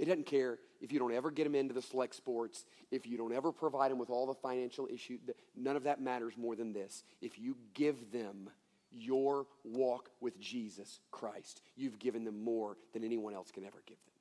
It 0.00 0.06
doesn't 0.06 0.26
care 0.26 0.58
if 0.80 0.92
you 0.92 0.98
don't 0.98 1.12
ever 1.12 1.30
get 1.30 1.44
them 1.44 1.54
into 1.54 1.74
the 1.74 1.82
select 1.82 2.14
sports, 2.14 2.64
if 2.90 3.06
you 3.06 3.16
don't 3.16 3.32
ever 3.32 3.52
provide 3.52 3.90
them 3.90 3.98
with 3.98 4.10
all 4.10 4.26
the 4.26 4.34
financial 4.34 4.88
issues. 4.92 5.20
None 5.56 5.76
of 5.76 5.84
that 5.84 6.00
matters 6.00 6.36
more 6.36 6.56
than 6.56 6.72
this. 6.72 7.04
If 7.20 7.38
you 7.38 7.56
give 7.74 8.12
them 8.12 8.50
your 8.90 9.46
walk 9.64 10.10
with 10.20 10.40
Jesus 10.40 11.00
Christ, 11.10 11.62
you've 11.76 11.98
given 11.98 12.24
them 12.24 12.42
more 12.42 12.76
than 12.92 13.04
anyone 13.04 13.34
else 13.34 13.50
can 13.50 13.64
ever 13.64 13.82
give 13.86 13.96
them. 13.96 14.14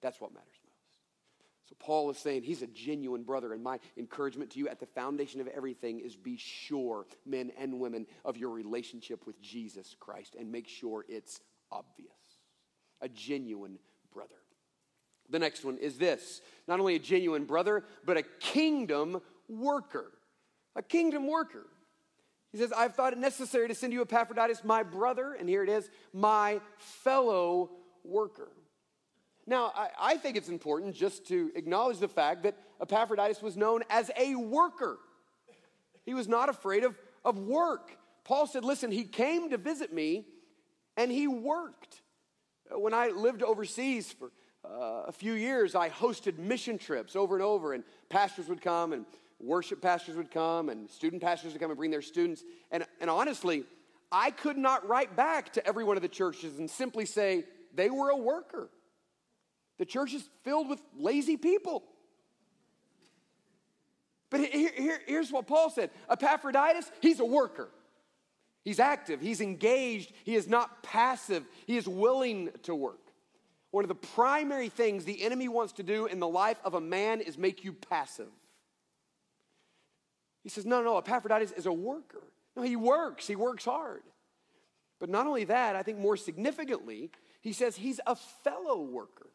That's 0.00 0.20
what 0.20 0.32
matters. 0.32 0.61
So 1.72 1.76
Paul 1.78 2.10
is 2.10 2.18
saying 2.18 2.42
he's 2.42 2.60
a 2.60 2.66
genuine 2.66 3.22
brother, 3.22 3.54
and 3.54 3.62
my 3.62 3.78
encouragement 3.96 4.50
to 4.50 4.58
you 4.58 4.68
at 4.68 4.78
the 4.78 4.84
foundation 4.84 5.40
of 5.40 5.48
everything 5.48 6.00
is 6.00 6.14
be 6.14 6.36
sure, 6.36 7.06
men 7.24 7.50
and 7.58 7.80
women, 7.80 8.06
of 8.26 8.36
your 8.36 8.50
relationship 8.50 9.26
with 9.26 9.40
Jesus 9.40 9.96
Christ 9.98 10.36
and 10.38 10.52
make 10.52 10.68
sure 10.68 11.06
it's 11.08 11.40
obvious. 11.70 12.12
A 13.00 13.08
genuine 13.08 13.78
brother. 14.12 14.34
The 15.30 15.38
next 15.38 15.64
one 15.64 15.78
is 15.78 15.96
this 15.96 16.42
not 16.68 16.78
only 16.78 16.94
a 16.94 16.98
genuine 16.98 17.46
brother, 17.46 17.84
but 18.04 18.18
a 18.18 18.22
kingdom 18.22 19.22
worker. 19.48 20.12
A 20.76 20.82
kingdom 20.82 21.26
worker. 21.26 21.64
He 22.52 22.58
says, 22.58 22.70
I've 22.70 22.94
thought 22.94 23.14
it 23.14 23.18
necessary 23.18 23.68
to 23.68 23.74
send 23.74 23.94
you 23.94 24.02
Epaphroditus, 24.02 24.62
my 24.62 24.82
brother, 24.82 25.32
and 25.32 25.48
here 25.48 25.62
it 25.62 25.70
is, 25.70 25.88
my 26.12 26.60
fellow 26.76 27.70
worker. 28.04 28.50
Now, 29.46 29.72
I, 29.74 29.88
I, 30.00 30.16
think 30.16 30.36
it's 30.36 30.48
important 30.48 30.94
just 30.94 31.26
to 31.28 31.50
acknowledge 31.56 31.98
the 31.98 32.08
fact 32.08 32.44
that 32.44 32.56
Epaphroditus 32.80 33.42
was 33.42 33.56
known 33.56 33.82
as 33.90 34.10
a 34.16 34.36
worker. 34.36 34.98
He 36.04 36.14
was 36.14 36.28
not 36.28 36.48
afraid 36.48 36.84
of, 36.84 36.96
of 37.24 37.38
work. 37.38 37.96
Paul 38.24 38.46
said, 38.46 38.64
Listen, 38.64 38.92
he 38.92 39.04
came 39.04 39.50
to 39.50 39.58
visit 39.58 39.92
me 39.92 40.26
and 40.96 41.10
he 41.10 41.26
worked. 41.26 42.02
When 42.70 42.94
I 42.94 43.08
lived 43.08 43.42
overseas 43.42 44.12
for 44.12 44.30
uh, 44.64 45.04
a 45.08 45.12
few 45.12 45.32
years, 45.32 45.74
I 45.74 45.90
hosted 45.90 46.38
mission 46.38 46.78
trips 46.78 47.16
over 47.16 47.34
and 47.34 47.42
over, 47.42 47.72
and 47.72 47.82
pastors 48.08 48.48
would 48.48 48.62
come, 48.62 48.92
and 48.92 49.04
worship 49.40 49.82
pastors 49.82 50.16
would 50.16 50.30
come, 50.30 50.68
and 50.68 50.88
student 50.88 51.20
pastors 51.20 51.52
would 51.52 51.60
come 51.60 51.70
and 51.70 51.76
bring 51.76 51.90
their 51.90 52.02
students. 52.02 52.44
And, 52.70 52.86
and 53.00 53.10
honestly, 53.10 53.64
I 54.10 54.30
could 54.30 54.56
not 54.56 54.88
write 54.88 55.16
back 55.16 55.52
to 55.54 55.66
every 55.66 55.84
one 55.84 55.96
of 55.96 56.02
the 56.02 56.08
churches 56.08 56.58
and 56.58 56.70
simply 56.70 57.06
say 57.06 57.44
they 57.74 57.90
were 57.90 58.10
a 58.10 58.16
worker. 58.16 58.70
The 59.82 59.86
church 59.86 60.14
is 60.14 60.22
filled 60.44 60.68
with 60.68 60.80
lazy 60.96 61.36
people. 61.36 61.82
But 64.30 64.42
here, 64.42 64.70
here, 64.76 65.00
here's 65.08 65.32
what 65.32 65.48
Paul 65.48 65.70
said 65.70 65.90
Epaphroditus, 66.08 66.88
he's 67.00 67.18
a 67.18 67.24
worker. 67.24 67.68
He's 68.64 68.78
active, 68.78 69.20
he's 69.20 69.40
engaged, 69.40 70.12
he 70.22 70.36
is 70.36 70.46
not 70.46 70.84
passive, 70.84 71.42
he 71.66 71.76
is 71.76 71.88
willing 71.88 72.50
to 72.62 72.76
work. 72.76 73.00
One 73.72 73.82
of 73.82 73.88
the 73.88 73.96
primary 73.96 74.68
things 74.68 75.04
the 75.04 75.20
enemy 75.20 75.48
wants 75.48 75.72
to 75.72 75.82
do 75.82 76.06
in 76.06 76.20
the 76.20 76.28
life 76.28 76.60
of 76.64 76.74
a 76.74 76.80
man 76.80 77.20
is 77.20 77.36
make 77.36 77.64
you 77.64 77.72
passive. 77.72 78.30
He 80.44 80.48
says, 80.48 80.64
No, 80.64 80.80
no, 80.84 80.96
Epaphroditus 80.98 81.50
is 81.50 81.66
a 81.66 81.72
worker. 81.72 82.22
No, 82.54 82.62
he 82.62 82.76
works, 82.76 83.26
he 83.26 83.34
works 83.34 83.64
hard. 83.64 84.02
But 85.00 85.08
not 85.08 85.26
only 85.26 85.42
that, 85.42 85.74
I 85.74 85.82
think 85.82 85.98
more 85.98 86.16
significantly, 86.16 87.10
he 87.40 87.52
says 87.52 87.74
he's 87.74 87.98
a 88.06 88.14
fellow 88.14 88.80
worker. 88.80 89.26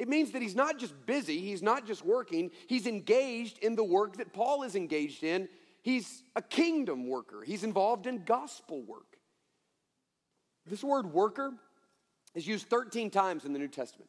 It 0.00 0.08
means 0.08 0.30
that 0.30 0.40
he's 0.40 0.54
not 0.54 0.78
just 0.78 0.94
busy, 1.04 1.42
he's 1.42 1.60
not 1.60 1.86
just 1.86 2.06
working, 2.06 2.52
he's 2.68 2.86
engaged 2.86 3.58
in 3.58 3.76
the 3.76 3.84
work 3.84 4.16
that 4.16 4.32
Paul 4.32 4.62
is 4.62 4.74
engaged 4.74 5.22
in. 5.22 5.46
He's 5.82 6.22
a 6.34 6.40
kingdom 6.40 7.06
worker, 7.06 7.42
he's 7.44 7.64
involved 7.64 8.06
in 8.06 8.24
gospel 8.24 8.80
work. 8.80 9.18
This 10.64 10.82
word 10.82 11.12
worker 11.12 11.52
is 12.34 12.46
used 12.46 12.68
13 12.68 13.10
times 13.10 13.44
in 13.44 13.52
the 13.52 13.58
New 13.58 13.68
Testament. 13.68 14.08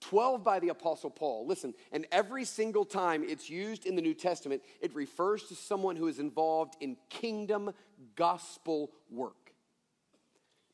12 0.00 0.42
by 0.42 0.58
the 0.58 0.70
Apostle 0.70 1.10
Paul. 1.10 1.46
Listen, 1.46 1.74
and 1.92 2.06
every 2.10 2.46
single 2.46 2.86
time 2.86 3.22
it's 3.22 3.50
used 3.50 3.84
in 3.84 3.94
the 3.94 4.00
New 4.00 4.14
Testament, 4.14 4.62
it 4.80 4.94
refers 4.94 5.42
to 5.48 5.54
someone 5.54 5.96
who 5.96 6.08
is 6.08 6.18
involved 6.18 6.76
in 6.80 6.96
kingdom 7.10 7.72
gospel 8.14 8.90
work. 9.10 9.45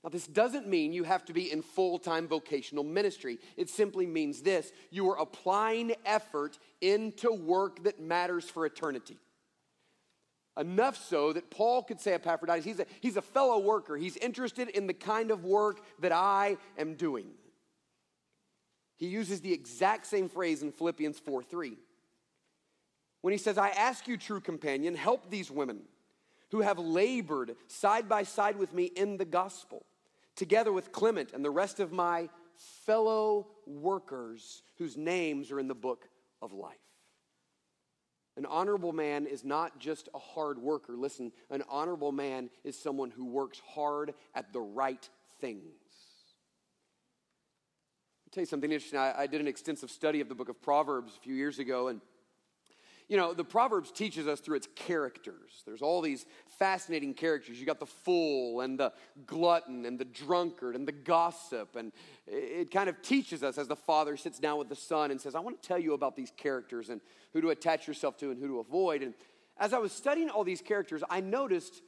Now, 0.03 0.11
this 0.11 0.27
doesn't 0.27 0.67
mean 0.67 0.93
you 0.93 1.05
have 1.05 1.25
to 1.27 1.33
be 1.33 1.53
in 1.53 1.63
full 1.63 1.99
time 1.99 2.27
vocational 2.27 2.83
ministry. 2.83 3.39
It 3.57 3.71
simply 3.71 4.07
means 4.07 4.43
this 4.43 4.73
you 4.91 5.09
are 5.11 5.19
applying 5.19 5.95
effort 6.05 6.59
into 6.81 7.33
work 7.33 7.85
that 7.85 8.01
matters 8.01 8.45
for 8.45 8.67
eternity. 8.67 9.19
Enough 10.59 10.99
so 10.99 11.33
that 11.33 11.51
Paul 11.51 11.83
could 11.83 12.01
say 12.01 12.13
Epaphroditus, 12.13 12.65
he's 12.65 12.81
a, 12.81 12.87
he's 13.01 13.17
a 13.17 13.23
fellow 13.23 13.59
worker. 13.59 13.97
He's 13.97 14.19
interested 14.19 14.69
in 14.69 14.87
the 14.87 14.93
kind 14.93 15.31
of 15.31 15.45
work 15.45 15.81
that 16.01 16.13
I 16.13 16.59
am 16.77 16.95
doing. 16.95 17.29
He 18.99 19.07
uses 19.07 19.41
the 19.41 19.53
exact 19.53 20.07
same 20.07 20.29
phrase 20.29 20.63
in 20.63 20.73
Philippians 20.73 21.19
4 21.21 21.43
3. 21.43 21.79
When 23.23 23.33
he 23.33 23.39
says, 23.39 23.57
I 23.57 23.69
ask 23.69 24.09
you, 24.09 24.17
true 24.17 24.41
companion, 24.41 24.97
help 24.97 25.31
these 25.31 25.49
women 25.49 25.83
who 26.51 26.61
have 26.61 26.79
labored 26.79 27.55
side 27.69 28.09
by 28.09 28.25
side 28.25 28.57
with 28.57 28.75
me 28.75 28.85
in 28.85 29.17
the 29.17 29.25
gospel 29.25 29.87
together 30.37 30.73
with 30.73 30.93
Clement 30.93 31.33
and 31.33 31.45
the 31.45 31.51
rest 31.51 31.81
of 31.81 31.93
my 31.93 32.29
fellow 32.85 33.49
workers 33.67 34.63
whose 34.79 34.97
names 34.97 35.51
are 35.51 35.61
in 35.61 35.69
the 35.69 35.75
book 35.75 36.09
of 36.41 36.53
life. 36.53 36.77
An 38.37 38.47
honorable 38.47 38.93
man 38.93 39.27
is 39.27 39.45
not 39.45 39.79
just 39.79 40.09
a 40.15 40.19
hard 40.19 40.59
worker. 40.59 40.97
Listen, 40.97 41.33
an 41.51 41.63
honorable 41.69 42.13
man 42.13 42.49
is 42.65 42.79
someone 42.79 43.11
who 43.11 43.27
works 43.27 43.61
hard 43.75 44.15
at 44.35 44.53
the 44.53 44.61
right 44.61 45.07
things. 45.41 45.65
I'll 48.25 48.31
tell 48.33 48.43
you 48.43 48.47
something 48.47 48.73
interesting. 48.73 48.99
I, 48.99 49.23
I 49.23 49.27
did 49.27 49.43
an 49.43 49.49
extensive 49.49 49.91
study 49.91 50.23
of 50.23 50.31
the 50.31 50.35
book 50.35 50.49
of 50.49 50.63
Proverbs 50.63 51.13
a 51.15 51.21
few 51.21 51.35
years 51.35 51.59
ago, 51.59 51.89
and 51.89 52.01
you 53.13 53.19
know, 53.19 53.35
the 53.35 53.45
Proverbs 53.45 53.93
teaches 53.93 54.27
us 54.27 54.41
through 54.41 54.57
its 54.57 54.69
characters. 54.75 55.63
There's 55.67 55.83
all 55.83 56.01
these 56.01 56.25
fascinating 56.59 57.13
characters. 57.13 57.61
You 57.61 57.67
got 57.67 57.79
the 57.79 57.85
fool 57.85 58.63
and 58.63 58.81
the 58.81 58.91
glutton 59.27 59.85
and 59.85 59.99
the 59.99 60.07
drunkard 60.07 60.75
and 60.77 60.89
the 60.89 60.93
gossip. 60.93 61.77
And 61.77 61.93
it 62.27 62.71
kind 62.71 62.89
of 62.89 63.03
teaches 63.03 63.43
us 63.43 63.59
as 63.59 63.69
the 63.69 63.77
father 63.77 64.17
sits 64.17 64.39
down 64.39 64.57
with 64.57 64.71
the 64.71 64.75
son 64.75 65.11
and 65.11 65.21
says, 65.21 65.35
I 65.35 65.41
want 65.41 65.61
to 65.61 65.69
tell 65.69 65.79
you 65.79 65.93
about 65.93 66.17
these 66.17 66.33
characters 66.39 66.89
and 66.89 67.03
who 67.35 67.43
to 67.43 67.51
attach 67.51 67.87
yourself 67.87 68.17
to 68.17 68.31
and 68.31 68.41
who 68.41 68.49
to 68.49 68.61
avoid. 68.61 69.03
And 69.03 69.13
as 69.59 69.75
I 69.75 69.79
was 69.79 69.93
studying 69.93 70.31
all 70.31 70.43
these 70.43 70.63
characters, 70.63 71.03
I 71.11 71.21
noticed 71.21 71.83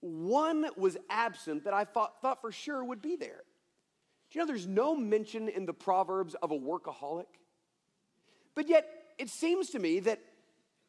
one 0.00 0.64
was 0.78 0.96
absent 1.10 1.64
that 1.64 1.74
I 1.74 1.84
thought, 1.84 2.22
thought 2.22 2.40
for 2.40 2.52
sure 2.52 2.82
would 2.82 3.02
be 3.02 3.16
there. 3.16 3.42
Do 4.30 4.38
you 4.38 4.40
know 4.40 4.46
there's 4.46 4.66
no 4.66 4.96
mention 4.96 5.50
in 5.50 5.66
the 5.66 5.74
Proverbs 5.74 6.34
of 6.42 6.52
a 6.52 6.58
workaholic? 6.58 7.26
But 8.54 8.70
yet, 8.70 8.88
it 9.18 9.28
seems 9.28 9.68
to 9.70 9.78
me 9.78 10.00
that 10.00 10.20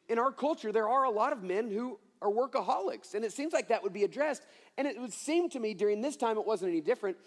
in 0.07 0.19
our 0.19 0.31
culture, 0.31 0.71
there 0.71 0.87
are 0.87 1.03
a 1.03 1.09
lot 1.09 1.33
of 1.33 1.43
men 1.43 1.69
who 1.69 1.99
are 2.21 2.29
workaholics, 2.29 3.13
and 3.13 3.25
it 3.25 3.33
seems 3.33 3.53
like 3.53 3.67
that 3.69 3.83
would 3.83 3.93
be 3.93 4.03
addressed. 4.03 4.43
And 4.77 4.87
it 4.87 4.99
would 4.99 5.13
seem 5.13 5.49
to 5.49 5.59
me 5.59 5.73
during 5.73 6.01
this 6.01 6.15
time 6.15 6.37
it 6.37 6.45
wasn't 6.45 6.71
any 6.71 6.81
different. 6.81 7.17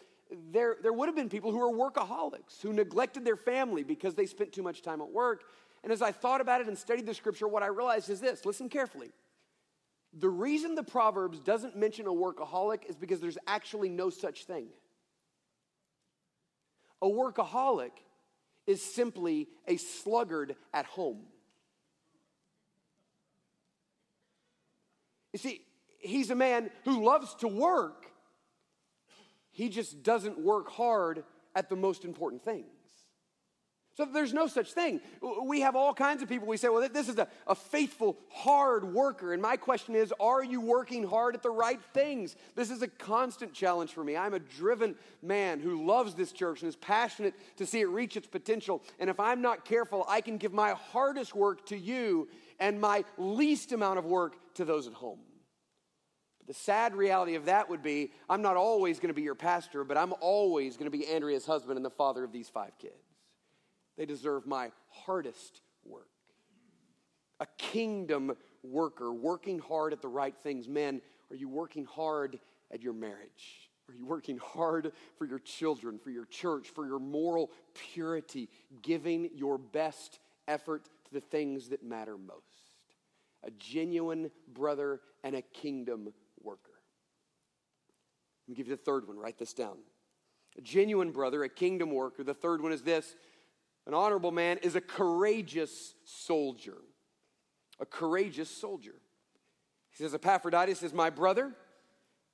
There, 0.51 0.77
there 0.83 0.93
would 0.93 1.09
have 1.09 1.17
been 1.17 1.29
people 1.29 1.53
who 1.53 1.59
were 1.59 1.91
workaholics, 1.91 2.61
who 2.63 2.73
neglected 2.73 3.25
their 3.25 3.37
family 3.37 3.83
because 3.83 4.15
they 4.15 4.27
spent 4.27 4.53
too 4.53 4.63
much 4.63 4.83
time 4.83 5.01
at 5.01 5.11
work. 5.11 5.45
And 5.83 5.93
as 5.93 6.03
I 6.03 6.13
thought 6.13 6.41
about 6.41 6.61
it 6.61 6.69
and 6.69 6.77
studied 6.77 7.07
the 7.07 7.15
scripture, 7.15 7.49
what 7.49 7.63
I 7.63 7.67
realized 7.67 8.11
is 8.11 8.21
this 8.21 8.45
listen 8.45 8.69
carefully. 8.69 9.11
The 10.19 10.29
reason 10.29 10.75
the 10.75 10.83
Proverbs 10.83 11.39
doesn't 11.41 11.77
mention 11.77 12.07
a 12.07 12.11
workaholic 12.11 12.89
is 12.89 12.97
because 12.97 13.21
there's 13.21 13.39
actually 13.47 13.89
no 13.89 14.11
such 14.11 14.45
thing. 14.45 14.69
A 17.03 17.07
workaholic 17.07 17.93
is 18.67 18.83
simply 18.83 19.49
a 19.67 19.77
sluggard 19.77 20.57
at 20.75 20.87
home. 20.87 21.21
You 25.33 25.39
see, 25.39 25.63
he's 25.99 26.31
a 26.31 26.35
man 26.35 26.71
who 26.85 27.05
loves 27.05 27.35
to 27.37 27.49
work, 27.49 28.07
he 29.51 29.69
just 29.69 30.03
doesn't 30.03 30.39
work 30.39 30.71
hard 30.71 31.25
at 31.55 31.69
the 31.69 31.77
most 31.77 32.05
important 32.05 32.45
things. 32.45 32.67
So 33.99 34.05
there's 34.05 34.33
no 34.33 34.47
such 34.47 34.75
thing. 34.75 35.01
We 35.45 35.63
have 35.63 35.75
all 35.75 35.93
kinds 35.93 36.23
of 36.23 36.29
people. 36.29 36.47
We 36.47 36.57
say, 36.57 36.69
well, 36.69 36.89
this 36.89 37.09
is 37.09 37.19
a, 37.19 37.27
a 37.49 37.57
faithful, 37.57 38.17
hard 38.31 38.85
worker. 38.85 39.33
And 39.33 39.43
my 39.43 39.57
question 39.57 39.97
is, 39.97 40.15
are 40.21 40.45
you 40.45 40.61
working 40.61 41.03
hard 41.03 41.35
at 41.35 41.43
the 41.43 41.51
right 41.51 41.81
things? 41.93 42.37
This 42.55 42.71
is 42.71 42.83
a 42.83 42.87
constant 42.87 43.53
challenge 43.53 43.93
for 43.93 44.05
me. 44.05 44.17
I'm 44.17 44.35
a 44.35 44.39
driven 44.39 44.95
man 45.21 45.59
who 45.59 45.85
loves 45.85 46.15
this 46.15 46.31
church 46.31 46.63
and 46.63 46.69
is 46.69 46.77
passionate 46.77 47.35
to 47.57 47.67
see 47.67 47.81
it 47.81 47.89
reach 47.89 48.17
its 48.17 48.29
potential. 48.29 48.85
And 49.01 49.11
if 49.11 49.19
I'm 49.19 49.43
not 49.43 49.65
careful, 49.65 50.07
I 50.09 50.21
can 50.21 50.37
give 50.37 50.53
my 50.53 50.75
hardest 50.93 51.35
work 51.35 51.67
to 51.67 51.77
you 51.77 52.29
and 52.59 52.81
my 52.81 53.05
least 53.17 53.73
amount 53.73 53.99
of 53.99 54.05
work 54.05 54.35
to 54.55 54.65
those 54.65 54.87
at 54.87 54.93
home. 54.93 55.21
But 56.39 56.49
the 56.49 56.55
sad 56.55 56.95
reality 56.95 57.35
of 57.35 57.47
that 57.47 57.69
would 57.69 57.83
be 57.83 58.13
I'm 58.29 58.43
not 58.43 58.57
always 58.57 58.99
going 58.99 59.09
to 59.09 59.15
be 59.15 59.23
your 59.23 59.35
pastor, 59.35 59.85
but 59.85 59.97
I'm 59.97 60.15
always 60.21 60.77
going 60.77 60.91
to 60.91 60.97
be 60.97 61.07
Andrea's 61.07 61.47
husband 61.47 61.77
and 61.77 61.85
the 61.85 61.91
father 61.91 62.25
of 62.25 62.33
these 62.33 62.49
five 62.49 62.73
kids. 62.79 62.95
They 63.97 64.07
deserve 64.07 64.47
my 64.47 64.71
hardest 64.91 65.61
work. 65.85 66.09
A 67.41 67.47
kingdom 67.57 68.37
worker 68.63 69.13
working 69.13 69.59
hard 69.59 69.93
at 69.93 70.03
the 70.03 70.09
right 70.09 70.35
things. 70.43 70.69
Men, 70.69 71.01
are 71.31 71.37
you 71.37 71.49
working 71.49 71.85
hard 71.85 72.39
at 72.73 72.83
your 72.83 72.93
marriage? 72.93 73.71
Are 73.89 73.95
you 73.95 74.07
working 74.07 74.39
hard 74.39 74.93
for 75.17 75.25
your 75.25 75.39
children, 75.39 75.99
for 75.99 76.11
your 76.11 76.27
church, 76.27 76.69
for 76.69 76.87
your 76.87 76.99
moral 76.99 77.51
purity, 77.75 78.49
giving 78.83 79.31
your 79.35 79.57
best 79.57 80.19
effort 80.47 80.85
to 81.07 81.15
the 81.15 81.21
things 81.21 81.71
that 81.71 81.83
matter 81.83 82.19
most? 82.19 82.48
A 83.45 83.51
genuine 83.53 84.31
brother 84.53 85.01
and 85.23 85.35
a 85.35 85.43
kingdom 85.43 86.13
worker. 86.43 86.73
Let 88.47 88.53
me 88.53 88.57
give 88.57 88.69
you 88.69 88.77
the 88.77 88.83
third 88.83 89.07
one. 89.07 89.19
Write 89.19 89.39
this 89.39 89.53
down. 89.53 89.77
A 90.57 90.61
genuine 90.61 91.13
brother, 91.13 91.45
a 91.45 91.49
kingdom 91.49 91.91
worker. 91.91 92.25
The 92.25 92.35
third 92.35 92.63
one 92.63 92.73
is 92.73 92.83
this 92.83 93.15
an 93.87 93.95
honorable 93.95 94.33
man 94.33 94.59
is 94.59 94.77
a 94.77 94.81
courageous 94.81 95.95
soldier. 96.05 96.77
A 97.81 97.87
courageous 97.87 98.51
soldier. 98.51 98.95
He 99.91 100.03
says, 100.03 100.15
Epaphroditus 100.15 100.83
is 100.83 100.93
my 100.93 101.11
brother 101.11 101.55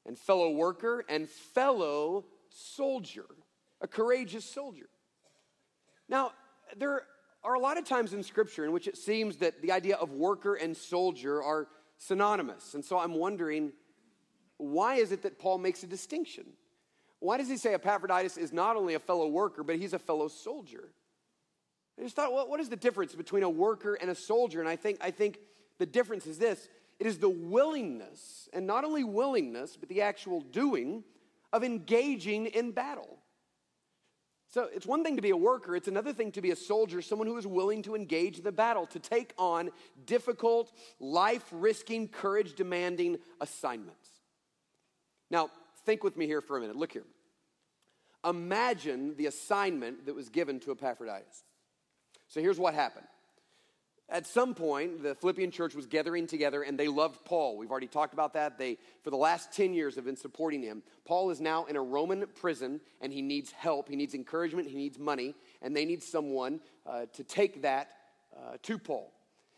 and 0.04 0.18
fellow 0.18 0.50
worker 0.50 1.04
and 1.08 1.28
fellow 1.28 2.24
soldier. 2.48 3.26
A 3.80 3.86
courageous 3.86 4.44
soldier. 4.44 4.88
Now, 6.08 6.32
there 6.76 7.02
are 7.44 7.54
a 7.54 7.58
lot 7.58 7.76
of 7.76 7.84
times 7.84 8.14
in 8.14 8.22
Scripture 8.22 8.64
in 8.64 8.72
which 8.72 8.88
it 8.88 8.96
seems 8.96 9.36
that 9.36 9.60
the 9.60 9.70
idea 9.70 9.96
of 9.96 10.10
worker 10.12 10.54
and 10.54 10.76
soldier 10.76 11.42
are 11.42 11.68
synonymous. 11.98 12.74
And 12.74 12.84
so 12.84 12.98
I'm 12.98 13.14
wondering, 13.14 13.72
why 14.56 14.96
is 14.96 15.12
it 15.12 15.22
that 15.22 15.38
Paul 15.38 15.58
makes 15.58 15.82
a 15.82 15.86
distinction? 15.86 16.46
Why 17.20 17.36
does 17.38 17.48
he 17.48 17.56
say 17.56 17.74
Epaphroditus 17.74 18.36
is 18.36 18.52
not 18.52 18.76
only 18.76 18.94
a 18.94 18.98
fellow 18.98 19.28
worker, 19.28 19.62
but 19.62 19.76
he's 19.76 19.92
a 19.92 19.98
fellow 19.98 20.28
soldier? 20.28 20.88
I 21.98 22.02
just 22.02 22.16
thought, 22.16 22.32
well, 22.32 22.48
what 22.48 22.60
is 22.60 22.68
the 22.68 22.76
difference 22.76 23.14
between 23.14 23.42
a 23.42 23.50
worker 23.50 23.94
and 23.94 24.10
a 24.10 24.14
soldier? 24.14 24.60
And 24.60 24.68
I 24.68 24.76
think, 24.76 24.98
I 25.00 25.10
think 25.10 25.38
the 25.78 25.86
difference 25.86 26.26
is 26.26 26.38
this 26.38 26.68
it 27.00 27.06
is 27.06 27.18
the 27.18 27.28
willingness, 27.28 28.48
and 28.52 28.66
not 28.66 28.84
only 28.84 29.04
willingness, 29.04 29.76
but 29.76 29.88
the 29.88 30.02
actual 30.02 30.40
doing 30.40 31.02
of 31.52 31.64
engaging 31.64 32.46
in 32.46 32.70
battle. 32.70 33.18
So 34.54 34.68
it's 34.72 34.86
one 34.86 35.02
thing 35.02 35.16
to 35.16 35.22
be 35.22 35.30
a 35.30 35.36
worker, 35.36 35.74
it's 35.74 35.88
another 35.88 36.12
thing 36.12 36.30
to 36.30 36.40
be 36.40 36.52
a 36.52 36.56
soldier, 36.56 37.02
someone 37.02 37.26
who 37.26 37.36
is 37.36 37.44
willing 37.44 37.82
to 37.82 37.96
engage 37.96 38.38
in 38.38 38.44
the 38.44 38.52
battle, 38.52 38.86
to 38.86 39.00
take 39.00 39.34
on 39.36 39.70
difficult, 40.06 40.70
life 41.00 41.42
risking, 41.50 42.06
courage 42.06 42.54
demanding 42.54 43.18
assignments. 43.40 44.08
Now, 45.28 45.50
think 45.84 46.04
with 46.04 46.16
me 46.16 46.26
here 46.26 46.40
for 46.40 46.56
a 46.56 46.60
minute. 46.60 46.76
Look 46.76 46.92
here. 46.92 47.02
Imagine 48.24 49.16
the 49.16 49.26
assignment 49.26 50.06
that 50.06 50.14
was 50.14 50.28
given 50.28 50.60
to 50.60 50.70
Epaphroditus. 50.70 51.42
So 52.28 52.40
here's 52.40 52.60
what 52.60 52.74
happened 52.74 53.08
at 54.10 54.26
some 54.26 54.54
point, 54.54 55.02
the 55.02 55.14
Philippian 55.14 55.50
church 55.50 55.74
was 55.74 55.86
gathering 55.86 56.26
together 56.26 56.62
and 56.62 56.78
they 56.78 56.88
loved 56.88 57.24
Paul. 57.24 57.56
We've 57.56 57.70
already 57.70 57.86
talked 57.86 58.12
about 58.12 58.34
that. 58.34 58.58
They, 58.58 58.76
for 59.02 59.10
the 59.10 59.16
last 59.16 59.52
10 59.52 59.72
years, 59.72 59.96
have 59.96 60.04
been 60.04 60.16
supporting 60.16 60.62
him. 60.62 60.82
Paul 61.06 61.30
is 61.30 61.40
now 61.40 61.64
in 61.64 61.76
a 61.76 61.82
Roman 61.82 62.26
prison 62.34 62.80
and 63.00 63.12
he 63.12 63.22
needs 63.22 63.50
help. 63.52 63.88
He 63.88 63.96
needs 63.96 64.14
encouragement. 64.14 64.68
He 64.68 64.76
needs 64.76 64.98
money. 64.98 65.34
And 65.62 65.74
they 65.74 65.86
need 65.86 66.02
someone 66.02 66.60
uh, 66.86 67.06
to 67.14 67.24
take 67.24 67.62
that 67.62 67.92
uh, 68.36 68.56
to 68.64 68.78
Paul. 68.78 69.10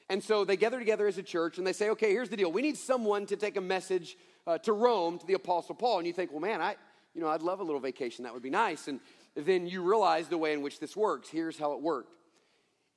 And 0.09 0.23
so 0.23 0.45
they 0.45 0.57
gather 0.57 0.79
together 0.79 1.09
as 1.09 1.19
a 1.19 1.25
church 1.25 1.59
and 1.59 1.67
they 1.67 1.73
say, 1.73 1.91
okay, 1.91 2.13
here's 2.13 2.29
the 2.29 2.37
deal. 2.37 2.53
We 2.53 2.63
need 2.63 2.77
someone 2.77 3.27
to 3.27 3.37
take 3.37 3.57
a 3.57 3.61
message 3.61 4.17
uh, 4.47 4.59
to 4.59 4.73
Rome 4.73 5.19
to 5.19 5.27
the 5.27 5.35
Apostle 5.35 5.75
Paul. 5.75 5.99
And 5.99 6.07
you 6.07 6.13
think, 6.13 6.31
well, 6.31 6.41
man, 6.41 6.61
I, 6.61 6.77
you 7.15 7.21
know, 7.21 7.29
I'd 7.29 7.43
love 7.43 7.59
a 7.59 7.65
little 7.65 7.81
vacation. 7.81 8.23
That 8.23 8.33
would 8.33 8.45
be 8.45 8.51
nice. 8.51 8.87
And 8.87 9.01
then 9.35 9.67
you 9.67 9.83
realize 9.83 10.29
the 10.29 10.39
way 10.39 10.53
in 10.53 10.63
which 10.63 10.79
this 10.79 10.97
works. 10.97 11.29
Here's 11.29 11.59
how 11.59 11.73
it 11.73 11.81
worked 11.81 12.13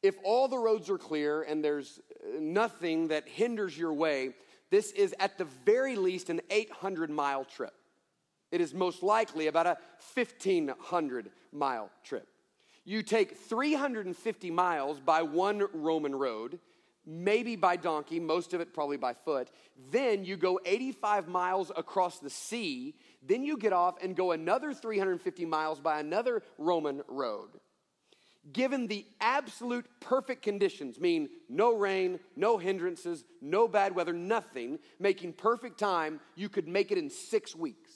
if 0.01 0.15
all 0.23 0.47
the 0.47 0.57
roads 0.57 0.89
are 0.89 0.97
clear 0.97 1.41
and 1.41 1.63
there's 1.63 1.99
uh, 2.23 2.38
nothing 2.39 3.09
that 3.09 3.27
hinders 3.27 3.77
your 3.77 3.93
way, 3.93 4.33
this 4.69 4.91
is 4.91 5.13
at 5.19 5.38
the 5.38 5.45
very 5.65 5.95
least 5.95 6.29
an 6.29 6.41
800 6.49 7.09
mile 7.09 7.45
trip. 7.45 7.73
It 8.51 8.62
is 8.62 8.73
most 8.73 9.03
likely 9.03 9.47
about 9.47 9.67
a 9.67 9.77
1500 10.13 11.29
mile 11.51 11.89
trip. 12.03 12.27
You 12.85 13.03
take 13.03 13.38
350 13.38 14.51
miles 14.51 14.99
by 14.99 15.21
one 15.21 15.67
Roman 15.73 16.15
road, 16.15 16.59
maybe 17.05 17.55
by 17.55 17.75
donkey, 17.75 18.19
most 18.19 18.53
of 18.53 18.62
it 18.62 18.73
probably 18.73 18.97
by 18.97 19.13
foot. 19.13 19.51
Then 19.91 20.25
you 20.25 20.38
go 20.38 20.59
85 20.65 21.27
miles 21.27 21.71
across 21.75 22.19
the 22.19 22.29
sea. 22.29 22.95
Then 23.21 23.43
you 23.43 23.57
get 23.57 23.73
off 23.73 23.95
and 24.01 24.15
go 24.15 24.31
another 24.31 24.73
350 24.73 25.45
miles 25.45 25.79
by 25.79 25.99
another 25.99 26.41
Roman 26.57 27.01
road 27.07 27.49
given 28.52 28.88
the 28.88 29.06
absolute 29.19 29.86
perfect 29.99 30.41
conditions, 30.41 30.99
mean 30.99 31.30
no 31.49 31.75
rain, 31.75 32.19
no 32.36 32.58
hindrances, 32.58 33.23
no 33.41 33.67
bad 33.67 33.95
weather, 33.95 34.13
nothing, 34.13 34.80
making 34.99 35.34
perfect 35.34 35.78
time, 35.80 36.19
you 36.36 36.49
could 36.49 36.67
make 36.67 36.91
it 36.91 36.97
in 36.97 37.10
six 37.10 37.56
weeks. 37.56 37.91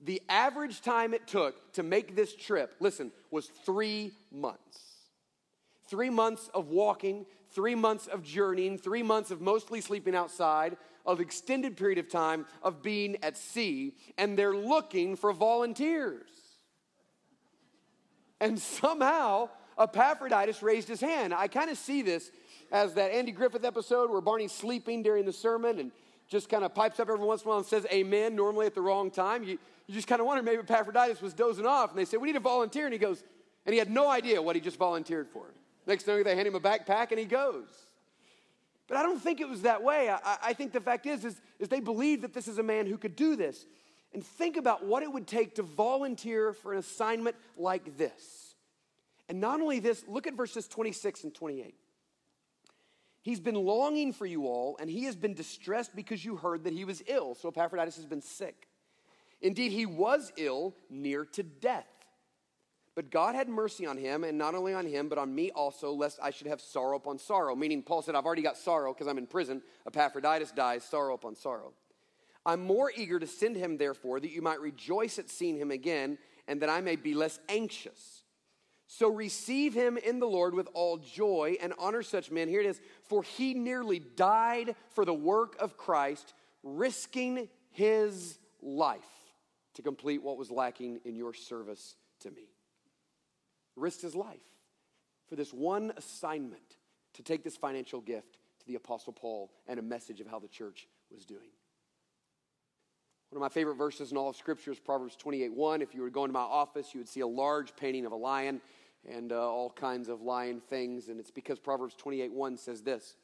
The 0.00 0.20
average 0.28 0.80
time 0.80 1.14
it 1.14 1.26
took 1.26 1.72
to 1.74 1.82
make 1.82 2.16
this 2.16 2.34
trip, 2.34 2.74
listen, 2.80 3.12
was 3.30 3.46
three 3.64 4.12
months. 4.32 4.80
Three 5.88 6.10
months 6.10 6.50
of 6.54 6.70
walking, 6.70 7.26
three 7.52 7.74
months 7.74 8.08
of 8.08 8.22
journeying, 8.22 8.78
three 8.78 9.02
months 9.02 9.30
of 9.30 9.40
mostly 9.40 9.80
sleeping 9.80 10.14
outside, 10.14 10.76
of 11.04 11.20
extended 11.20 11.76
period 11.76 11.98
of 11.98 12.08
time 12.08 12.46
of 12.62 12.82
being 12.82 13.16
at 13.22 13.36
sea, 13.36 13.94
and 14.18 14.36
they're 14.38 14.54
looking 14.54 15.16
for 15.16 15.32
volunteers. 15.32 16.30
And 18.42 18.58
somehow, 18.58 19.50
Epaphroditus 19.78 20.64
raised 20.64 20.88
his 20.88 21.00
hand. 21.00 21.32
I 21.32 21.46
kind 21.46 21.70
of 21.70 21.78
see 21.78 22.02
this 22.02 22.32
as 22.72 22.94
that 22.94 23.12
Andy 23.12 23.30
Griffith 23.30 23.64
episode 23.64 24.10
where 24.10 24.20
Barney's 24.20 24.50
sleeping 24.50 25.04
during 25.04 25.24
the 25.24 25.32
sermon 25.32 25.78
and 25.78 25.92
just 26.28 26.48
kind 26.48 26.64
of 26.64 26.74
pipes 26.74 26.98
up 26.98 27.08
every 27.08 27.24
once 27.24 27.42
in 27.42 27.46
a 27.46 27.50
while 27.50 27.58
and 27.58 27.66
says 27.66 27.86
amen, 27.92 28.34
normally 28.34 28.66
at 28.66 28.74
the 28.74 28.80
wrong 28.80 29.12
time. 29.12 29.44
You, 29.44 29.60
you 29.86 29.94
just 29.94 30.08
kind 30.08 30.20
of 30.20 30.26
wonder 30.26 30.42
maybe 30.42 30.58
Epaphroditus 30.58 31.22
was 31.22 31.34
dozing 31.34 31.66
off 31.66 31.90
and 31.90 31.98
they 32.00 32.04
say, 32.04 32.16
We 32.16 32.26
need 32.26 32.36
a 32.36 32.40
volunteer. 32.40 32.84
And 32.84 32.92
he 32.92 32.98
goes, 32.98 33.22
and 33.64 33.72
he 33.72 33.78
had 33.78 33.88
no 33.88 34.10
idea 34.10 34.42
what 34.42 34.56
he 34.56 34.60
just 34.60 34.76
volunteered 34.76 35.28
for. 35.28 35.46
Next 35.86 36.02
thing 36.02 36.24
they 36.24 36.34
hand 36.34 36.48
him 36.48 36.56
a 36.56 36.60
backpack 36.60 37.10
and 37.10 37.20
he 37.20 37.26
goes. 37.26 37.68
But 38.88 38.96
I 38.96 39.04
don't 39.04 39.22
think 39.22 39.40
it 39.40 39.48
was 39.48 39.62
that 39.62 39.84
way. 39.84 40.10
I, 40.10 40.38
I 40.42 40.52
think 40.52 40.72
the 40.72 40.80
fact 40.80 41.06
is, 41.06 41.24
is, 41.24 41.40
is 41.60 41.68
they 41.68 41.78
believed 41.78 42.22
that 42.22 42.34
this 42.34 42.48
is 42.48 42.58
a 42.58 42.62
man 42.64 42.88
who 42.88 42.98
could 42.98 43.14
do 43.14 43.36
this 43.36 43.66
and 44.14 44.24
think 44.24 44.56
about 44.56 44.84
what 44.84 45.02
it 45.02 45.12
would 45.12 45.26
take 45.26 45.56
to 45.56 45.62
volunteer 45.62 46.52
for 46.52 46.72
an 46.72 46.78
assignment 46.78 47.36
like 47.56 47.96
this. 47.96 48.54
And 49.28 49.40
not 49.40 49.60
only 49.60 49.80
this, 49.80 50.04
look 50.06 50.26
at 50.26 50.34
verses 50.34 50.68
26 50.68 51.24
and 51.24 51.34
28. 51.34 51.74
He's 53.22 53.40
been 53.40 53.54
longing 53.54 54.12
for 54.12 54.26
you 54.26 54.46
all, 54.46 54.76
and 54.80 54.90
he 54.90 55.04
has 55.04 55.14
been 55.14 55.34
distressed 55.34 55.94
because 55.94 56.24
you 56.24 56.36
heard 56.36 56.64
that 56.64 56.72
he 56.72 56.84
was 56.84 57.02
ill. 57.06 57.36
So 57.36 57.48
Epaphroditus 57.48 57.96
has 57.96 58.06
been 58.06 58.20
sick. 58.20 58.68
Indeed, 59.40 59.72
he 59.72 59.86
was 59.86 60.32
ill, 60.36 60.74
near 60.90 61.24
to 61.26 61.42
death. 61.42 61.86
But 62.94 63.10
God 63.10 63.34
had 63.34 63.48
mercy 63.48 63.86
on 63.86 63.96
him, 63.96 64.22
and 64.22 64.36
not 64.36 64.54
only 64.54 64.74
on 64.74 64.86
him, 64.86 65.08
but 65.08 65.18
on 65.18 65.34
me 65.34 65.50
also, 65.52 65.92
lest 65.92 66.18
I 66.22 66.30
should 66.30 66.48
have 66.48 66.60
sorrow 66.60 66.96
upon 66.96 67.18
sorrow. 67.18 67.54
Meaning, 67.56 67.82
Paul 67.82 68.02
said, 68.02 68.14
I've 68.14 68.26
already 68.26 68.42
got 68.42 68.58
sorrow 68.58 68.92
because 68.92 69.06
I'm 69.06 69.18
in 69.18 69.26
prison. 69.26 69.62
Epaphroditus 69.86 70.52
dies, 70.52 70.84
sorrow 70.84 71.14
upon 71.14 71.36
sorrow. 71.36 71.72
I'm 72.44 72.64
more 72.64 72.90
eager 72.94 73.18
to 73.18 73.26
send 73.26 73.56
him, 73.56 73.76
therefore, 73.76 74.20
that 74.20 74.30
you 74.30 74.42
might 74.42 74.60
rejoice 74.60 75.18
at 75.18 75.30
seeing 75.30 75.56
him 75.56 75.70
again, 75.70 76.18
and 76.48 76.60
that 76.62 76.68
I 76.68 76.80
may 76.80 76.96
be 76.96 77.14
less 77.14 77.38
anxious. 77.48 78.24
So 78.88 79.08
receive 79.08 79.72
him 79.72 79.96
in 79.96 80.18
the 80.18 80.26
Lord 80.26 80.54
with 80.54 80.68
all 80.74 80.98
joy 80.98 81.56
and 81.62 81.72
honor 81.78 82.02
such 82.02 82.30
men. 82.30 82.48
Here 82.48 82.60
it 82.60 82.66
is 82.66 82.80
for 83.04 83.22
he 83.22 83.54
nearly 83.54 83.98
died 84.00 84.76
for 84.90 85.06
the 85.06 85.14
work 85.14 85.56
of 85.60 85.78
Christ, 85.78 86.34
risking 86.62 87.48
his 87.70 88.38
life 88.60 89.00
to 89.74 89.82
complete 89.82 90.22
what 90.22 90.36
was 90.36 90.50
lacking 90.50 91.00
in 91.06 91.16
your 91.16 91.32
service 91.32 91.96
to 92.20 92.30
me. 92.30 92.50
Risked 93.76 94.02
his 94.02 94.14
life 94.14 94.40
for 95.26 95.36
this 95.36 95.54
one 95.54 95.94
assignment 95.96 96.76
to 97.14 97.22
take 97.22 97.42
this 97.42 97.56
financial 97.56 98.02
gift 98.02 98.40
to 98.60 98.66
the 98.66 98.74
Apostle 98.74 99.14
Paul 99.14 99.50
and 99.66 99.78
a 99.78 99.82
message 99.82 100.20
of 100.20 100.26
how 100.26 100.38
the 100.38 100.48
church 100.48 100.86
was 101.10 101.24
doing. 101.24 101.48
One 103.32 103.38
of 103.38 103.50
my 103.50 103.54
favorite 103.54 103.76
verses 103.76 104.10
in 104.12 104.18
all 104.18 104.28
of 104.28 104.36
Scripture 104.36 104.72
is 104.72 104.78
Proverbs 104.78 105.16
28 105.16 105.54
1. 105.54 105.80
If 105.80 105.94
you 105.94 106.02
were 106.02 106.10
going 106.10 106.28
to 106.28 106.34
my 106.34 106.40
office, 106.40 106.92
you 106.92 107.00
would 107.00 107.08
see 107.08 107.20
a 107.20 107.26
large 107.26 107.74
painting 107.76 108.04
of 108.04 108.12
a 108.12 108.16
lion 108.16 108.60
and 109.10 109.32
uh, 109.32 109.36
all 109.36 109.70
kinds 109.70 110.10
of 110.10 110.20
lion 110.20 110.60
things. 110.68 111.08
And 111.08 111.18
it's 111.18 111.30
because 111.30 111.58
Proverbs 111.58 111.94
28 111.94 112.30
1 112.30 112.58
says 112.58 112.82
this 112.82 113.16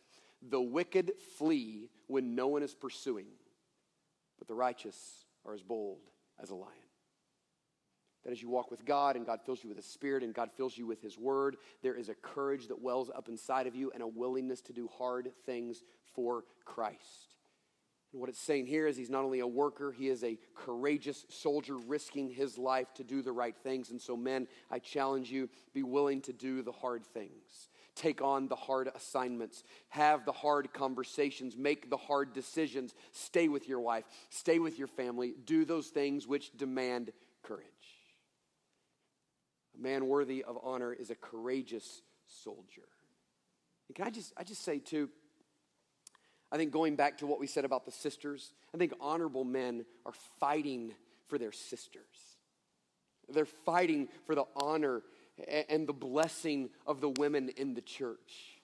The 0.48 0.62
wicked 0.62 1.12
flee 1.36 1.90
when 2.06 2.34
no 2.34 2.46
one 2.48 2.62
is 2.62 2.74
pursuing, 2.74 3.26
but 4.38 4.48
the 4.48 4.54
righteous 4.54 5.26
are 5.44 5.52
as 5.52 5.62
bold 5.62 6.00
as 6.42 6.48
a 6.48 6.54
lion. 6.54 6.72
That 8.24 8.30
as 8.30 8.40
you 8.40 8.48
walk 8.48 8.70
with 8.70 8.86
God 8.86 9.14
and 9.14 9.26
God 9.26 9.40
fills 9.44 9.62
you 9.62 9.68
with 9.68 9.76
His 9.76 9.84
Spirit 9.84 10.22
and 10.22 10.32
God 10.32 10.48
fills 10.56 10.78
you 10.78 10.86
with 10.86 11.02
His 11.02 11.18
Word, 11.18 11.58
there 11.82 11.94
is 11.94 12.08
a 12.08 12.14
courage 12.14 12.68
that 12.68 12.80
wells 12.80 13.10
up 13.14 13.28
inside 13.28 13.66
of 13.66 13.76
you 13.76 13.90
and 13.92 14.02
a 14.02 14.08
willingness 14.08 14.62
to 14.62 14.72
do 14.72 14.88
hard 14.96 15.32
things 15.44 15.82
for 16.14 16.44
Christ. 16.64 17.37
And 18.12 18.20
what 18.20 18.30
it's 18.30 18.40
saying 18.40 18.66
here 18.66 18.86
is 18.86 18.96
he's 18.96 19.10
not 19.10 19.24
only 19.24 19.40
a 19.40 19.46
worker, 19.46 19.92
he 19.92 20.08
is 20.08 20.24
a 20.24 20.38
courageous 20.54 21.26
soldier 21.28 21.76
risking 21.76 22.30
his 22.30 22.56
life 22.56 22.92
to 22.94 23.04
do 23.04 23.20
the 23.20 23.32
right 23.32 23.56
things. 23.62 23.90
And 23.90 24.00
so, 24.00 24.16
men, 24.16 24.48
I 24.70 24.78
challenge 24.78 25.30
you 25.30 25.50
be 25.74 25.82
willing 25.82 26.22
to 26.22 26.32
do 26.32 26.62
the 26.62 26.72
hard 26.72 27.04
things. 27.04 27.68
Take 27.94 28.22
on 28.22 28.48
the 28.48 28.56
hard 28.56 28.88
assignments. 28.94 29.62
Have 29.90 30.24
the 30.24 30.32
hard 30.32 30.72
conversations. 30.72 31.56
Make 31.56 31.90
the 31.90 31.98
hard 31.98 32.32
decisions. 32.32 32.94
Stay 33.12 33.48
with 33.48 33.68
your 33.68 33.80
wife. 33.80 34.04
Stay 34.30 34.58
with 34.58 34.78
your 34.78 34.88
family. 34.88 35.34
Do 35.44 35.66
those 35.66 35.88
things 35.88 36.26
which 36.26 36.56
demand 36.56 37.10
courage. 37.42 37.66
A 39.78 39.82
man 39.82 40.06
worthy 40.06 40.44
of 40.44 40.58
honor 40.62 40.94
is 40.94 41.10
a 41.10 41.14
courageous 41.14 42.02
soldier. 42.26 42.88
And 43.88 43.96
can 43.96 44.06
I 44.06 44.10
just, 44.10 44.32
I 44.36 44.44
just 44.44 44.64
say, 44.64 44.78
too, 44.78 45.10
I 46.50 46.56
think 46.56 46.72
going 46.72 46.96
back 46.96 47.18
to 47.18 47.26
what 47.26 47.40
we 47.40 47.46
said 47.46 47.64
about 47.64 47.84
the 47.84 47.92
sisters, 47.92 48.52
I 48.74 48.78
think 48.78 48.94
honorable 49.00 49.44
men 49.44 49.84
are 50.06 50.14
fighting 50.40 50.94
for 51.28 51.38
their 51.38 51.52
sisters. 51.52 52.38
They're 53.28 53.44
fighting 53.44 54.08
for 54.26 54.34
the 54.34 54.44
honor 54.56 55.02
and 55.68 55.86
the 55.86 55.92
blessing 55.92 56.70
of 56.86 57.00
the 57.00 57.10
women 57.10 57.50
in 57.50 57.74
the 57.74 57.82
church. 57.82 58.57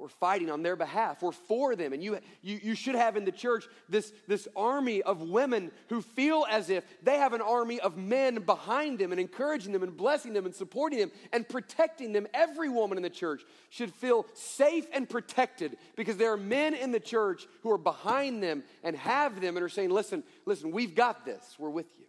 We're 0.00 0.08
fighting 0.08 0.50
on 0.50 0.62
their 0.62 0.76
behalf. 0.76 1.22
We're 1.22 1.32
for 1.32 1.74
them. 1.76 1.92
And 1.92 2.02
you, 2.02 2.18
you, 2.42 2.60
you 2.62 2.74
should 2.74 2.94
have 2.94 3.16
in 3.16 3.24
the 3.24 3.32
church 3.32 3.66
this, 3.88 4.12
this 4.26 4.46
army 4.56 5.02
of 5.02 5.20
women 5.22 5.70
who 5.88 6.02
feel 6.02 6.46
as 6.48 6.70
if 6.70 6.84
they 7.02 7.16
have 7.16 7.32
an 7.32 7.40
army 7.40 7.80
of 7.80 7.96
men 7.96 8.36
behind 8.36 8.98
them 8.98 9.12
and 9.12 9.20
encouraging 9.20 9.72
them 9.72 9.82
and 9.82 9.96
blessing 9.96 10.32
them 10.32 10.46
and 10.46 10.54
supporting 10.54 10.98
them 10.98 11.10
and 11.32 11.48
protecting 11.48 12.12
them. 12.12 12.26
Every 12.32 12.68
woman 12.68 12.98
in 12.98 13.02
the 13.02 13.10
church 13.10 13.42
should 13.70 13.92
feel 13.92 14.26
safe 14.34 14.86
and 14.92 15.08
protected 15.08 15.76
because 15.96 16.16
there 16.16 16.32
are 16.32 16.36
men 16.36 16.74
in 16.74 16.92
the 16.92 17.00
church 17.00 17.46
who 17.62 17.70
are 17.70 17.78
behind 17.78 18.42
them 18.42 18.62
and 18.82 18.96
have 18.96 19.40
them 19.40 19.56
and 19.56 19.64
are 19.64 19.68
saying, 19.68 19.90
listen, 19.90 20.22
listen, 20.46 20.70
we've 20.70 20.94
got 20.94 21.24
this. 21.24 21.56
We're 21.58 21.70
with 21.70 21.86
you. 21.98 22.04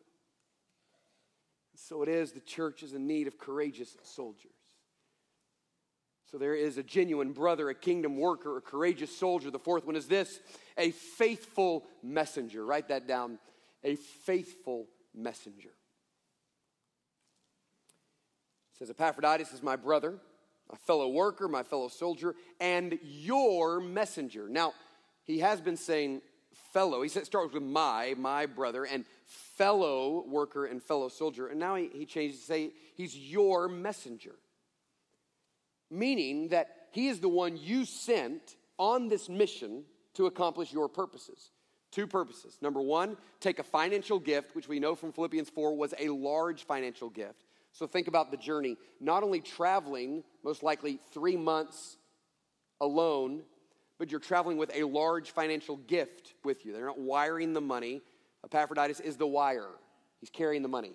So 1.76 2.04
it 2.04 2.10
is 2.10 2.34
the 2.34 2.40
church 2.40 2.84
is 2.84 2.94
in 2.94 3.08
need 3.08 3.28
of 3.28 3.38
courageous 3.38 3.98
soldiers. 4.04 4.59
So 6.32 6.38
there 6.38 6.54
is 6.54 6.78
a 6.78 6.84
genuine 6.84 7.32
brother, 7.32 7.70
a 7.70 7.76
kingdom 7.76 8.18
worker, 8.18 8.58
a 8.58 8.62
courageous 8.62 9.16
soldier. 9.16 9.50
The 9.50 9.58
fourth 9.58 9.86
one 9.86 9.96
is 9.96 10.08
this 10.08 10.40
a 10.78 10.92
faithful 10.92 11.86
messenger. 12.04 12.64
Write 12.64 12.90
that 12.90 13.08
down. 13.08 13.40
A 13.84 13.96
faithful 13.96 14.88
messenger. 15.16 15.72
says, 18.78 18.90
Epaphroditus 18.90 19.54
is 19.54 19.64
my 19.64 19.76
brother, 19.76 20.20
my 20.72 20.78
fellow 20.86 21.10
worker, 21.10 21.48
my 21.48 21.64
fellow 21.64 21.88
soldier, 21.88 22.36
and 22.60 23.00
your 23.02 23.80
messenger. 23.80 24.48
Now, 24.48 24.74
he 25.24 25.40
has 25.40 25.60
been 25.62 25.78
saying 25.78 26.22
fellow. 26.74 27.02
He 27.02 27.10
starts 27.10 27.54
with 27.54 27.64
my, 27.64 28.14
my 28.18 28.46
brother, 28.46 28.84
and 28.84 29.06
fellow 29.26 30.24
worker 30.28 30.66
and 30.66 30.82
fellow 30.84 31.10
soldier. 31.10 31.48
And 31.48 31.60
now 31.60 31.76
he, 31.76 31.90
he 31.94 32.06
changes 32.06 32.40
to 32.42 32.46
say 32.46 32.72
he's 32.96 33.18
your 33.18 33.68
messenger. 33.68 34.36
Meaning 35.90 36.50
that 36.50 36.76
he 36.92 37.08
is 37.08 37.20
the 37.20 37.30
one 37.30 37.58
you 37.58 37.86
sent 37.86 38.56
on 38.78 39.08
this 39.08 39.30
mission 39.30 39.84
to 40.16 40.26
accomplish 40.26 40.72
your 40.72 40.88
purposes. 40.88 41.52
Two 41.92 42.06
purposes. 42.06 42.58
Number 42.62 42.82
one, 42.82 43.18
take 43.40 43.60
a 43.60 43.64
financial 43.64 44.20
gift, 44.20 44.56
which 44.56 44.68
we 44.68 44.80
know 44.80 44.96
from 44.96 45.12
Philippians 45.12 45.50
4 45.50 45.76
was 45.76 45.94
a 45.98 46.10
large 46.10 46.66
financial 46.66 47.10
gift. 47.10 47.46
So 47.72 47.88
think 47.88 48.08
about 48.08 48.32
the 48.32 48.38
journey. 48.38 48.78
Not 49.00 49.24
only 49.24 49.42
traveling, 49.42 50.24
most 50.44 50.62
likely 50.62 51.00
three 51.12 51.36
months 51.36 51.98
alone, 52.82 53.42
but 53.98 54.12
you're 54.12 54.20
traveling 54.20 54.58
with 54.58 54.72
a 54.74 54.84
large 54.84 55.32
financial 55.32 55.78
gift 55.78 56.34
with 56.44 56.66
you. 56.66 56.74
They're 56.74 56.86
not 56.86 57.00
wiring 57.00 57.54
the 57.54 57.62
money. 57.62 58.02
Epaphroditus 58.46 59.00
is 59.00 59.18
the 59.18 59.28
wire, 59.28 59.70
he's 60.20 60.30
carrying 60.30 60.62
the 60.62 60.70
money. 60.70 60.94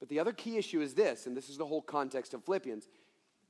But 0.00 0.08
the 0.08 0.18
other 0.18 0.32
key 0.32 0.56
issue 0.56 0.80
is 0.80 0.94
this, 0.94 1.26
and 1.26 1.36
this 1.36 1.48
is 1.48 1.56
the 1.56 1.66
whole 1.66 1.80
context 1.80 2.34
of 2.34 2.44
Philippians. 2.44 2.88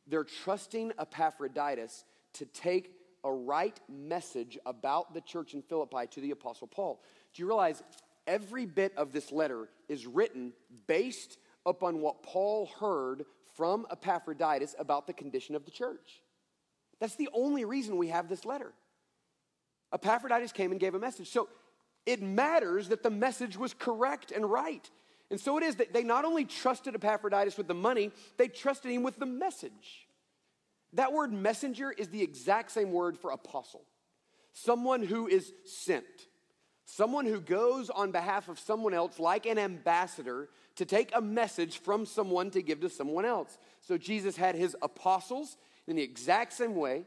They're 0.07 0.25
trusting 0.25 0.93
Epaphroditus 0.99 2.05
to 2.35 2.47
take 2.47 2.93
a 3.25 3.33
right 3.33 3.79
message 3.89 4.59
about 4.67 5.15
the 5.15 5.21
church 5.21 5.55
in 5.55 5.63
Philippi 5.63 6.07
to 6.11 6.21
the 6.21 6.33
Apostle 6.33 6.67
Paul. 6.67 7.03
Do 7.35 7.43
you 7.43 7.47
realize 7.47 7.83
every 8.27 8.67
bit 8.67 8.93
of 8.97 9.13
this 9.13 9.31
letter 9.31 9.69
is 9.89 10.07
written 10.07 10.53
based 10.87 11.39
upon 11.65 12.01
what 12.01 12.23
Paul 12.23 12.69
heard 12.81 13.25
from 13.55 13.87
Epaphroditus 13.91 14.75
about 14.79 15.07
the 15.07 15.13
condition 15.13 15.55
of 15.55 15.65
the 15.65 15.71
church? 15.71 16.23
That's 17.01 17.17
the 17.17 17.29
only 17.33 17.65
reason 17.65 17.97
we 17.97 18.09
have 18.09 18.29
this 18.29 18.45
letter. 18.45 18.73
Epaphroditus 19.93 20.53
came 20.53 20.71
and 20.71 20.81
gave 20.81 20.95
a 20.95 20.99
message. 20.99 21.29
So 21.29 21.49
it 22.07 22.23
matters 22.23 22.89
that 22.89 23.03
the 23.03 23.11
message 23.11 23.57
was 23.57 23.75
correct 23.75 24.33
and 24.33 24.51
right. 24.51 24.89
And 25.33 25.41
so 25.41 25.57
it 25.57 25.65
is 25.65 25.77
that 25.77 25.95
they 25.95 26.05
not 26.05 26.27
only 26.27 26.45
trusted 26.45 26.95
Epaphroditus 26.95 27.57
with 27.57 27.67
the 27.67 27.75
money, 27.75 28.13
they 28.37 28.49
trusted 28.49 28.93
him 28.93 29.03
with 29.03 29.19
the 29.19 29.27
message. 29.27 30.07
That 30.93 31.15
word 31.15 31.33
messenger 31.33 31.91
is 31.91 32.09
the 32.09 32.23
exact 32.23 32.71
same 32.71 32.93
word 32.93 33.19
for 33.19 33.33
apostle 33.33 33.85
someone 34.55 35.03
who 35.03 35.27
is 35.27 35.51
sent, 35.65 36.05
someone 36.85 37.25
who 37.25 37.41
goes 37.41 37.89
on 37.89 38.11
behalf 38.11 38.51
of 38.51 38.59
someone 38.59 38.93
else, 38.93 39.19
like 39.19 39.47
an 39.47 39.59
ambassador, 39.59 40.51
to 40.77 40.85
take 40.85 41.11
a 41.15 41.23
message 41.23 41.79
from 41.79 42.05
someone 42.05 42.51
to 42.51 42.61
give 42.61 42.79
to 42.81 42.91
someone 42.91 43.25
else. 43.25 43.57
So 43.81 43.97
Jesus 43.97 44.37
had 44.37 44.55
his 44.55 44.77
apostles 44.83 45.57
in 45.87 45.97
the 45.97 46.03
exact 46.03 46.53
same 46.53 46.77
way. 46.77 47.05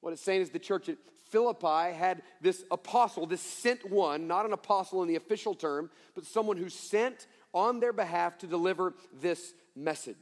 What 0.00 0.14
it's 0.14 0.22
saying 0.22 0.40
is 0.40 0.48
the 0.48 0.58
church 0.58 0.88
at 0.88 0.96
Philippi 1.28 1.92
had 1.94 2.22
this 2.40 2.64
apostle, 2.70 3.26
this 3.26 3.42
sent 3.42 3.90
one, 3.90 4.26
not 4.26 4.46
an 4.46 4.54
apostle 4.54 5.02
in 5.02 5.08
the 5.08 5.16
official 5.16 5.54
term, 5.54 5.90
but 6.14 6.24
someone 6.24 6.56
who 6.56 6.70
sent 6.70 7.26
on 7.52 7.80
their 7.80 7.92
behalf 7.92 8.38
to 8.38 8.46
deliver 8.46 8.94
this 9.20 9.54
message. 9.74 10.16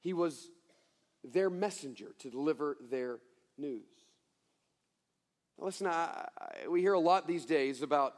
He 0.00 0.12
was 0.12 0.50
their 1.24 1.50
messenger 1.50 2.14
to 2.20 2.30
deliver 2.30 2.76
their 2.90 3.18
news. 3.56 3.82
Now 5.58 5.66
listen, 5.66 5.86
I, 5.86 6.28
I, 6.38 6.68
we 6.68 6.80
hear 6.80 6.92
a 6.92 7.00
lot 7.00 7.26
these 7.26 7.44
days 7.44 7.82
about 7.82 8.14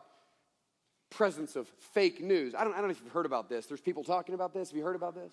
presence 1.09 1.57
of 1.57 1.69
fake 1.93 2.23
news. 2.23 2.55
I 2.55 2.65
don't, 2.65 2.73
I 2.73 2.77
don't 2.77 2.87
know 2.87 2.91
if 2.91 3.01
you've 3.03 3.13
heard 3.13 3.27
about 3.27 3.49
this. 3.49 3.67
There's 3.67 3.81
people 3.81 4.05
talking 4.05 4.35
about 4.35 4.55
this. 4.55 4.71
Have 4.71 4.77
you 4.77 4.85
heard 4.85 4.97
about 4.97 5.15
this? 5.15 5.33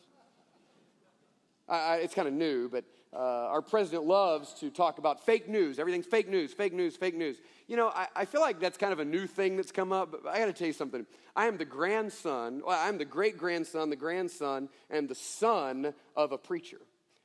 it's 1.70 2.14
kind 2.14 2.28
of 2.28 2.34
new, 2.34 2.70
but 2.70 2.86
uh, 3.14 3.18
our 3.18 3.62
president 3.62 4.04
loves 4.04 4.54
to 4.56 4.70
talk 4.70 4.98
about 4.98 5.26
fake 5.26 5.48
news. 5.48 5.80
Everything's 5.80 6.06
fake 6.06 6.28
news, 6.30 6.54
fake 6.54 6.74
news, 6.74 6.96
fake 6.96 7.16
news. 7.16 7.38
You 7.68 7.78
know, 7.78 7.88
I, 7.90 8.08
I 8.16 8.26
feel 8.26 8.42
like 8.42 8.60
that's 8.60 8.78
kind 8.78 8.94
of 8.94 9.00
a 9.00 9.06
new 9.06 9.28
thing 9.28 9.56
that's 9.56 9.72
come 9.72 9.92
up, 9.92 10.12
but 10.12 10.28
I 10.28 10.40
got 10.40 10.46
to 10.46 10.54
tell 10.54 10.68
you 10.68 10.74
something. 10.74 11.06
I 11.36 11.48
am 11.48 11.58
the 11.58 11.66
grandson, 11.66 12.62
well, 12.66 12.78
I'm 12.80 12.98
the 12.98 13.06
great 13.06 13.38
grandson, 13.38 13.90
the 13.90 13.96
grandson, 13.96 14.70
and 14.90 15.08
the 15.08 15.16
son 15.16 15.94
of 16.16 16.32
a 16.32 16.38
preacher. 16.38 16.80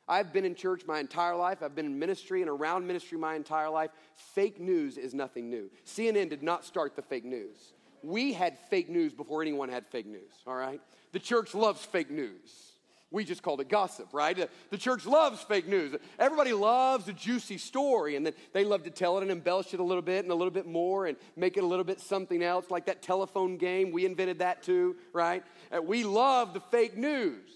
I've 0.09 0.33
been 0.33 0.45
in 0.45 0.55
church 0.55 0.83
my 0.87 1.01
entire 1.01 1.37
life. 1.37 1.63
I've 1.63 1.75
been 1.75 1.87
in 1.87 1.99
ministry 1.99 2.43
and 2.43 2.51
around 2.51 2.87
ministry 2.87 3.19
my 3.19 3.35
entire 3.35 3.71
life. 3.71 3.91
Fake 4.15 4.61
news 4.61 4.99
is 4.99 5.15
nothing 5.15 5.49
new. 5.49 5.71
CNN 5.87 6.29
did 6.29 6.43
not 6.43 6.65
start 6.65 6.97
the 6.97 7.03
fake 7.03 7.25
news. 7.25 7.73
We 8.03 8.33
had 8.33 8.59
fake 8.69 8.89
news 8.89 9.15
before 9.15 9.43
anyone 9.43 9.69
had 9.69 9.87
fake 9.87 10.07
news, 10.07 10.33
all 10.47 10.57
right? 10.57 10.81
The 11.13 11.21
church 11.21 11.55
loves 11.55 11.85
fake 11.85 12.11
news. 12.11 12.72
We 13.13 13.25
just 13.25 13.43
called 13.43 13.61
it 13.61 13.69
gossip, 13.69 14.09
right? 14.13 14.49
The 14.71 14.79
church 14.79 15.05
loves 15.05 15.43
fake 15.43 15.69
news. 15.69 15.95
Everybody 16.19 16.55
loves 16.55 17.07
a 17.09 17.13
juicy 17.13 17.59
story, 17.59 18.17
and 18.17 18.25
then 18.25 18.33
they 18.55 18.65
love 18.65 18.85
to 18.85 18.91
tell 18.91 19.19
it 19.19 19.23
and 19.23 19.31
embellish 19.31 19.75
it 19.75 19.81
a 19.81 19.85
little 19.85 20.03
bit 20.03 20.25
and 20.25 20.33
a 20.33 20.35
little 20.35 20.51
bit 20.51 20.67
more 20.67 21.07
and 21.07 21.17
make 21.37 21.59
it 21.59 21.63
a 21.63 21.67
little 21.67 21.85
bit 21.85 22.01
something 22.01 22.43
else, 22.43 22.71
like 22.71 22.87
that 22.87 23.03
telephone 23.03 23.59
game. 23.59 23.93
We 23.93 24.07
invented 24.07 24.39
that 24.39 24.63
too, 24.63 24.97
right? 25.13 25.45
Uh, 25.71 25.83
we 25.83 26.05
love 26.05 26.55
the 26.55 26.61
fake 26.61 26.97
news. 26.97 27.51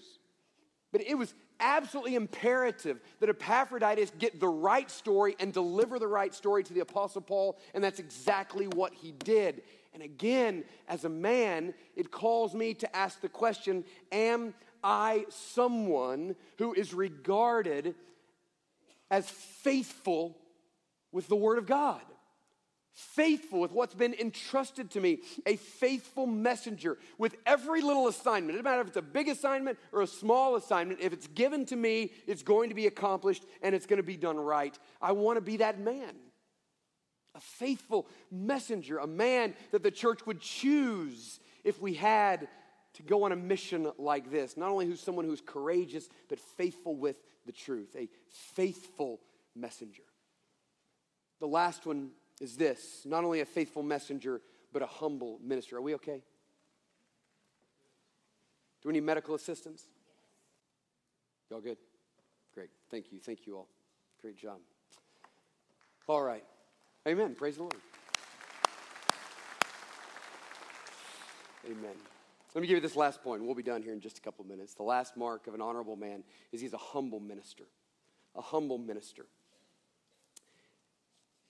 But 0.91 1.01
it 1.01 1.15
was 1.15 1.33
absolutely 1.59 2.15
imperative 2.15 2.99
that 3.19 3.29
Epaphroditus 3.29 4.11
get 4.19 4.39
the 4.39 4.47
right 4.47 4.89
story 4.89 5.35
and 5.39 5.51
deliver 5.51 5.99
the 5.99 6.07
right 6.07 6.33
story 6.33 6.63
to 6.63 6.73
the 6.73 6.81
Apostle 6.81 7.21
Paul, 7.21 7.57
and 7.73 7.83
that's 7.83 7.99
exactly 7.99 8.67
what 8.67 8.93
he 8.93 9.11
did. 9.11 9.63
And 9.93 10.03
again, 10.03 10.63
as 10.87 11.05
a 11.05 11.09
man, 11.09 11.73
it 11.95 12.11
calls 12.11 12.53
me 12.53 12.75
to 12.75 12.95
ask 12.95 13.19
the 13.19 13.29
question 13.29 13.83
Am 14.11 14.53
I 14.89 15.25
someone 15.29 16.37
who 16.59 16.73
is 16.73 16.93
regarded 16.93 17.93
as 19.11 19.29
faithful 19.29 20.37
with 21.11 21.27
the 21.27 21.35
Word 21.35 21.57
of 21.57 21.65
God? 21.65 22.01
faithful 22.97 23.59
with 23.59 23.71
what's 23.71 23.93
been 23.93 24.15
entrusted 24.15 24.89
to 24.89 24.99
me, 24.99 25.19
a 25.45 25.55
faithful 25.55 26.25
messenger 26.25 26.97
with 27.19 27.35
every 27.45 27.79
little 27.79 28.07
assignment. 28.07 28.55
It 28.57 28.63
doesn't 28.63 28.63
matter 28.63 28.81
if 28.81 28.87
it's 28.87 28.97
a 28.97 29.03
big 29.03 29.27
assignment 29.27 29.77
or 29.91 30.01
a 30.01 30.07
small 30.07 30.55
assignment. 30.55 30.99
If 30.99 31.13
it's 31.13 31.27
given 31.27 31.63
to 31.67 31.75
me, 31.75 32.11
it's 32.25 32.41
going 32.41 32.69
to 32.69 32.75
be 32.75 32.87
accomplished 32.87 33.45
and 33.61 33.75
it's 33.75 33.85
going 33.85 33.97
to 33.97 34.03
be 34.03 34.17
done 34.17 34.39
right. 34.39 34.75
I 34.99 35.11
want 35.11 35.37
to 35.37 35.41
be 35.41 35.57
that 35.57 35.79
man. 35.79 36.15
A 37.35 37.39
faithful 37.39 38.07
messenger, 38.31 38.97
a 38.97 39.05
man 39.05 39.53
that 39.71 39.83
the 39.83 39.91
church 39.91 40.25
would 40.25 40.41
choose 40.41 41.39
if 41.63 41.79
we 41.79 41.93
had 41.93 42.47
to 42.93 43.03
go 43.03 43.23
on 43.23 43.31
a 43.31 43.35
mission 43.35 43.91
like 43.97 44.31
this. 44.31 44.57
Not 44.57 44.69
only 44.69 44.85
who's 44.85 44.99
someone 44.99 45.25
who's 45.25 45.41
courageous, 45.41 46.09
but 46.29 46.39
faithful 46.39 46.95
with 46.95 47.17
the 47.45 47.51
truth. 47.51 47.95
A 47.95 48.07
faithful 48.29 49.19
messenger. 49.55 50.03
The 51.39 51.47
last 51.47 51.85
one 51.85 52.11
is 52.41 52.57
this 52.57 53.03
not 53.05 53.23
only 53.23 53.41
a 53.41 53.45
faithful 53.45 53.83
messenger, 53.83 54.41
but 54.73 54.81
a 54.81 54.87
humble 54.87 55.39
minister. 55.43 55.77
Are 55.77 55.81
we 55.81 55.95
okay? 55.95 56.21
Do 58.81 58.89
we 58.89 58.93
need 58.93 59.03
medical 59.03 59.35
assistance? 59.35 59.85
Y'all 61.49 61.61
good? 61.61 61.77
Great. 62.53 62.69
Thank 62.89 63.11
you. 63.11 63.19
Thank 63.19 63.47
you 63.47 63.57
all. 63.57 63.67
Great 64.21 64.37
job. 64.37 64.57
All 66.07 66.21
right. 66.21 66.43
Amen. 67.07 67.35
Praise 67.35 67.55
the 67.55 67.63
Lord. 67.63 67.75
Amen. 71.65 72.16
Let 72.57 72.61
me 72.61 72.67
give 72.67 72.77
you 72.77 72.81
this 72.81 72.95
last 72.95 73.21
point. 73.21 73.45
We'll 73.45 73.53
be 73.53 73.61
done 73.61 73.83
here 73.83 73.93
in 73.93 74.01
just 74.01 74.17
a 74.17 74.21
couple 74.21 74.43
of 74.43 74.49
minutes. 74.49 74.73
The 74.73 74.81
last 74.81 75.15
mark 75.15 75.45
of 75.45 75.53
an 75.53 75.61
honorable 75.61 75.95
man 75.95 76.23
is 76.51 76.59
he's 76.59 76.73
a 76.73 76.77
humble 76.77 77.19
minister. 77.19 77.65
A 78.33 78.41
humble 78.41 78.79
minister 78.79 79.27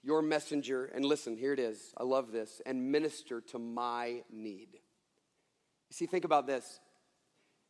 your 0.07 0.21
messenger, 0.21 0.85
and 0.85 1.03
listen, 1.03 1.35
here 1.35 1.51
it 1.51 1.59
is. 1.59 1.93
I 1.97 2.03
love 2.03 2.31
this, 2.31 2.61
and 2.65 2.91
minister 2.91 3.41
to 3.41 3.59
my 3.59 4.23
need. 4.31 4.69
You 4.71 5.93
see, 5.93 6.05
think 6.05 6.23
about 6.23 6.47
this. 6.47 6.79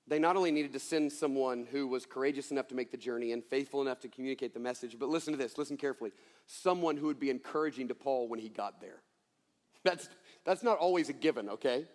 They 0.08 0.20
not 0.20 0.36
only 0.38 0.52
needed 0.52 0.72
to 0.74 0.80
send 0.80 1.12
someone 1.12 1.68
who 1.70 1.88
was 1.88 2.06
courageous 2.06 2.52
enough 2.52 2.68
to 2.68 2.76
make 2.76 2.92
the 2.92 2.98
journey 2.98 3.34
and 3.34 3.44
faithful 3.44 3.82
enough 3.82 4.00
to 4.02 4.08
communicate 4.08 4.54
the 4.54 4.60
message, 4.60 4.98
but 5.00 5.10
listen 5.10 5.34
to 5.34 5.38
this, 5.38 5.58
listen 5.58 5.78
carefully. 5.78 6.12
Someone 6.46 6.96
who 6.96 7.08
would 7.08 7.20
be 7.20 7.32
encouraging 7.32 7.88
to 7.88 7.96
Paul 7.96 8.28
when 8.28 8.40
he 8.40 8.50
got 8.50 8.82
there. 8.82 9.02
That's, 9.84 10.08
that's 10.46 10.64
not 10.64 10.78
always 10.78 11.10
a 11.10 11.14
given, 11.14 11.50
okay? 11.50 11.86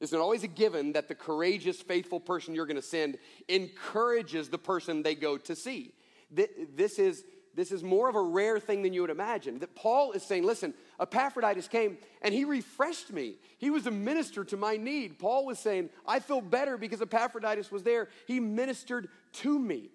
It's 0.00 0.12
not 0.12 0.20
always 0.20 0.42
a 0.42 0.48
given 0.48 0.92
that 0.92 1.08
the 1.08 1.14
courageous, 1.14 1.80
faithful 1.80 2.20
person 2.20 2.54
you're 2.54 2.66
going 2.66 2.76
to 2.76 2.82
send 2.82 3.18
encourages 3.48 4.48
the 4.48 4.58
person 4.58 5.02
they 5.02 5.14
go 5.14 5.36
to 5.36 5.54
see. 5.54 5.92
This 6.30 6.98
is 6.98 7.24
this 7.54 7.72
is 7.72 7.82
more 7.82 8.08
of 8.08 8.14
a 8.14 8.22
rare 8.22 8.60
thing 8.60 8.82
than 8.82 8.92
you 8.92 9.00
would 9.00 9.10
imagine. 9.10 9.58
That 9.58 9.74
Paul 9.74 10.12
is 10.12 10.22
saying, 10.22 10.44
listen, 10.44 10.72
Epaphroditus 11.00 11.66
came 11.66 11.98
and 12.22 12.32
he 12.32 12.44
refreshed 12.44 13.12
me. 13.12 13.34
He 13.58 13.70
was 13.70 13.86
a 13.86 13.90
minister 13.90 14.44
to 14.44 14.56
my 14.56 14.76
need. 14.76 15.18
Paul 15.18 15.46
was 15.46 15.58
saying, 15.58 15.90
I 16.06 16.20
feel 16.20 16.40
better 16.40 16.78
because 16.78 17.02
Epaphroditus 17.02 17.72
was 17.72 17.82
there. 17.82 18.08
He 18.26 18.38
ministered 18.38 19.08
to 19.34 19.58
me. 19.58 19.90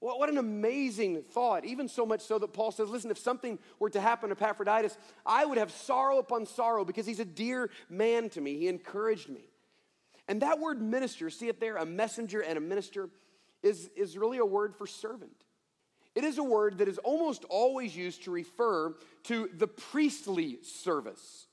What 0.00 0.28
an 0.28 0.38
amazing 0.38 1.22
thought. 1.22 1.64
Even 1.64 1.88
so 1.88 2.06
much 2.06 2.20
so 2.20 2.38
that 2.38 2.52
Paul 2.52 2.70
says, 2.70 2.88
listen, 2.88 3.10
if 3.10 3.18
something 3.18 3.58
were 3.80 3.90
to 3.90 4.00
happen 4.00 4.28
to 4.30 4.36
Epaphroditus, 4.36 4.96
I 5.26 5.44
would 5.44 5.58
have 5.58 5.72
sorrow 5.72 6.18
upon 6.18 6.46
sorrow 6.46 6.84
because 6.84 7.04
he's 7.04 7.18
a 7.18 7.24
dear 7.24 7.70
man 7.88 8.30
to 8.30 8.40
me. 8.40 8.58
He 8.58 8.68
encouraged 8.68 9.28
me. 9.28 9.50
And 10.28 10.42
that 10.42 10.60
word 10.60 10.80
minister, 10.80 11.30
see 11.30 11.48
it 11.48 11.58
there, 11.58 11.76
a 11.76 11.86
messenger 11.86 12.40
and 12.40 12.56
a 12.56 12.60
minister, 12.60 13.08
is, 13.62 13.90
is 13.96 14.16
really 14.16 14.38
a 14.38 14.46
word 14.46 14.76
for 14.76 14.86
servant. 14.86 15.44
It 16.14 16.22
is 16.22 16.38
a 16.38 16.44
word 16.44 16.78
that 16.78 16.88
is 16.88 16.98
almost 16.98 17.44
always 17.48 17.96
used 17.96 18.24
to 18.24 18.30
refer 18.30 18.94
to 19.24 19.50
the 19.56 19.66
priestly 19.66 20.58
service, 20.62 21.46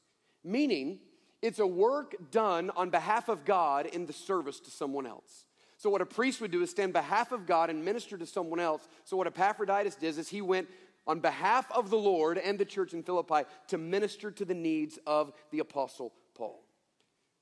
meaning 0.44 1.00
it's 1.42 1.60
a 1.60 1.68
work 1.68 2.16
done 2.32 2.72
on 2.76 2.90
behalf 2.90 3.30
of 3.30 3.46
God 3.46 3.86
in 3.86 4.06
the 4.06 4.14
service 4.14 4.60
to 4.62 4.72
someone 4.72 5.06
else. 5.06 5.46
So, 5.86 5.92
what 5.92 6.02
a 6.02 6.06
priest 6.08 6.42
would 6.42 6.50
do 6.50 6.64
is 6.64 6.72
stand 6.72 6.94
behalf 6.94 7.32
of 7.32 7.46
God 7.46 7.70
and 7.70 7.86
minister 7.86 8.18
to 8.18 8.26
someone 8.26 8.60
else. 8.60 8.88
So, 9.04 9.18
what 9.18 9.28
Epaphroditus 9.28 9.94
did 9.94 10.18
is 10.18 10.28
he 10.28 10.42
went 10.42 10.68
on 11.06 11.20
behalf 11.20 11.72
of 11.72 11.92
the 11.92 11.96
Lord 11.96 12.40
and 12.40 12.58
the 12.58 12.66
church 12.66 12.96
in 12.96 13.04
Philippi 13.04 13.48
to 13.68 13.78
minister 13.78 14.32
to 14.32 14.46
the 14.46 14.56
needs 14.56 14.98
of 15.06 15.32
the 15.52 15.60
Apostle 15.60 16.12
Paul. 16.34 16.64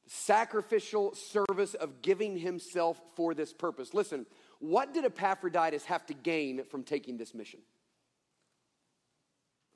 Sacrificial 0.08 1.16
service 1.16 1.74
of 1.74 2.02
giving 2.02 2.38
himself 2.38 3.00
for 3.16 3.34
this 3.34 3.54
purpose. 3.54 3.94
Listen, 3.94 4.26
what 4.60 4.94
did 4.94 5.06
Epaphroditus 5.06 5.86
have 5.86 6.06
to 6.08 6.14
gain 6.14 6.66
from 6.66 6.84
taking 6.84 7.16
this 7.16 7.34
mission? 7.34 7.62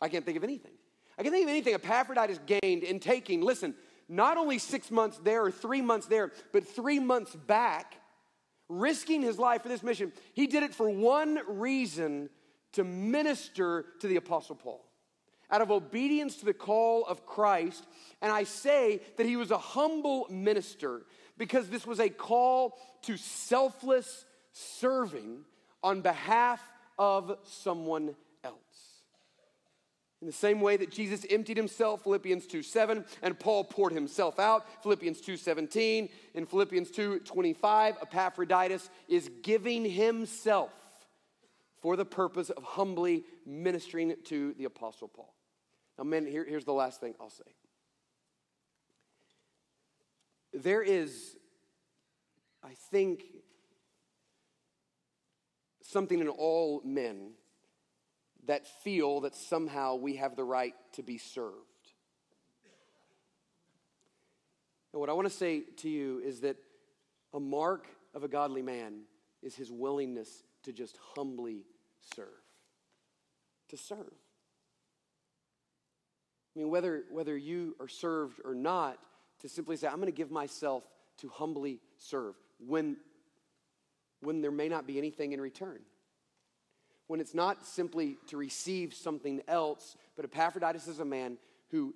I 0.01 0.09
can't 0.09 0.26
think 0.26 0.36
of 0.36 0.43
anything. 0.43 0.74
I 1.18 1.24
can't 1.24 1.34
think 1.34 1.45
of 1.45 1.51
anything 1.51 1.74
Epaphroditus 1.74 2.41
gained 2.45 2.84
in 2.84 2.99
taking, 2.99 3.39
listen, 3.39 3.76
not 4.09 4.36
only 4.36 4.59
six 4.59 4.91
months 4.91 5.18
there 5.24 5.45
or 5.45 5.51
three 5.51 5.82
months 5.82 6.07
there, 6.07 6.34
but 6.51 6.68
three 6.68 6.99
months 6.99 7.34
back, 7.34 7.95
risking 8.70 9.22
his 9.22 9.39
life 9.39 9.63
for 9.63 9.70
this 9.70 9.84
mission. 9.84 10.11
He 10.34 10.47
did 10.47 10.63
it 10.63 10.74
for 10.74 10.89
one 10.89 11.39
reason 11.47 12.30
to 12.74 12.84
minister 12.84 13.86
to 13.99 14.07
the 14.07 14.18
Apostle 14.18 14.55
Paul. 14.55 14.84
Out 15.49 15.61
of 15.61 15.72
obedience 15.72 16.38
to 16.38 16.45
the 16.45 16.53
call 16.53 17.05
of 17.05 17.26
Christ, 17.26 17.86
and 18.22 18.32
I 18.32 18.43
say 18.43 19.01
that 19.15 19.26
he 19.26 19.38
was 19.38 19.51
a 19.51 19.57
humble 19.57 20.28
minister 20.30 21.03
because 21.38 21.70
this 21.70 21.88
was 21.88 21.99
a 21.99 22.09
call 22.09 22.78
to 23.03 23.15
selfless 23.15 24.26
serving 24.51 25.45
on 25.82 26.01
behalf 26.01 26.61
of 26.99 27.38
someone. 27.43 28.15
In 30.22 30.26
the 30.26 30.34
same 30.34 30.61
way 30.61 30.78
that 30.78 30.91
Jesus 30.91 31.26
emptied 31.30 31.57
himself, 31.57 32.03
Philippians 32.03 32.47
2 32.47 32.63
7, 32.63 33.05
and 33.22 33.39
Paul 33.39 33.63
poured 33.63 33.93
himself 33.93 34.39
out, 34.39 34.65
Philippians 34.82 35.22
2 35.22 35.38
17. 35.38 36.09
In 36.34 36.45
Philippians 36.45 36.89
2 36.89 37.20
25, 37.20 37.97
Epaphroditus 38.01 38.89
is 39.07 39.30
giving 39.43 39.86
himself 39.86 40.72
for 41.82 41.95
the 41.95 42.05
purpose 42.05 42.49
of 42.49 42.63
humbly 42.63 43.24
ministering 43.45 44.15
to 44.26 44.53
the 44.53 44.65
Apostle 44.65 45.07
Paul. 45.07 45.34
Now, 45.97 46.03
men, 46.03 46.26
here, 46.26 46.45
here's 46.47 46.65
the 46.65 46.74
last 46.74 46.99
thing 46.99 47.13
I'll 47.20 47.30
say. 47.30 47.43
There 50.53 50.82
is, 50.82 51.38
I 52.63 52.72
think, 52.89 53.24
something 55.84 56.20
in 56.20 56.28
all 56.28 56.82
men 56.84 57.34
that 58.47 58.67
feel 58.83 59.21
that 59.21 59.35
somehow 59.35 59.95
we 59.95 60.15
have 60.15 60.35
the 60.35 60.43
right 60.43 60.73
to 60.93 61.03
be 61.03 61.17
served. 61.17 61.55
And 64.93 64.99
what 64.99 65.09
I 65.09 65.13
want 65.13 65.27
to 65.27 65.33
say 65.33 65.61
to 65.77 65.89
you 65.89 66.21
is 66.25 66.41
that 66.41 66.57
a 67.33 67.39
mark 67.39 67.87
of 68.15 68.23
a 68.23 68.27
godly 68.27 68.61
man 68.61 69.01
is 69.43 69.55
his 69.55 69.71
willingness 69.71 70.43
to 70.63 70.73
just 70.73 70.97
humbly 71.15 71.65
serve. 72.15 72.27
To 73.69 73.77
serve. 73.77 74.13
I 76.55 76.59
mean, 76.59 76.69
whether, 76.69 77.03
whether 77.11 77.37
you 77.37 77.75
are 77.79 77.87
served 77.87 78.39
or 78.43 78.55
not, 78.55 78.97
to 79.41 79.49
simply 79.49 79.77
say, 79.77 79.87
I'm 79.87 79.97
going 79.97 80.07
to 80.07 80.11
give 80.11 80.31
myself 80.31 80.83
to 81.19 81.29
humbly 81.29 81.79
serve 81.97 82.33
when, 82.65 82.97
when 84.21 84.41
there 84.41 84.51
may 84.51 84.67
not 84.67 84.87
be 84.87 84.97
anything 84.97 85.33
in 85.33 85.41
return. 85.41 85.79
When 87.08 87.20
it's 87.20 87.34
not 87.34 87.66
simply 87.66 88.18
to 88.28 88.38
receive 88.38 88.93
something 88.93 89.41
else, 89.47 89.95
but 90.16 90.26
Epaphroditus 90.26 90.88
is 90.88 90.99
a 90.99 91.05
man 91.05 91.38
who 91.72 91.95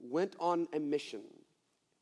went 0.00 0.36
on 0.38 0.68
a 0.72 0.78
mission 0.78 1.22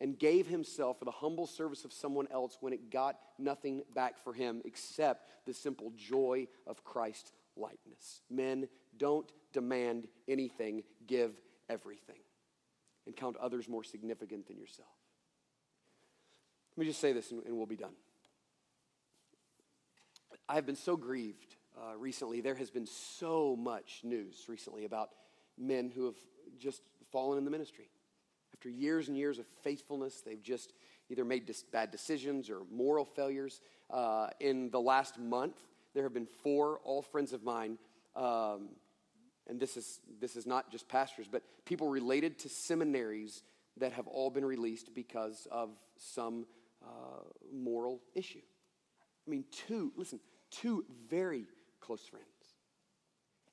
and 0.01 0.19
gave 0.19 0.47
himself 0.47 0.99
for 0.99 1.05
the 1.05 1.13
humble 1.13 1.47
service 1.47 1.85
of 1.85 1.93
someone 1.93 2.27
else 2.33 2.59
when 2.61 2.73
it 2.73 2.91
got 2.91 3.19
nothing 3.39 3.83
back 3.95 4.19
for 4.23 4.33
him 4.33 4.61
except 4.65 5.29
the 5.47 5.55
simple 5.55 5.93
joy 5.97 6.47
of 6.67 6.85
Christ 6.85 7.33
likeness. 7.57 8.21
Men, 8.29 8.69
don't 8.99 9.31
demand 9.53 10.09
anything, 10.29 10.83
give 11.07 11.41
everything. 11.69 12.17
And 13.07 13.17
count 13.17 13.37
others 13.37 13.69
more 13.69 13.85
significant 13.85 14.49
than 14.49 14.59
yourself. 14.59 14.89
Let 16.77 16.81
me 16.81 16.87
just 16.87 17.01
say 17.01 17.13
this 17.13 17.31
and, 17.31 17.45
and 17.45 17.57
we'll 17.57 17.67
be 17.67 17.77
done. 17.77 17.95
I 20.49 20.57
have 20.57 20.67
been 20.67 20.77
so 20.77 20.97
grieved 20.97 21.57
uh, 21.77 21.97
recently. 21.97 22.41
There 22.41 22.55
has 22.55 22.71
been 22.71 22.87
so 22.87 23.57
much 23.57 24.01
news 24.03 24.45
recently 24.49 24.85
about 24.85 25.11
men 25.59 25.91
who 25.95 26.07
have 26.07 26.17
just 26.59 26.83
fallen 27.11 27.39
in 27.39 27.45
the 27.45 27.51
ministry. 27.51 27.89
After 28.55 28.69
years 28.69 29.09
and 29.09 29.17
years 29.17 29.39
of 29.39 29.47
faithfulness, 29.63 30.23
they've 30.25 30.43
just 30.43 30.73
either 31.11 31.25
made 31.25 31.47
dis- 31.47 31.63
bad 31.63 31.91
decisions 31.91 32.49
or 32.51 32.63
moral 32.71 33.05
failures. 33.05 33.61
Uh, 33.91 34.29
in 34.41 34.71
the 34.71 34.81
last 34.81 35.19
month, 35.19 35.57
there 35.95 36.05
have 36.05 36.15
been 36.15 36.29
four, 36.43 36.79
all 36.85 37.03
friends 37.03 37.33
of 37.33 37.43
mine, 37.43 37.79
um, 38.17 38.69
and 39.49 39.59
this 39.59 39.77
is, 39.77 40.01
this 40.21 40.37
is 40.37 40.47
not 40.47 40.71
just 40.71 40.89
pastors, 40.89 41.27
but 41.31 41.43
people 41.65 41.89
related 41.89 42.39
to 42.39 42.49
seminaries 42.49 43.43
that 43.79 43.93
have 43.93 44.07
all 44.07 44.31
been 44.31 44.45
released 44.45 44.95
because 44.95 45.49
of 45.51 45.71
some 45.97 46.47
uh, 46.83 47.23
moral 47.53 48.01
issue. 48.15 48.41
I 49.27 49.31
mean, 49.31 49.45
two, 49.51 49.93
listen, 49.97 50.21
two 50.51 50.85
very 51.11 51.47
close 51.83 52.03
friends. 52.07 52.27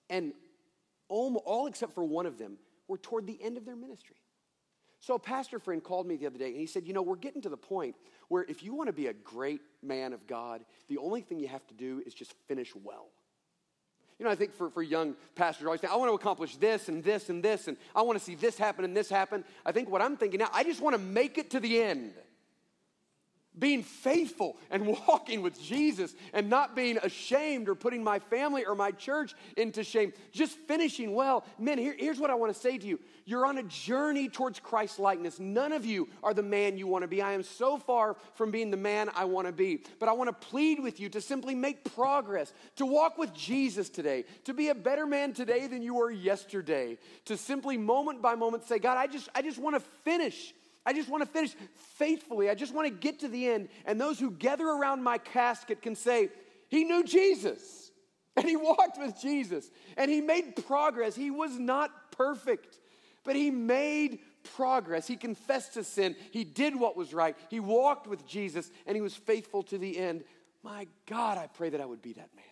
And 0.09 0.33
all, 1.09 1.67
except 1.67 1.93
for 1.93 2.03
one 2.03 2.25
of 2.25 2.37
them 2.37 2.57
were 2.87 2.97
toward 2.97 3.27
the 3.27 3.37
end 3.41 3.57
of 3.57 3.65
their 3.65 3.75
ministry. 3.75 4.15
So 5.01 5.15
a 5.15 5.19
pastor 5.19 5.59
friend 5.59 5.83
called 5.83 6.07
me 6.07 6.17
the 6.17 6.27
other 6.27 6.37
day 6.37 6.47
and 6.47 6.57
he 6.57 6.65
said, 6.65 6.85
You 6.85 6.93
know, 6.93 7.01
we're 7.01 7.15
getting 7.15 7.41
to 7.43 7.49
the 7.49 7.57
point 7.57 7.95
where 8.27 8.43
if 8.43 8.63
you 8.63 8.73
want 8.73 8.87
to 8.87 8.93
be 8.93 9.07
a 9.07 9.13
great 9.13 9.61
man 9.81 10.13
of 10.13 10.27
God, 10.27 10.61
the 10.87 10.97
only 10.97 11.21
thing 11.21 11.39
you 11.39 11.47
have 11.47 11.65
to 11.67 11.73
do 11.73 12.03
is 12.05 12.13
just 12.13 12.33
finish 12.47 12.73
well. 12.75 13.07
You 14.19 14.25
know, 14.25 14.31
I 14.31 14.35
think 14.35 14.53
for, 14.53 14.69
for 14.69 14.83
young 14.83 15.15
pastors, 15.35 15.65
always 15.65 15.79
think, 15.79 15.93
I 15.93 15.95
want 15.95 16.11
to 16.11 16.15
accomplish 16.15 16.57
this 16.57 16.89
and 16.89 17.01
this 17.01 17.29
and 17.29 17.41
this, 17.41 17.69
and 17.69 17.77
I 17.95 18.01
want 18.01 18.19
to 18.19 18.23
see 18.23 18.35
this 18.35 18.57
happen 18.57 18.83
and 18.83 18.95
this 18.95 19.09
happen. 19.09 19.45
I 19.65 19.71
think 19.71 19.89
what 19.89 20.01
I'm 20.01 20.17
thinking 20.17 20.39
now, 20.39 20.49
I 20.53 20.65
just 20.65 20.81
want 20.81 20.93
to 20.93 21.01
make 21.01 21.37
it 21.37 21.51
to 21.51 21.61
the 21.61 21.81
end 21.81 22.13
being 23.57 23.83
faithful 23.83 24.57
and 24.69 24.85
walking 25.07 25.41
with 25.41 25.61
Jesus 25.61 26.13
and 26.33 26.49
not 26.49 26.75
being 26.75 26.97
ashamed 26.97 27.67
or 27.67 27.75
putting 27.75 28.03
my 28.03 28.19
family 28.19 28.65
or 28.65 28.75
my 28.75 28.91
church 28.91 29.33
into 29.57 29.83
shame, 29.83 30.13
just 30.31 30.57
finishing 30.67 31.13
well. 31.13 31.43
Men, 31.57 31.77
here, 31.77 31.95
here's 31.97 32.19
what 32.19 32.29
I 32.29 32.35
want 32.35 32.53
to 32.53 32.59
say 32.59 32.77
to 32.77 32.85
you. 32.85 32.99
You're 33.25 33.45
on 33.45 33.57
a 33.57 33.63
journey 33.63 34.27
towards 34.27 34.59
Christ 34.59 34.99
likeness. 34.99 35.39
None 35.39 35.71
of 35.71 35.85
you 35.85 36.09
are 36.23 36.33
the 36.33 36.43
man 36.43 36.77
you 36.77 36.87
want 36.87 37.03
to 37.03 37.07
be. 37.07 37.21
I 37.21 37.33
am 37.33 37.43
so 37.43 37.77
far 37.77 38.15
from 38.33 38.51
being 38.51 38.71
the 38.71 38.77
man 38.77 39.09
I 39.15 39.25
want 39.25 39.47
to 39.47 39.53
be. 39.53 39.83
But 39.99 40.09
I 40.09 40.13
want 40.13 40.29
to 40.29 40.47
plead 40.47 40.79
with 40.79 40.99
you 40.99 41.09
to 41.09 41.21
simply 41.21 41.53
make 41.53 41.93
progress, 41.95 42.51
to 42.77 42.85
walk 42.85 43.17
with 43.17 43.33
Jesus 43.33 43.89
today, 43.89 44.25
to 44.45 44.53
be 44.53 44.69
a 44.69 44.75
better 44.75 45.05
man 45.05 45.33
today 45.33 45.67
than 45.67 45.83
you 45.83 45.95
were 45.95 46.11
yesterday, 46.11 46.97
to 47.25 47.37
simply 47.37 47.77
moment 47.77 48.21
by 48.21 48.35
moment 48.35 48.63
say, 48.63 48.79
God, 48.79 48.97
I 48.97 49.07
just, 49.07 49.29
I 49.35 49.41
just 49.41 49.59
want 49.59 49.75
to 49.75 49.81
finish 50.03 50.53
I 50.85 50.93
just 50.93 51.09
want 51.09 51.23
to 51.23 51.29
finish 51.29 51.55
faithfully. 51.97 52.49
I 52.49 52.55
just 52.55 52.73
want 52.73 52.87
to 52.87 52.93
get 52.93 53.19
to 53.19 53.27
the 53.27 53.47
end. 53.47 53.69
And 53.85 53.99
those 53.99 54.19
who 54.19 54.31
gather 54.31 54.67
around 54.67 55.03
my 55.03 55.17
casket 55.17 55.81
can 55.81 55.95
say, 55.95 56.29
He 56.69 56.83
knew 56.83 57.03
Jesus 57.03 57.91
and 58.35 58.47
he 58.47 58.55
walked 58.55 58.97
with 58.97 59.19
Jesus 59.19 59.69
and 59.97 60.09
he 60.09 60.21
made 60.21 60.55
progress. 60.65 61.15
He 61.15 61.31
was 61.31 61.59
not 61.59 62.11
perfect, 62.11 62.79
but 63.23 63.35
he 63.35 63.51
made 63.51 64.19
progress. 64.55 65.07
He 65.07 65.17
confessed 65.17 65.75
his 65.75 65.87
sin. 65.87 66.15
He 66.31 66.43
did 66.43 66.75
what 66.75 66.95
was 66.95 67.13
right. 67.13 67.35
He 67.49 67.59
walked 67.59 68.07
with 68.07 68.25
Jesus 68.25 68.71
and 68.87 68.95
he 68.95 69.01
was 69.01 69.13
faithful 69.13 69.63
to 69.63 69.77
the 69.77 69.97
end. 69.97 70.23
My 70.63 70.87
God, 71.05 71.37
I 71.37 71.47
pray 71.47 71.69
that 71.69 71.81
I 71.81 71.85
would 71.85 72.01
be 72.01 72.13
that 72.13 72.29
man. 72.35 72.45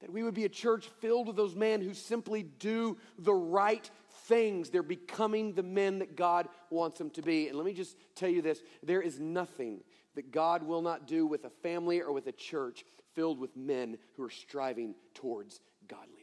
That 0.00 0.12
we 0.12 0.22
would 0.22 0.34
be 0.34 0.44
a 0.44 0.50
church 0.50 0.86
filled 1.00 1.28
with 1.28 1.36
those 1.36 1.54
men 1.54 1.80
who 1.80 1.94
simply 1.94 2.42
do 2.42 2.98
the 3.18 3.32
right 3.32 3.88
things. 4.26 4.70
They're 4.70 4.82
becoming 4.82 5.54
the 5.54 5.62
men 5.62 6.00
that 6.00 6.16
God 6.16 6.48
wants 6.70 6.98
them 6.98 7.10
to 7.10 7.22
be. 7.22 7.48
And 7.48 7.56
let 7.56 7.64
me 7.66 7.72
just 7.72 7.96
tell 8.14 8.28
you 8.28 8.42
this 8.42 8.62
there 8.82 9.02
is 9.02 9.18
nothing 9.18 9.80
that 10.14 10.32
God 10.32 10.62
will 10.62 10.82
not 10.82 11.06
do 11.06 11.26
with 11.26 11.44
a 11.44 11.50
family 11.50 12.00
or 12.00 12.12
with 12.12 12.26
a 12.26 12.32
church 12.32 12.84
filled 13.14 13.38
with 13.38 13.56
men 13.56 13.98
who 14.16 14.24
are 14.24 14.30
striving 14.30 14.94
towards 15.14 15.60
godliness. 15.88 16.16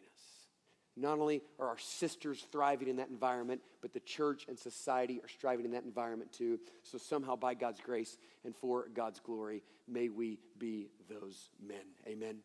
Not 0.96 1.18
only 1.18 1.42
are 1.60 1.70
our 1.70 1.80
sisters 1.80 2.46
thriving 2.52 2.88
in 2.88 2.98
that 2.98 3.10
environment, 3.10 3.62
but 3.82 3.94
the 3.94 4.00
church 4.00 4.46
and 4.48 4.58
society 4.58 5.20
are 5.24 5.28
striving 5.28 5.66
in 5.66 5.72
that 5.72 5.84
environment 5.84 6.32
too. 6.32 6.60
So, 6.84 7.00
somehow, 7.00 7.36
by 7.36 7.56
God's 7.56 7.82
grace 7.82 8.18
and 8.46 8.56
for 8.56 8.88
God's 8.94 9.20
glory, 9.20 9.64
may 9.88 10.10
we 10.10 10.38
be 10.60 10.90
those 11.10 11.50
men. 11.60 11.86
Amen. 12.08 12.38